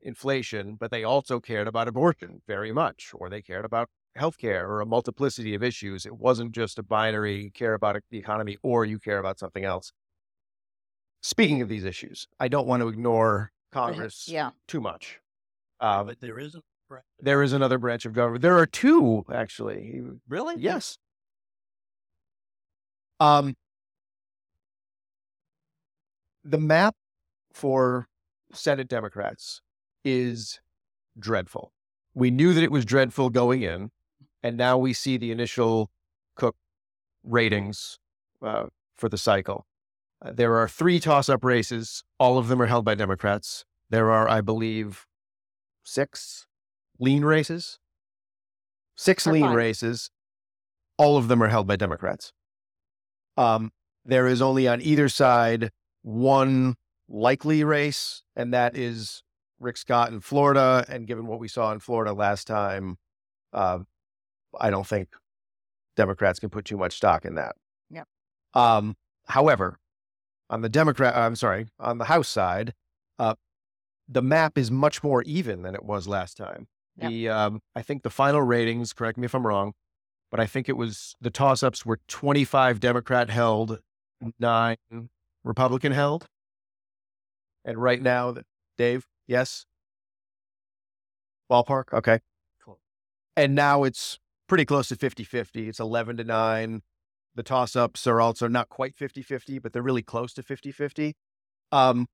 inflation, 0.00 0.76
but 0.78 0.90
they 0.90 1.04
also 1.04 1.38
cared 1.38 1.68
about 1.68 1.88
abortion 1.88 2.42
very 2.46 2.72
much, 2.72 3.12
or 3.14 3.30
they 3.30 3.42
cared 3.42 3.64
about 3.64 3.88
healthcare 4.18 4.62
or 4.62 4.80
a 4.80 4.86
multiplicity 4.86 5.54
of 5.54 5.62
issues. 5.62 6.06
It 6.06 6.16
wasn't 6.16 6.52
just 6.52 6.78
a 6.78 6.82
binary, 6.82 7.44
you 7.44 7.50
care 7.50 7.74
about 7.74 7.96
the 8.10 8.18
economy 8.18 8.58
or 8.62 8.84
you 8.84 8.98
care 8.98 9.18
about 9.18 9.38
something 9.38 9.64
else. 9.64 9.92
Speaking 11.22 11.62
of 11.62 11.68
these 11.68 11.84
issues, 11.84 12.26
I 12.40 12.48
don't 12.48 12.66
want 12.66 12.82
to 12.82 12.88
ignore 12.88 13.52
Congress 13.72 14.26
yeah. 14.28 14.50
too 14.68 14.80
much. 14.80 15.20
Um, 15.80 16.06
but 16.06 16.20
there 16.20 16.38
isn't. 16.38 16.64
there 17.20 17.42
is 17.42 17.52
another 17.52 17.78
branch 17.78 18.04
of 18.04 18.12
government. 18.12 18.42
There 18.42 18.58
are 18.58 18.66
two, 18.66 19.24
actually. 19.32 20.02
Really? 20.28 20.56
Yes. 20.58 20.98
Um, 23.20 23.54
the 26.44 26.58
map 26.58 26.94
for 27.52 28.08
Senate 28.52 28.88
Democrats 28.88 29.60
is 30.04 30.60
dreadful. 31.18 31.72
We 32.14 32.30
knew 32.30 32.52
that 32.52 32.62
it 32.62 32.70
was 32.70 32.84
dreadful 32.84 33.30
going 33.30 33.62
in, 33.62 33.90
and 34.42 34.56
now 34.56 34.76
we 34.78 34.92
see 34.92 35.16
the 35.16 35.30
initial 35.30 35.90
Cook 36.34 36.56
ratings 37.22 37.98
uh, 38.42 38.66
for 38.94 39.08
the 39.08 39.18
cycle. 39.18 39.66
Uh, 40.20 40.32
there 40.32 40.56
are 40.56 40.68
three 40.68 40.98
toss 40.98 41.28
up 41.28 41.44
races. 41.44 42.04
All 42.18 42.38
of 42.38 42.48
them 42.48 42.60
are 42.60 42.66
held 42.66 42.84
by 42.84 42.94
Democrats. 42.94 43.64
There 43.90 44.10
are, 44.10 44.28
I 44.28 44.40
believe, 44.40 45.06
six 45.84 46.46
lean 46.98 47.24
races. 47.24 47.78
Six 48.96 49.26
lean 49.26 49.46
five. 49.46 49.54
races. 49.54 50.10
All 50.96 51.16
of 51.16 51.28
them 51.28 51.42
are 51.42 51.48
held 51.48 51.66
by 51.66 51.76
Democrats. 51.76 52.32
Um, 53.36 53.72
there 54.04 54.26
is 54.26 54.42
only 54.42 54.68
on 54.68 54.80
either 54.80 55.08
side 55.08 55.70
one 56.02 56.74
likely 57.08 57.64
race, 57.64 58.22
and 58.36 58.52
that 58.52 58.76
is 58.76 59.22
Rick 59.58 59.76
Scott 59.76 60.12
in 60.12 60.20
Florida. 60.20 60.84
And 60.88 61.06
given 61.06 61.26
what 61.26 61.38
we 61.40 61.48
saw 61.48 61.72
in 61.72 61.78
Florida 61.78 62.12
last 62.12 62.46
time, 62.46 62.98
uh, 63.52 63.80
I 64.60 64.70
don't 64.70 64.86
think 64.86 65.08
Democrats 65.96 66.38
can 66.38 66.50
put 66.50 66.64
too 66.64 66.76
much 66.76 66.96
stock 66.96 67.24
in 67.24 67.34
that. 67.34 67.56
Yeah. 67.90 68.04
Um, 68.54 68.96
however, 69.26 69.78
on 70.50 70.62
the 70.62 70.68
Democrat, 70.68 71.16
I'm 71.16 71.36
sorry, 71.36 71.66
on 71.78 71.98
the 71.98 72.04
House 72.04 72.28
side, 72.28 72.74
uh, 73.18 73.34
the 74.08 74.22
map 74.22 74.58
is 74.58 74.70
much 74.70 75.02
more 75.02 75.22
even 75.22 75.62
than 75.62 75.74
it 75.74 75.84
was 75.84 76.06
last 76.06 76.36
time. 76.36 76.68
Yep. 76.98 77.10
The 77.10 77.28
um, 77.28 77.60
I 77.74 77.82
think 77.82 78.02
the 78.02 78.10
final 78.10 78.42
ratings, 78.42 78.92
correct 78.92 79.16
me 79.16 79.24
if 79.24 79.34
I'm 79.34 79.46
wrong, 79.46 79.72
but 80.30 80.40
I 80.40 80.46
think 80.46 80.68
it 80.68 80.76
was 80.76 81.14
the 81.20 81.30
toss 81.30 81.62
ups 81.62 81.86
were 81.86 82.00
25 82.08 82.80
Democrat 82.80 83.30
held, 83.30 83.80
nine 84.38 84.76
Republican 85.44 85.92
held. 85.92 86.26
And 87.64 87.78
right 87.78 88.02
now, 88.02 88.34
Dave, 88.76 89.06
yes? 89.26 89.66
Ballpark? 91.50 91.92
Okay. 91.92 92.20
Cool. 92.64 92.78
And 93.36 93.54
now 93.54 93.84
it's 93.84 94.18
pretty 94.52 94.66
close 94.66 94.88
to 94.88 94.96
50 94.96 95.24
50. 95.24 95.66
It's 95.70 95.80
11 95.80 96.18
to 96.18 96.24
9. 96.24 96.82
The 97.34 97.42
toss 97.42 97.74
ups 97.74 98.06
are 98.06 98.20
also 98.20 98.48
not 98.48 98.68
quite 98.68 98.94
50 98.94 99.22
50, 99.22 99.58
but 99.58 99.72
they're 99.72 99.80
really 99.80 100.02
close 100.02 100.34
to 100.34 100.42
50 100.42 100.70
50. 100.70 101.14
Um, 101.72 102.06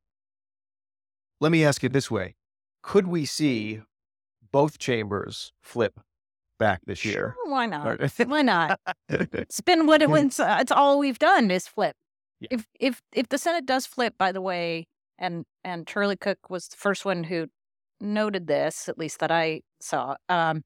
let 1.41 1.51
me 1.51 1.64
ask 1.64 1.82
it 1.82 1.93
this 1.93 2.12
way 2.12 2.36
Could 2.80 3.09
we 3.09 3.24
see 3.24 3.80
both 4.53 4.78
chambers 4.78 5.53
flip 5.61 5.99
back 6.61 6.82
this 6.86 7.05
year? 7.05 7.34
Sure, 7.34 7.51
why 7.53 7.66
not? 7.66 7.99
Why 8.28 8.43
not? 8.43 8.78
It's 9.09 9.61
been 9.61 9.89
what 9.89 10.01
it 10.01 10.09
was. 10.09 10.39
Uh, 10.39 10.59
it's 10.61 10.70
all 10.70 11.01
we've 11.01 11.18
done 11.18 11.51
is 11.51 11.66
flip. 11.66 11.97
Yeah. 12.39 12.49
If 12.53 12.66
if 12.78 13.03
if 13.12 13.28
the 13.30 13.39
Senate 13.39 13.66
does 13.66 13.84
flip, 13.84 14.14
by 14.16 14.30
the 14.30 14.41
way, 14.41 14.86
and 15.18 15.45
and 15.64 15.89
Charlie 15.89 16.16
Cook 16.16 16.49
was 16.49 16.68
the 16.68 16.76
first 16.76 17.05
one 17.05 17.24
who 17.24 17.49
noted 18.01 18.47
this, 18.47 18.89
at 18.89 18.97
least 18.97 19.18
that 19.18 19.32
I 19.32 19.62
saw. 19.80 20.14
Um, 20.28 20.62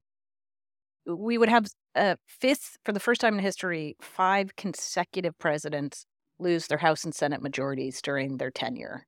we 1.05 1.37
would 1.37 1.49
have 1.49 1.67
a 1.95 2.17
fifth 2.27 2.77
for 2.85 2.91
the 2.91 2.99
first 2.99 3.21
time 3.21 3.35
in 3.35 3.39
history, 3.39 3.95
five 4.01 4.55
consecutive 4.55 5.37
presidents 5.37 6.05
lose 6.39 6.67
their 6.67 6.77
House 6.77 7.03
and 7.03 7.13
Senate 7.13 7.41
majorities 7.41 8.01
during 8.01 8.37
their 8.37 8.51
tenure. 8.51 9.05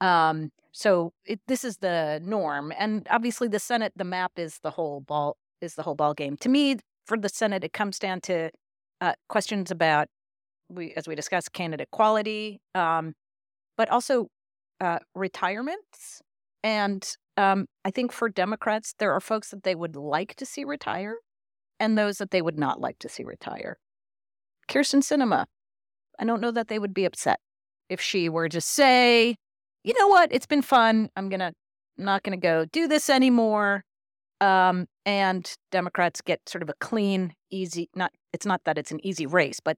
Um, 0.00 0.50
so 0.72 1.12
it, 1.24 1.40
this 1.48 1.64
is 1.64 1.78
the 1.78 2.20
norm, 2.22 2.72
and 2.78 3.06
obviously 3.10 3.48
the 3.48 3.58
Senate, 3.58 3.92
the 3.96 4.04
map 4.04 4.32
is 4.36 4.58
the 4.62 4.70
whole 4.70 5.00
ball 5.00 5.36
is 5.62 5.74
the 5.74 5.82
whole 5.82 5.94
ball 5.94 6.12
game. 6.12 6.36
To 6.38 6.48
me, 6.50 6.76
for 7.06 7.16
the 7.16 7.30
Senate, 7.30 7.64
it 7.64 7.72
comes 7.72 7.98
down 7.98 8.20
to 8.22 8.50
uh, 9.00 9.14
questions 9.28 9.70
about 9.70 10.08
we, 10.68 10.92
as 10.94 11.08
we 11.08 11.14
discussed, 11.14 11.52
candidate 11.52 11.90
quality, 11.92 12.60
um, 12.74 13.14
but 13.76 13.88
also 13.88 14.28
uh, 14.80 14.98
retirements. 15.14 16.20
And 16.62 17.08
um, 17.36 17.66
I 17.84 17.90
think 17.90 18.12
for 18.12 18.28
Democrats, 18.28 18.94
there 18.98 19.12
are 19.12 19.20
folks 19.20 19.50
that 19.50 19.62
they 19.62 19.74
would 19.74 19.96
like 19.96 20.34
to 20.36 20.46
see 20.46 20.64
retire, 20.64 21.16
and 21.78 21.96
those 21.96 22.18
that 22.18 22.30
they 22.30 22.42
would 22.42 22.58
not 22.58 22.80
like 22.80 22.98
to 23.00 23.08
see 23.08 23.24
retire. 23.24 23.78
Kyrsten 24.68 25.02
Sinema, 25.02 25.46
I 26.18 26.24
don't 26.24 26.40
know 26.40 26.50
that 26.50 26.68
they 26.68 26.78
would 26.78 26.94
be 26.94 27.04
upset 27.04 27.38
if 27.88 28.00
she 28.00 28.28
were 28.28 28.48
to 28.48 28.60
say, 28.60 29.36
you 29.84 29.94
know 29.98 30.08
what, 30.08 30.32
it's 30.32 30.46
been 30.46 30.62
fun. 30.62 31.08
I'm 31.16 31.28
gonna 31.28 31.52
not 31.96 32.22
gonna 32.22 32.36
go 32.36 32.64
do 32.64 32.88
this 32.88 33.08
anymore 33.08 33.84
um, 34.40 34.86
and 35.04 35.50
Democrats 35.70 36.20
get 36.20 36.40
sort 36.48 36.62
of 36.62 36.68
a 36.68 36.74
clean, 36.80 37.32
easy. 37.50 37.88
Not 37.94 38.12
it's 38.32 38.46
not 38.46 38.62
that 38.64 38.78
it's 38.78 38.90
an 38.90 39.04
easy 39.04 39.26
race, 39.26 39.60
but 39.60 39.76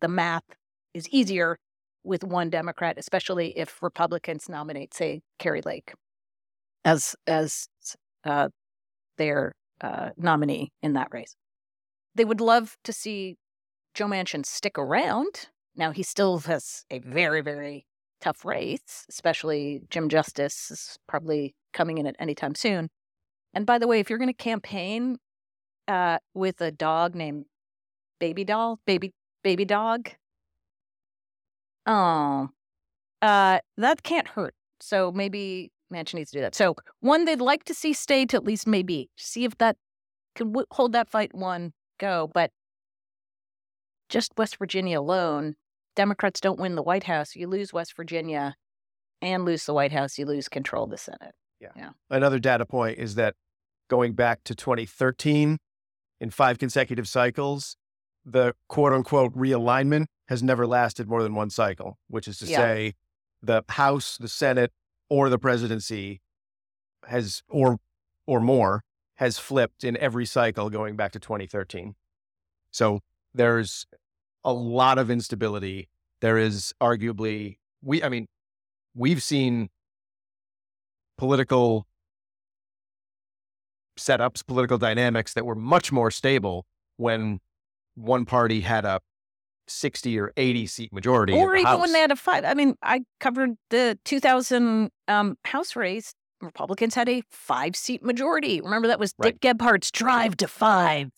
the 0.00 0.08
math 0.08 0.44
is 0.92 1.08
easier 1.08 1.58
with 2.04 2.22
one 2.22 2.50
Democrat, 2.50 2.96
especially 2.98 3.56
if 3.58 3.82
Republicans 3.82 4.48
nominate, 4.48 4.92
say, 4.92 5.22
Kari 5.38 5.62
Lake 5.62 5.94
as 6.84 7.16
as 7.26 7.66
uh, 8.24 8.48
their 9.16 9.52
uh, 9.80 10.10
nominee 10.16 10.72
in 10.82 10.92
that 10.94 11.08
race. 11.10 11.36
They 12.14 12.24
would 12.24 12.40
love 12.40 12.76
to 12.84 12.92
see 12.92 13.36
Joe 13.94 14.06
Manchin 14.06 14.46
stick 14.46 14.78
around. 14.78 15.48
Now 15.76 15.90
he 15.90 16.02
still 16.02 16.38
has 16.40 16.84
a 16.90 17.00
very 17.00 17.40
very 17.40 17.86
tough 18.20 18.44
race, 18.44 19.04
especially 19.08 19.82
Jim 19.90 20.08
Justice 20.08 20.70
is 20.70 20.98
probably 21.06 21.54
coming 21.72 21.98
in 21.98 22.06
at 22.06 22.16
any 22.18 22.34
time 22.34 22.54
soon. 22.54 22.88
And 23.52 23.66
by 23.66 23.78
the 23.78 23.86
way, 23.86 24.00
if 24.00 24.08
you're 24.08 24.18
going 24.18 24.30
to 24.30 24.32
campaign 24.32 25.18
uh, 25.86 26.18
with 26.32 26.60
a 26.60 26.70
dog 26.70 27.14
named 27.14 27.44
Baby 28.18 28.44
Doll, 28.44 28.80
Baby 28.86 29.12
Baby 29.42 29.64
Dog, 29.64 30.10
oh, 31.86 32.48
uh, 33.20 33.58
that 33.76 34.02
can't 34.02 34.28
hurt. 34.28 34.54
So 34.80 35.12
maybe 35.12 35.70
Manchin 35.94 36.14
needs 36.14 36.30
to 36.32 36.38
do 36.38 36.42
that. 36.42 36.54
So 36.54 36.74
one 37.00 37.24
they'd 37.24 37.40
like 37.40 37.64
to 37.64 37.74
see 37.74 37.92
stay 37.92 38.26
to 38.26 38.36
at 38.36 38.44
least 38.44 38.66
maybe 38.66 39.10
see 39.16 39.44
if 39.44 39.56
that 39.58 39.76
can 40.34 40.48
w- 40.48 40.66
hold 40.72 40.92
that 40.92 41.08
fight 41.08 41.34
one 41.34 41.72
go. 41.98 42.30
But 42.34 42.50
just 44.08 44.32
West 44.36 44.56
Virginia 44.58 45.00
alone, 45.00 45.54
Democrats 45.96 46.40
don't 46.40 46.58
win 46.58 46.74
the 46.74 46.82
White 46.82 47.04
House. 47.04 47.34
You 47.36 47.48
lose 47.48 47.72
West 47.72 47.96
Virginia 47.96 48.56
and 49.22 49.44
lose 49.44 49.64
the 49.64 49.74
White 49.74 49.92
House. 49.92 50.18
You 50.18 50.26
lose 50.26 50.48
control 50.48 50.84
of 50.84 50.90
the 50.90 50.98
Senate. 50.98 51.34
Yeah. 51.60 51.90
Another 52.10 52.38
data 52.38 52.66
point 52.66 52.98
is 52.98 53.14
that 53.14 53.34
going 53.88 54.12
back 54.12 54.44
to 54.44 54.54
2013, 54.54 55.58
in 56.20 56.30
five 56.30 56.58
consecutive 56.58 57.08
cycles, 57.08 57.76
the 58.24 58.54
quote 58.68 58.92
unquote 58.92 59.34
realignment 59.34 60.06
has 60.28 60.42
never 60.42 60.66
lasted 60.66 61.08
more 61.08 61.22
than 61.22 61.34
one 61.34 61.50
cycle, 61.50 61.98
which 62.08 62.28
is 62.28 62.38
to 62.38 62.46
Yeah. 62.46 62.56
say 62.58 62.94
the 63.42 63.62
House, 63.70 64.16
the 64.18 64.28
Senate, 64.28 64.72
or 65.08 65.28
the 65.28 65.38
presidency 65.38 66.20
has, 67.06 67.42
or, 67.48 67.78
or 68.26 68.40
more, 68.40 68.82
has 69.16 69.38
flipped 69.38 69.84
in 69.84 69.96
every 69.98 70.26
cycle 70.26 70.70
going 70.70 70.96
back 70.96 71.12
to 71.12 71.20
2013. 71.20 71.94
So 72.70 73.00
there's 73.32 73.86
a 74.44 74.52
lot 74.52 74.98
of 74.98 75.10
instability. 75.10 75.88
There 76.20 76.38
is 76.38 76.74
arguably, 76.80 77.58
we, 77.82 78.02
I 78.02 78.08
mean, 78.08 78.26
we've 78.94 79.22
seen 79.22 79.68
political 81.16 81.86
setups, 83.96 84.44
political 84.46 84.78
dynamics 84.78 85.34
that 85.34 85.46
were 85.46 85.54
much 85.54 85.92
more 85.92 86.10
stable 86.10 86.66
when 86.96 87.40
one 87.94 88.24
party 88.24 88.60
had 88.60 88.84
a 88.84 89.00
60 89.68 90.18
or 90.18 90.32
80 90.36 90.66
seat 90.66 90.92
majority. 90.92 91.32
or 91.32 91.54
even 91.54 91.66
House. 91.66 91.80
when 91.80 91.92
they 91.92 92.00
had 92.00 92.10
a 92.10 92.16
fight. 92.16 92.44
I 92.44 92.54
mean, 92.54 92.76
I 92.82 93.02
covered 93.20 93.56
the 93.70 93.98
2000 94.04 94.90
um, 95.08 95.36
House 95.44 95.76
race. 95.76 96.14
Republicans 96.40 96.94
had 96.94 97.08
a 97.08 97.22
five 97.30 97.74
seat 97.74 98.02
majority. 98.02 98.60
Remember, 98.60 98.88
that 98.88 98.98
was 98.98 99.14
Right. 99.18 99.38
Dick 99.40 99.56
Gephardt's 99.56 99.90
drive 99.90 100.36
to 100.38 100.48
five. 100.48 101.10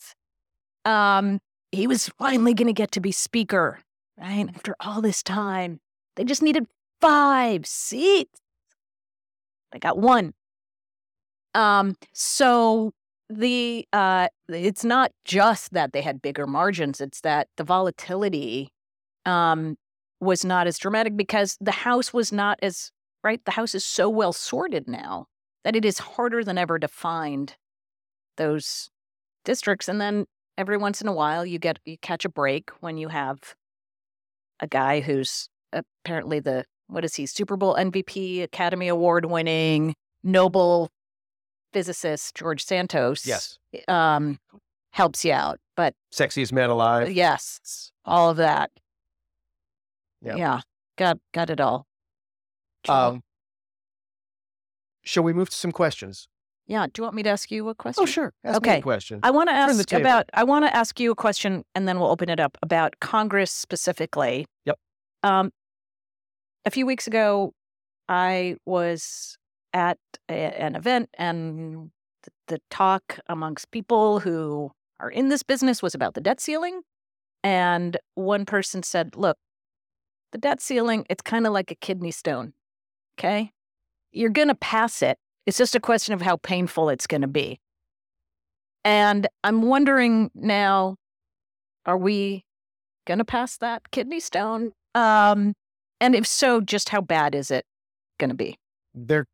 Um, 0.85 1.41
he 1.73 1.87
was 1.87 2.09
finally 2.19 2.55
going 2.55 2.69
to 2.69 2.73
get 2.73 2.93
to 2.93 3.01
be 3.01 3.11
speaker, 3.13 3.81
right? 4.19 4.49
After 4.55 4.77
all 4.81 5.01
this 5.01 5.23
time, 5.23 5.81
they 6.15 6.25
just 6.25 6.43
needed 6.43 6.67
five 7.01 7.67
seats. 7.67 8.41
They 9.73 9.79
got 9.81 9.99
one. 9.99 10.33
Um, 11.55 11.97
so 12.13 12.93
the 13.29 13.87
uh 13.93 14.29
it's 14.49 14.85
not 14.85 15.11
just 15.25 15.73
that 15.73 15.93
they 15.93 16.03
had 16.03 16.23
bigger 16.23 16.47
margins, 16.47 17.01
it's 17.01 17.21
that 17.23 17.49
the 17.57 17.65
volatility 17.65 18.71
um 19.25 19.77
was 20.21 20.45
not 20.45 20.67
as 20.67 20.79
dramatic 20.79 21.17
because 21.17 21.57
the 21.61 21.73
house 21.73 22.13
was 22.13 22.33
not 22.33 22.59
as 22.63 22.91
right 23.25 23.45
the 23.45 23.51
house 23.51 23.75
is 23.75 23.85
so 23.85 24.09
well 24.09 24.33
sorted 24.33 24.89
now 24.89 25.27
that 25.65 25.77
it 25.77 25.85
is 25.85 25.99
harder 25.99 26.45
than 26.45 26.59
ever 26.59 26.79
to 26.79 26.89
find 26.89 27.57
those 28.37 28.89
districts. 29.45 29.89
And 29.89 30.01
then 30.01 30.27
every 30.57 30.77
once 30.77 31.01
in 31.01 31.09
a 31.09 31.13
while, 31.13 31.45
you 31.45 31.59
get 31.59 31.79
you 31.85 31.97
catch 31.99 32.25
a 32.25 32.29
break 32.29 32.71
when 32.81 32.99
you 32.99 33.09
have 33.09 33.55
a 34.61 34.67
guy 34.67 35.01
who's 35.01 35.49
apparently 35.73 36.41
the 36.41 36.65
what 36.89 37.05
is 37.05 37.15
he 37.15 37.27
Super 37.27 37.57
Bowl 37.57 37.75
MVP, 37.75 38.43
Academy 38.43 38.89
Award 38.89 39.27
winning 39.27 39.95
Nobel 40.23 40.89
physicist 41.77 42.35
George 42.35 42.65
Santos. 42.65 43.27
Yes. 43.27 43.59
Um, 43.87 44.39
helps 44.93 45.27
you 45.27 45.33
out, 45.33 45.59
but 45.77 45.93
sexiest 46.11 46.53
man 46.53 46.71
alive. 46.71 47.13
Yes, 47.13 47.93
all 48.07 48.31
of 48.31 48.39
that. 48.39 48.71
Yep. 50.23 50.39
Yeah, 50.39 50.61
got 50.97 51.19
got 51.35 51.51
it 51.51 51.61
all. 51.61 51.87
Um, 52.89 53.23
shall 55.03 55.23
we 55.23 55.35
move 55.35 55.51
to 55.51 55.57
some 55.57 55.71
questions? 55.71 56.29
Yeah. 56.67 56.87
Do 56.87 57.01
you 57.01 57.03
want 57.05 57.15
me 57.15 57.23
to 57.25 57.29
ask 57.29 57.51
you 57.51 57.69
a 57.69 57.75
question? 57.75 58.03
Oh, 58.03 58.07
sure. 58.07 58.33
Ask 58.43 58.63
me 58.63 58.69
Okay. 58.71 58.79
a 58.79 58.83
question. 58.83 59.21
I 59.23 59.31
want 59.31 59.51
to 59.51 59.55
ask 59.55 59.93
about. 59.93 60.31
I 60.33 60.45
want 60.45 60.65
to 60.65 60.75
ask 60.75 60.99
you 60.99 61.11
a 61.11 61.15
question, 61.15 61.63
and 61.75 61.87
then 61.87 62.01
we'll 62.01 62.11
open 62.11 62.31
it 62.31 62.41
up 62.41 62.57
about 62.63 62.95
Congress 63.01 63.53
specifically. 63.53 64.47
Yep. 64.65 64.79
Um, 65.23 65.51
a 66.65 66.71
few 66.71 66.87
weeks 66.87 67.07
ago, 67.07 67.53
I 68.09 68.57
was 68.65 69.37
at 69.77 69.99
a, 70.31 70.33
an 70.33 70.75
event, 70.75 71.11
and 71.19 71.91
the, 72.23 72.31
the 72.49 72.61
talk 72.71 73.19
amongst 73.29 73.71
people 73.71 74.21
who 74.21 74.73
are 74.99 75.11
in 75.11 75.29
this 75.29 75.43
business 75.43 75.83
was 75.83 75.95
about 75.95 76.15
the 76.15 76.21
debt 76.23 76.41
ceiling. 76.41 76.81
And 77.45 77.99
one 78.15 78.47
person 78.47 78.83
said, 78.83 79.15
"Look, 79.17 79.37
the 80.33 80.39
debt 80.39 80.63
ceiling. 80.63 81.05
It's 81.11 81.21
kind 81.21 81.47
of 81.47 81.53
like 81.53 81.71
a 81.71 81.75
kidney 81.75 82.11
stone. 82.11 82.55
Okay, 83.19 83.53
you're 84.13 84.31
going 84.31 84.49
to 84.49 84.55
pass 84.55 85.03
it. 85.03 85.19
It's 85.45 85.59
just 85.59 85.75
a 85.77 85.81
question 85.81 86.15
of 86.15 86.23
how 86.23 86.37
painful 86.37 86.89
it's 86.89 87.07
going 87.07 87.21
to 87.21 87.29
be." 87.29 87.61
And 88.83 89.29
I'm 89.45 89.63
wondering 89.63 90.31
now, 90.35 90.97
are 91.85 91.99
we 91.99 92.45
going 93.07 93.19
to 93.19 93.25
pass 93.25 93.59
that 93.59 93.91
kidney 93.91 94.21
stone? 94.21 94.73
Um, 94.95 95.53
and 96.01 96.15
if 96.15 96.27
so, 96.27 96.61
just 96.63 96.89
how 96.89 97.03
bad 97.03 97.35
is 97.35 97.51
it 97.51 97.67
going 98.19 98.31
to 98.31 98.37
be? 98.37 98.57
they're 98.97 99.27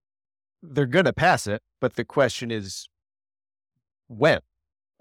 they're 0.63 0.87
going 0.87 1.05
to 1.05 1.13
pass 1.13 1.47
it, 1.47 1.63
but 1.81 1.97
the 1.97 2.05
question 2.05 2.51
is 2.51 2.89
when 4.09 4.41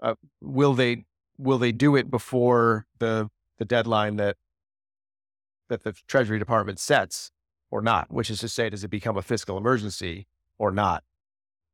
uh, 0.02 0.14
will 0.40 0.74
they 0.74 1.04
will 1.38 1.58
they 1.58 1.72
do 1.72 1.96
it 1.96 2.10
before 2.10 2.86
the 2.98 3.30
the 3.58 3.64
deadline 3.64 4.16
that 4.16 4.36
that 5.68 5.84
the 5.84 5.92
Treasury 6.06 6.38
Department 6.38 6.78
sets 6.78 7.30
or 7.70 7.80
not? 7.80 8.10
Which 8.10 8.30
is 8.30 8.40
to 8.40 8.48
say, 8.48 8.68
does 8.68 8.84
it 8.84 8.88
become 8.88 9.16
a 9.16 9.22
fiscal 9.22 9.56
emergency 9.56 10.26
or 10.58 10.70
not? 10.70 11.04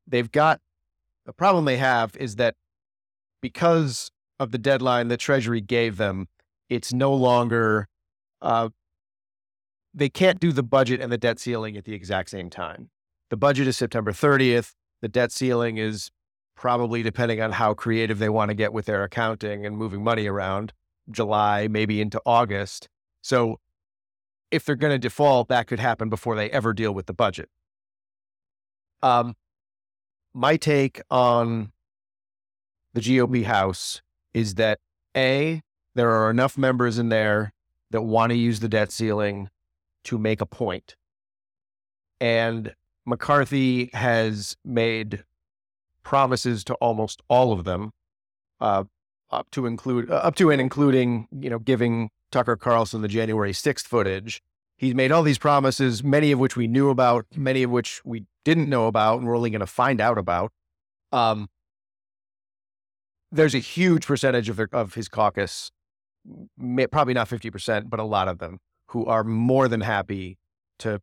They've 0.06 0.30
got 0.30 0.60
the 1.26 1.32
problem 1.32 1.64
they 1.64 1.78
have 1.78 2.16
is 2.16 2.36
that 2.36 2.54
because 3.40 4.10
of 4.38 4.50
the 4.50 4.58
deadline 4.58 5.08
the 5.08 5.16
Treasury 5.16 5.60
gave 5.60 5.96
them, 5.96 6.28
it's 6.68 6.92
no 6.92 7.12
longer 7.12 7.88
uh, 8.40 8.68
they 9.94 10.08
can't 10.08 10.38
do 10.38 10.52
the 10.52 10.62
budget 10.62 11.00
and 11.00 11.10
the 11.10 11.18
debt 11.18 11.38
ceiling 11.38 11.76
at 11.76 11.84
the 11.84 11.94
exact 11.94 12.30
same 12.30 12.50
time. 12.50 12.90
The 13.30 13.36
budget 13.36 13.66
is 13.66 13.76
September 13.76 14.12
30th. 14.12 14.74
The 15.00 15.08
debt 15.08 15.32
ceiling 15.32 15.76
is 15.76 16.10
probably, 16.56 17.02
depending 17.02 17.40
on 17.40 17.52
how 17.52 17.74
creative 17.74 18.18
they 18.18 18.28
want 18.28 18.50
to 18.50 18.54
get 18.54 18.72
with 18.72 18.86
their 18.86 19.04
accounting 19.04 19.64
and 19.64 19.76
moving 19.76 20.02
money 20.02 20.26
around, 20.26 20.72
July, 21.10 21.68
maybe 21.68 22.00
into 22.00 22.20
August. 22.26 22.88
So 23.22 23.60
if 24.50 24.64
they're 24.64 24.76
going 24.76 24.92
to 24.92 24.98
default, 24.98 25.48
that 25.48 25.66
could 25.66 25.78
happen 25.78 26.08
before 26.08 26.34
they 26.34 26.50
ever 26.50 26.72
deal 26.72 26.92
with 26.92 27.06
the 27.06 27.12
budget. 27.12 27.48
Um, 29.02 29.36
my 30.34 30.56
take 30.56 31.00
on 31.10 31.72
the 32.94 33.00
GOP 33.00 33.44
House 33.44 34.02
is 34.34 34.54
that 34.54 34.80
A, 35.16 35.62
there 35.94 36.10
are 36.10 36.30
enough 36.30 36.58
members 36.58 36.98
in 36.98 37.08
there 37.08 37.52
that 37.90 38.02
want 38.02 38.30
to 38.30 38.36
use 38.36 38.60
the 38.60 38.68
debt 38.68 38.90
ceiling 38.90 39.50
to 40.04 40.18
make 40.18 40.40
a 40.40 40.46
point. 40.46 40.96
And 42.20 42.74
McCarthy 43.08 43.88
has 43.94 44.56
made 44.64 45.24
promises 46.02 46.62
to 46.64 46.74
almost 46.74 47.22
all 47.28 47.52
of 47.52 47.64
them, 47.64 47.90
uh, 48.60 48.84
up 49.30 49.50
to 49.50 49.66
include 49.66 50.10
uh, 50.10 50.16
up 50.16 50.34
to 50.36 50.50
and 50.50 50.60
including 50.60 51.26
you 51.32 51.48
know 51.50 51.58
giving 51.58 52.10
Tucker 52.30 52.56
Carlson 52.56 53.00
the 53.00 53.08
January 53.08 53.52
sixth 53.52 53.86
footage. 53.86 54.42
He's 54.76 54.94
made 54.94 55.10
all 55.10 55.22
these 55.22 55.38
promises, 55.38 56.04
many 56.04 56.30
of 56.30 56.38
which 56.38 56.54
we 56.54 56.68
knew 56.68 56.88
about, 56.88 57.26
many 57.34 57.64
of 57.64 57.70
which 57.70 58.00
we 58.04 58.26
didn't 58.44 58.68
know 58.68 58.86
about, 58.86 59.18
and 59.18 59.26
we're 59.26 59.36
only 59.36 59.50
going 59.50 59.60
to 59.60 59.66
find 59.66 60.00
out 60.00 60.18
about. 60.18 60.52
Um, 61.10 61.48
there's 63.32 63.56
a 63.56 63.58
huge 63.58 64.06
percentage 64.06 64.48
of 64.48 64.56
their, 64.56 64.68
of 64.72 64.94
his 64.94 65.08
caucus, 65.08 65.72
may, 66.56 66.86
probably 66.86 67.14
not 67.14 67.28
fifty 67.28 67.50
percent, 67.50 67.88
but 67.90 67.98
a 67.98 68.04
lot 68.04 68.28
of 68.28 68.38
them 68.38 68.58
who 68.88 69.06
are 69.06 69.24
more 69.24 69.66
than 69.66 69.80
happy 69.80 70.38
to 70.78 71.00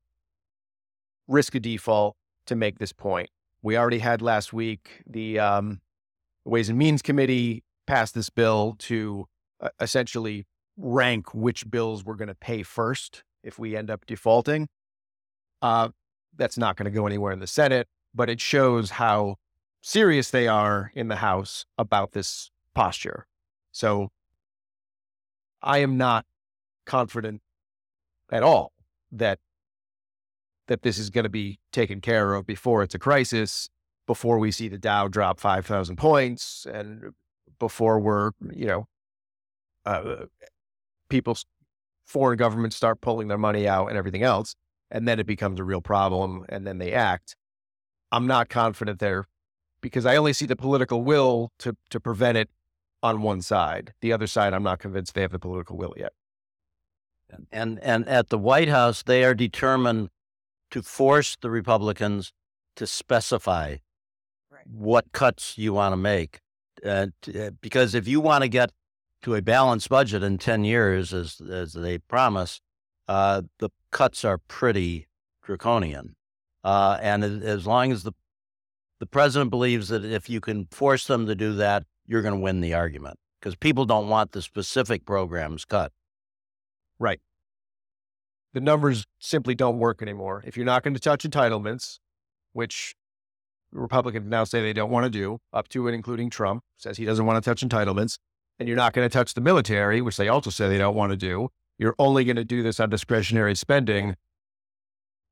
risk 1.27 1.55
a 1.55 1.59
default 1.59 2.15
to 2.47 2.55
make 2.55 2.79
this 2.79 2.93
point. 2.93 3.29
We 3.61 3.77
already 3.77 3.99
had 3.99 4.21
last 4.21 4.53
week 4.53 5.01
the 5.07 5.39
um, 5.39 5.81
Ways 6.43 6.69
and 6.69 6.77
Means 6.77 7.01
Committee 7.01 7.63
pass 7.87 8.11
this 8.11 8.29
bill 8.29 8.75
to 8.79 9.27
uh, 9.61 9.69
essentially 9.79 10.45
rank 10.77 11.33
which 11.33 11.69
bills 11.69 12.03
we're 12.03 12.15
going 12.15 12.27
to 12.27 12.35
pay 12.35 12.63
first 12.63 13.23
if 13.43 13.57
we 13.57 13.75
end 13.75 13.89
up 13.89 14.05
defaulting. 14.05 14.67
Uh, 15.61 15.89
that's 16.35 16.57
not 16.57 16.75
going 16.75 16.85
to 16.85 16.91
go 16.91 17.07
anywhere 17.07 17.31
in 17.31 17.39
the 17.39 17.47
Senate, 17.47 17.87
but 18.13 18.29
it 18.29 18.41
shows 18.41 18.91
how 18.91 19.35
serious 19.81 20.31
they 20.31 20.47
are 20.47 20.91
in 20.95 21.07
the 21.07 21.17
House 21.17 21.65
about 21.77 22.11
this 22.11 22.51
posture. 22.73 23.25
So 23.71 24.09
I 25.61 25.79
am 25.79 25.97
not 25.97 26.25
confident 26.85 27.41
at 28.31 28.43
all 28.43 28.73
that 29.11 29.39
that 30.67 30.81
this 30.81 30.97
is 30.97 31.09
going 31.09 31.23
to 31.23 31.29
be 31.29 31.59
taken 31.71 32.01
care 32.01 32.33
of 32.33 32.45
before 32.45 32.83
it's 32.83 32.95
a 32.95 32.99
crisis, 32.99 33.69
before 34.07 34.39
we 34.39 34.51
see 34.51 34.67
the 34.67 34.77
Dow 34.77 35.07
drop 35.07 35.39
five 35.39 35.65
thousand 35.65 35.97
points, 35.97 36.65
and 36.71 37.13
before 37.59 37.99
we're 37.99 38.31
you 38.51 38.65
know 38.65 38.87
uh, 39.85 40.25
people, 41.09 41.37
foreign 42.05 42.37
governments 42.37 42.75
start 42.75 43.01
pulling 43.01 43.27
their 43.27 43.37
money 43.37 43.67
out 43.67 43.87
and 43.87 43.97
everything 43.97 44.23
else, 44.23 44.55
and 44.91 45.07
then 45.07 45.19
it 45.19 45.27
becomes 45.27 45.59
a 45.59 45.63
real 45.63 45.81
problem, 45.81 46.45
and 46.49 46.65
then 46.65 46.77
they 46.77 46.93
act. 46.93 47.35
I'm 48.11 48.27
not 48.27 48.49
confident 48.49 48.99
there 48.99 49.27
because 49.81 50.05
I 50.05 50.15
only 50.15 50.33
see 50.33 50.45
the 50.45 50.55
political 50.55 51.03
will 51.03 51.51
to 51.59 51.75
to 51.89 51.99
prevent 51.99 52.37
it 52.37 52.49
on 53.03 53.21
one 53.21 53.41
side. 53.41 53.93
The 54.01 54.13
other 54.13 54.27
side, 54.27 54.53
I'm 54.53 54.63
not 54.63 54.79
convinced 54.79 55.13
they 55.13 55.21
have 55.21 55.31
the 55.31 55.39
political 55.39 55.77
will 55.77 55.93
yet. 55.97 56.13
And 57.51 57.79
and 57.83 58.07
at 58.07 58.29
the 58.29 58.37
White 58.37 58.69
House, 58.69 59.03
they 59.03 59.23
are 59.23 59.33
determined 59.33 60.09
to 60.71 60.81
force 60.81 61.37
the 61.41 61.49
Republicans 61.49 62.33
to 62.75 62.85
specify 62.87 63.77
Right. 64.49 64.67
what 64.67 65.11
cuts 65.11 65.57
you 65.57 65.73
want 65.73 65.93
to 65.93 65.97
make. 65.97 66.39
Uh, 66.85 67.07
t- 67.21 67.39
uh, 67.39 67.51
because 67.61 67.93
if 67.95 68.07
you 68.07 68.19
want 68.21 68.43
to 68.43 68.47
get 68.47 68.71
to 69.21 69.35
a 69.35 69.41
balanced 69.41 69.89
budget 69.89 70.23
in 70.23 70.37
ten 70.37 70.63
years, 70.63 71.13
as 71.13 71.41
as 71.41 71.73
they 71.73 71.97
promise, 71.97 72.61
uh, 73.07 73.41
the 73.59 73.69
cuts 73.91 74.23
are 74.25 74.37
pretty 74.37 75.07
draconian. 75.43 76.15
Uh, 76.63 76.97
and 77.01 77.23
as- 77.23 77.43
as 77.43 77.67
long 77.67 77.91
as 77.91 78.03
the 78.03 78.13
the 78.99 79.05
president 79.05 79.51
believes 79.51 79.89
that 79.89 80.05
if 80.05 80.29
you 80.29 80.39
can 80.39 80.65
force 80.67 81.05
them 81.07 81.25
to 81.27 81.35
do 81.35 81.53
that, 81.53 81.83
you're 82.07 82.21
going 82.21 82.33
to 82.33 82.39
win 82.39 82.61
the 82.61 82.73
argument 82.73 83.19
because 83.39 83.55
people 83.55 83.85
don't 83.85 84.07
want 84.07 84.31
the 84.31 84.41
specific 84.41 85.05
programs 85.05 85.65
cut. 85.65 85.91
Right. 86.97 87.19
The 88.55 88.61
numbers 88.61 89.05
simply 89.19 89.53
don't 89.53 89.79
work 89.79 90.01
anymore. 90.01 90.41
If 90.47 90.55
you're 90.55 90.65
not 90.65 90.81
going 90.81 90.93
to 90.93 90.99
touch 90.99 91.23
entitlements, 91.23 91.99
which 92.53 92.95
Republicans 93.73 94.29
now 94.29 94.45
say 94.45 94.61
they 94.61 94.71
don't 94.71 94.89
want 94.89 95.03
to 95.03 95.09
do, 95.09 95.39
up 95.51 95.67
to 95.69 95.85
and 95.89 95.93
including 95.93 96.29
Trump 96.29 96.63
says 96.77 96.95
he 96.95 97.03
doesn't 97.03 97.25
want 97.25 97.43
to 97.43 97.49
touch 97.49 97.67
entitlements, 97.67 98.17
and 98.57 98.69
you're 98.69 98.77
not 98.77 98.93
going 98.93 99.07
to 99.07 99.11
touch 99.11 99.33
the 99.33 99.41
military, 99.41 99.99
which 99.99 100.15
they 100.15 100.29
also 100.29 100.49
say 100.49 100.69
they 100.69 100.77
don't 100.77 100.95
want 100.95 101.11
to 101.11 101.17
do, 101.17 101.49
you're 101.77 101.95
only 101.99 102.23
going 102.23 102.37
to 102.37 102.45
do 102.45 102.63
this 102.63 102.79
on 102.79 102.89
discretionary 102.89 103.55
spending. 103.55 104.15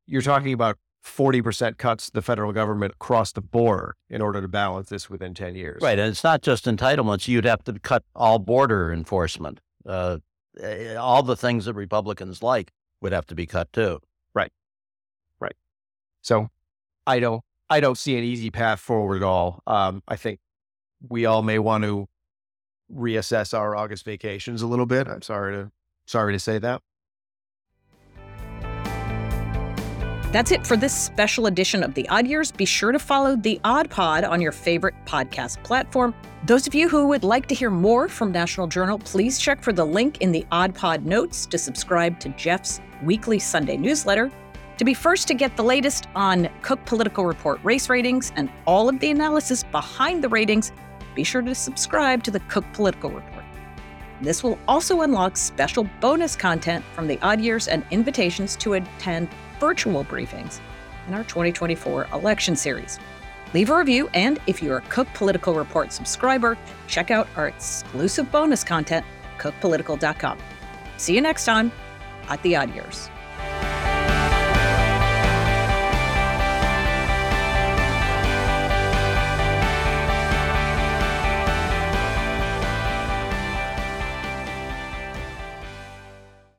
You're 0.05 0.21
talking 0.21 0.51
about 0.51 0.77
40% 1.05 1.77
cuts 1.77 2.07
to 2.07 2.11
the 2.11 2.21
federal 2.21 2.51
government 2.51 2.91
across 2.95 3.31
the 3.31 3.41
board 3.41 3.93
in 4.09 4.21
order 4.21 4.41
to 4.41 4.49
balance 4.49 4.89
this 4.89 5.09
within 5.09 5.33
10 5.33 5.55
years. 5.55 5.81
Right. 5.81 5.97
And 5.97 6.09
it's 6.09 6.25
not 6.25 6.41
just 6.41 6.65
entitlements. 6.65 7.29
You'd 7.29 7.45
have 7.45 7.63
to 7.63 7.79
cut 7.79 8.03
all 8.17 8.39
border 8.39 8.91
enforcement. 8.91 9.61
Uh, 9.85 10.17
eh, 10.59 10.95
all 10.95 11.23
the 11.23 11.37
things 11.37 11.63
that 11.63 11.73
Republicans 11.75 12.43
like 12.43 12.73
would 13.03 13.11
have 13.11 13.27
to 13.27 13.35
be 13.35 13.45
cut 13.45 13.71
too. 13.71 13.99
Right. 14.33 14.51
Right. 15.39 15.55
So 16.21 16.49
I 17.05 17.19
don't 17.19 17.43
I 17.69 17.79
don't 17.79 17.97
see 17.97 18.17
an 18.17 18.23
easy 18.23 18.49
path 18.49 18.79
forward 18.79 19.17
at 19.17 19.23
all. 19.23 19.61
Um, 19.67 20.01
I 20.07 20.15
think 20.15 20.39
we 21.07 21.25
all 21.25 21.43
may 21.43 21.59
want 21.59 21.83
to 21.83 22.07
reassess 22.91 23.57
our 23.57 23.75
August 23.75 24.05
vacations 24.05 24.61
a 24.61 24.67
little 24.67 24.85
bit. 24.85 25.07
I'm 25.07 25.21
sorry 25.21 25.53
to 25.53 25.71
sorry 26.05 26.33
to 26.33 26.39
say 26.39 26.57
that. 26.59 26.81
That's 30.33 30.51
it 30.51 30.65
for 30.65 30.75
this 30.75 30.97
special 30.97 31.45
edition 31.45 31.83
of 31.83 31.93
The 31.93 32.09
Odd 32.09 32.25
Years. 32.25 32.51
Be 32.51 32.65
sure 32.65 32.91
to 32.91 32.97
follow 32.97 33.35
The 33.35 33.61
Odd 33.63 33.91
Pod 33.91 34.23
on 34.23 34.41
your 34.41 34.51
favorite 34.51 34.95
podcast 35.05 35.61
platform. 35.61 36.15
Those 36.47 36.65
of 36.65 36.73
you 36.73 36.89
who 36.89 37.05
would 37.05 37.23
like 37.23 37.45
to 37.49 37.53
hear 37.53 37.69
more 37.69 38.09
from 38.09 38.31
National 38.31 38.65
Journal, 38.65 38.97
please 38.97 39.37
check 39.37 39.61
for 39.61 39.71
the 39.71 39.85
link 39.85 40.21
in 40.21 40.31
the 40.31 40.43
Odd 40.51 40.73
Pod 40.73 41.05
notes 41.05 41.45
to 41.45 41.59
subscribe 41.59 42.19
to 42.19 42.29
Jeff's 42.29 42.81
weekly 43.03 43.37
Sunday 43.37 43.77
newsletter. 43.77 44.31
To 44.79 44.83
be 44.83 44.95
first 44.95 45.27
to 45.27 45.35
get 45.35 45.55
the 45.55 45.63
latest 45.63 46.07
on 46.15 46.49
Cook 46.63 46.83
Political 46.85 47.27
Report 47.27 47.59
race 47.63 47.87
ratings 47.87 48.31
and 48.35 48.49
all 48.65 48.89
of 48.89 48.99
the 48.99 49.11
analysis 49.11 49.63
behind 49.63 50.23
the 50.23 50.29
ratings, 50.29 50.71
be 51.13 51.23
sure 51.23 51.43
to 51.43 51.53
subscribe 51.53 52.23
to 52.23 52.31
the 52.31 52.39
Cook 52.39 52.65
Political 52.73 53.11
Report. 53.11 53.45
This 54.19 54.41
will 54.41 54.57
also 54.67 55.01
unlock 55.01 55.37
special 55.37 55.87
bonus 56.01 56.35
content 56.35 56.83
from 56.95 57.05
the 57.05 57.19
odd 57.21 57.39
years 57.39 57.67
and 57.67 57.85
invitations 57.91 58.55
to 58.55 58.73
attend 58.73 59.29
virtual 59.63 60.03
briefings 60.03 60.59
in 61.07 61.13
our 61.13 61.23
2024 61.23 62.07
election 62.11 62.53
series. 62.53 62.99
Leave 63.53 63.69
a 63.69 63.77
review, 63.77 64.09
and 64.13 64.37
if 64.45 64.61
you're 64.61 64.79
a 64.79 64.81
Cook 64.89 65.07
Political 65.13 65.53
Report 65.53 65.93
subscriber, 65.93 66.57
check 66.87 67.11
out 67.11 67.29
our 67.37 67.47
exclusive 67.47 68.29
bonus 68.29 68.61
content, 68.61 69.05
cookpolitical.com. 69.37 70.37
See 70.97 71.15
you 71.15 71.21
next 71.21 71.45
time 71.45 71.71
at 72.27 72.43
the 72.43 72.57
Odd 72.57 72.75
Years. 72.75 73.09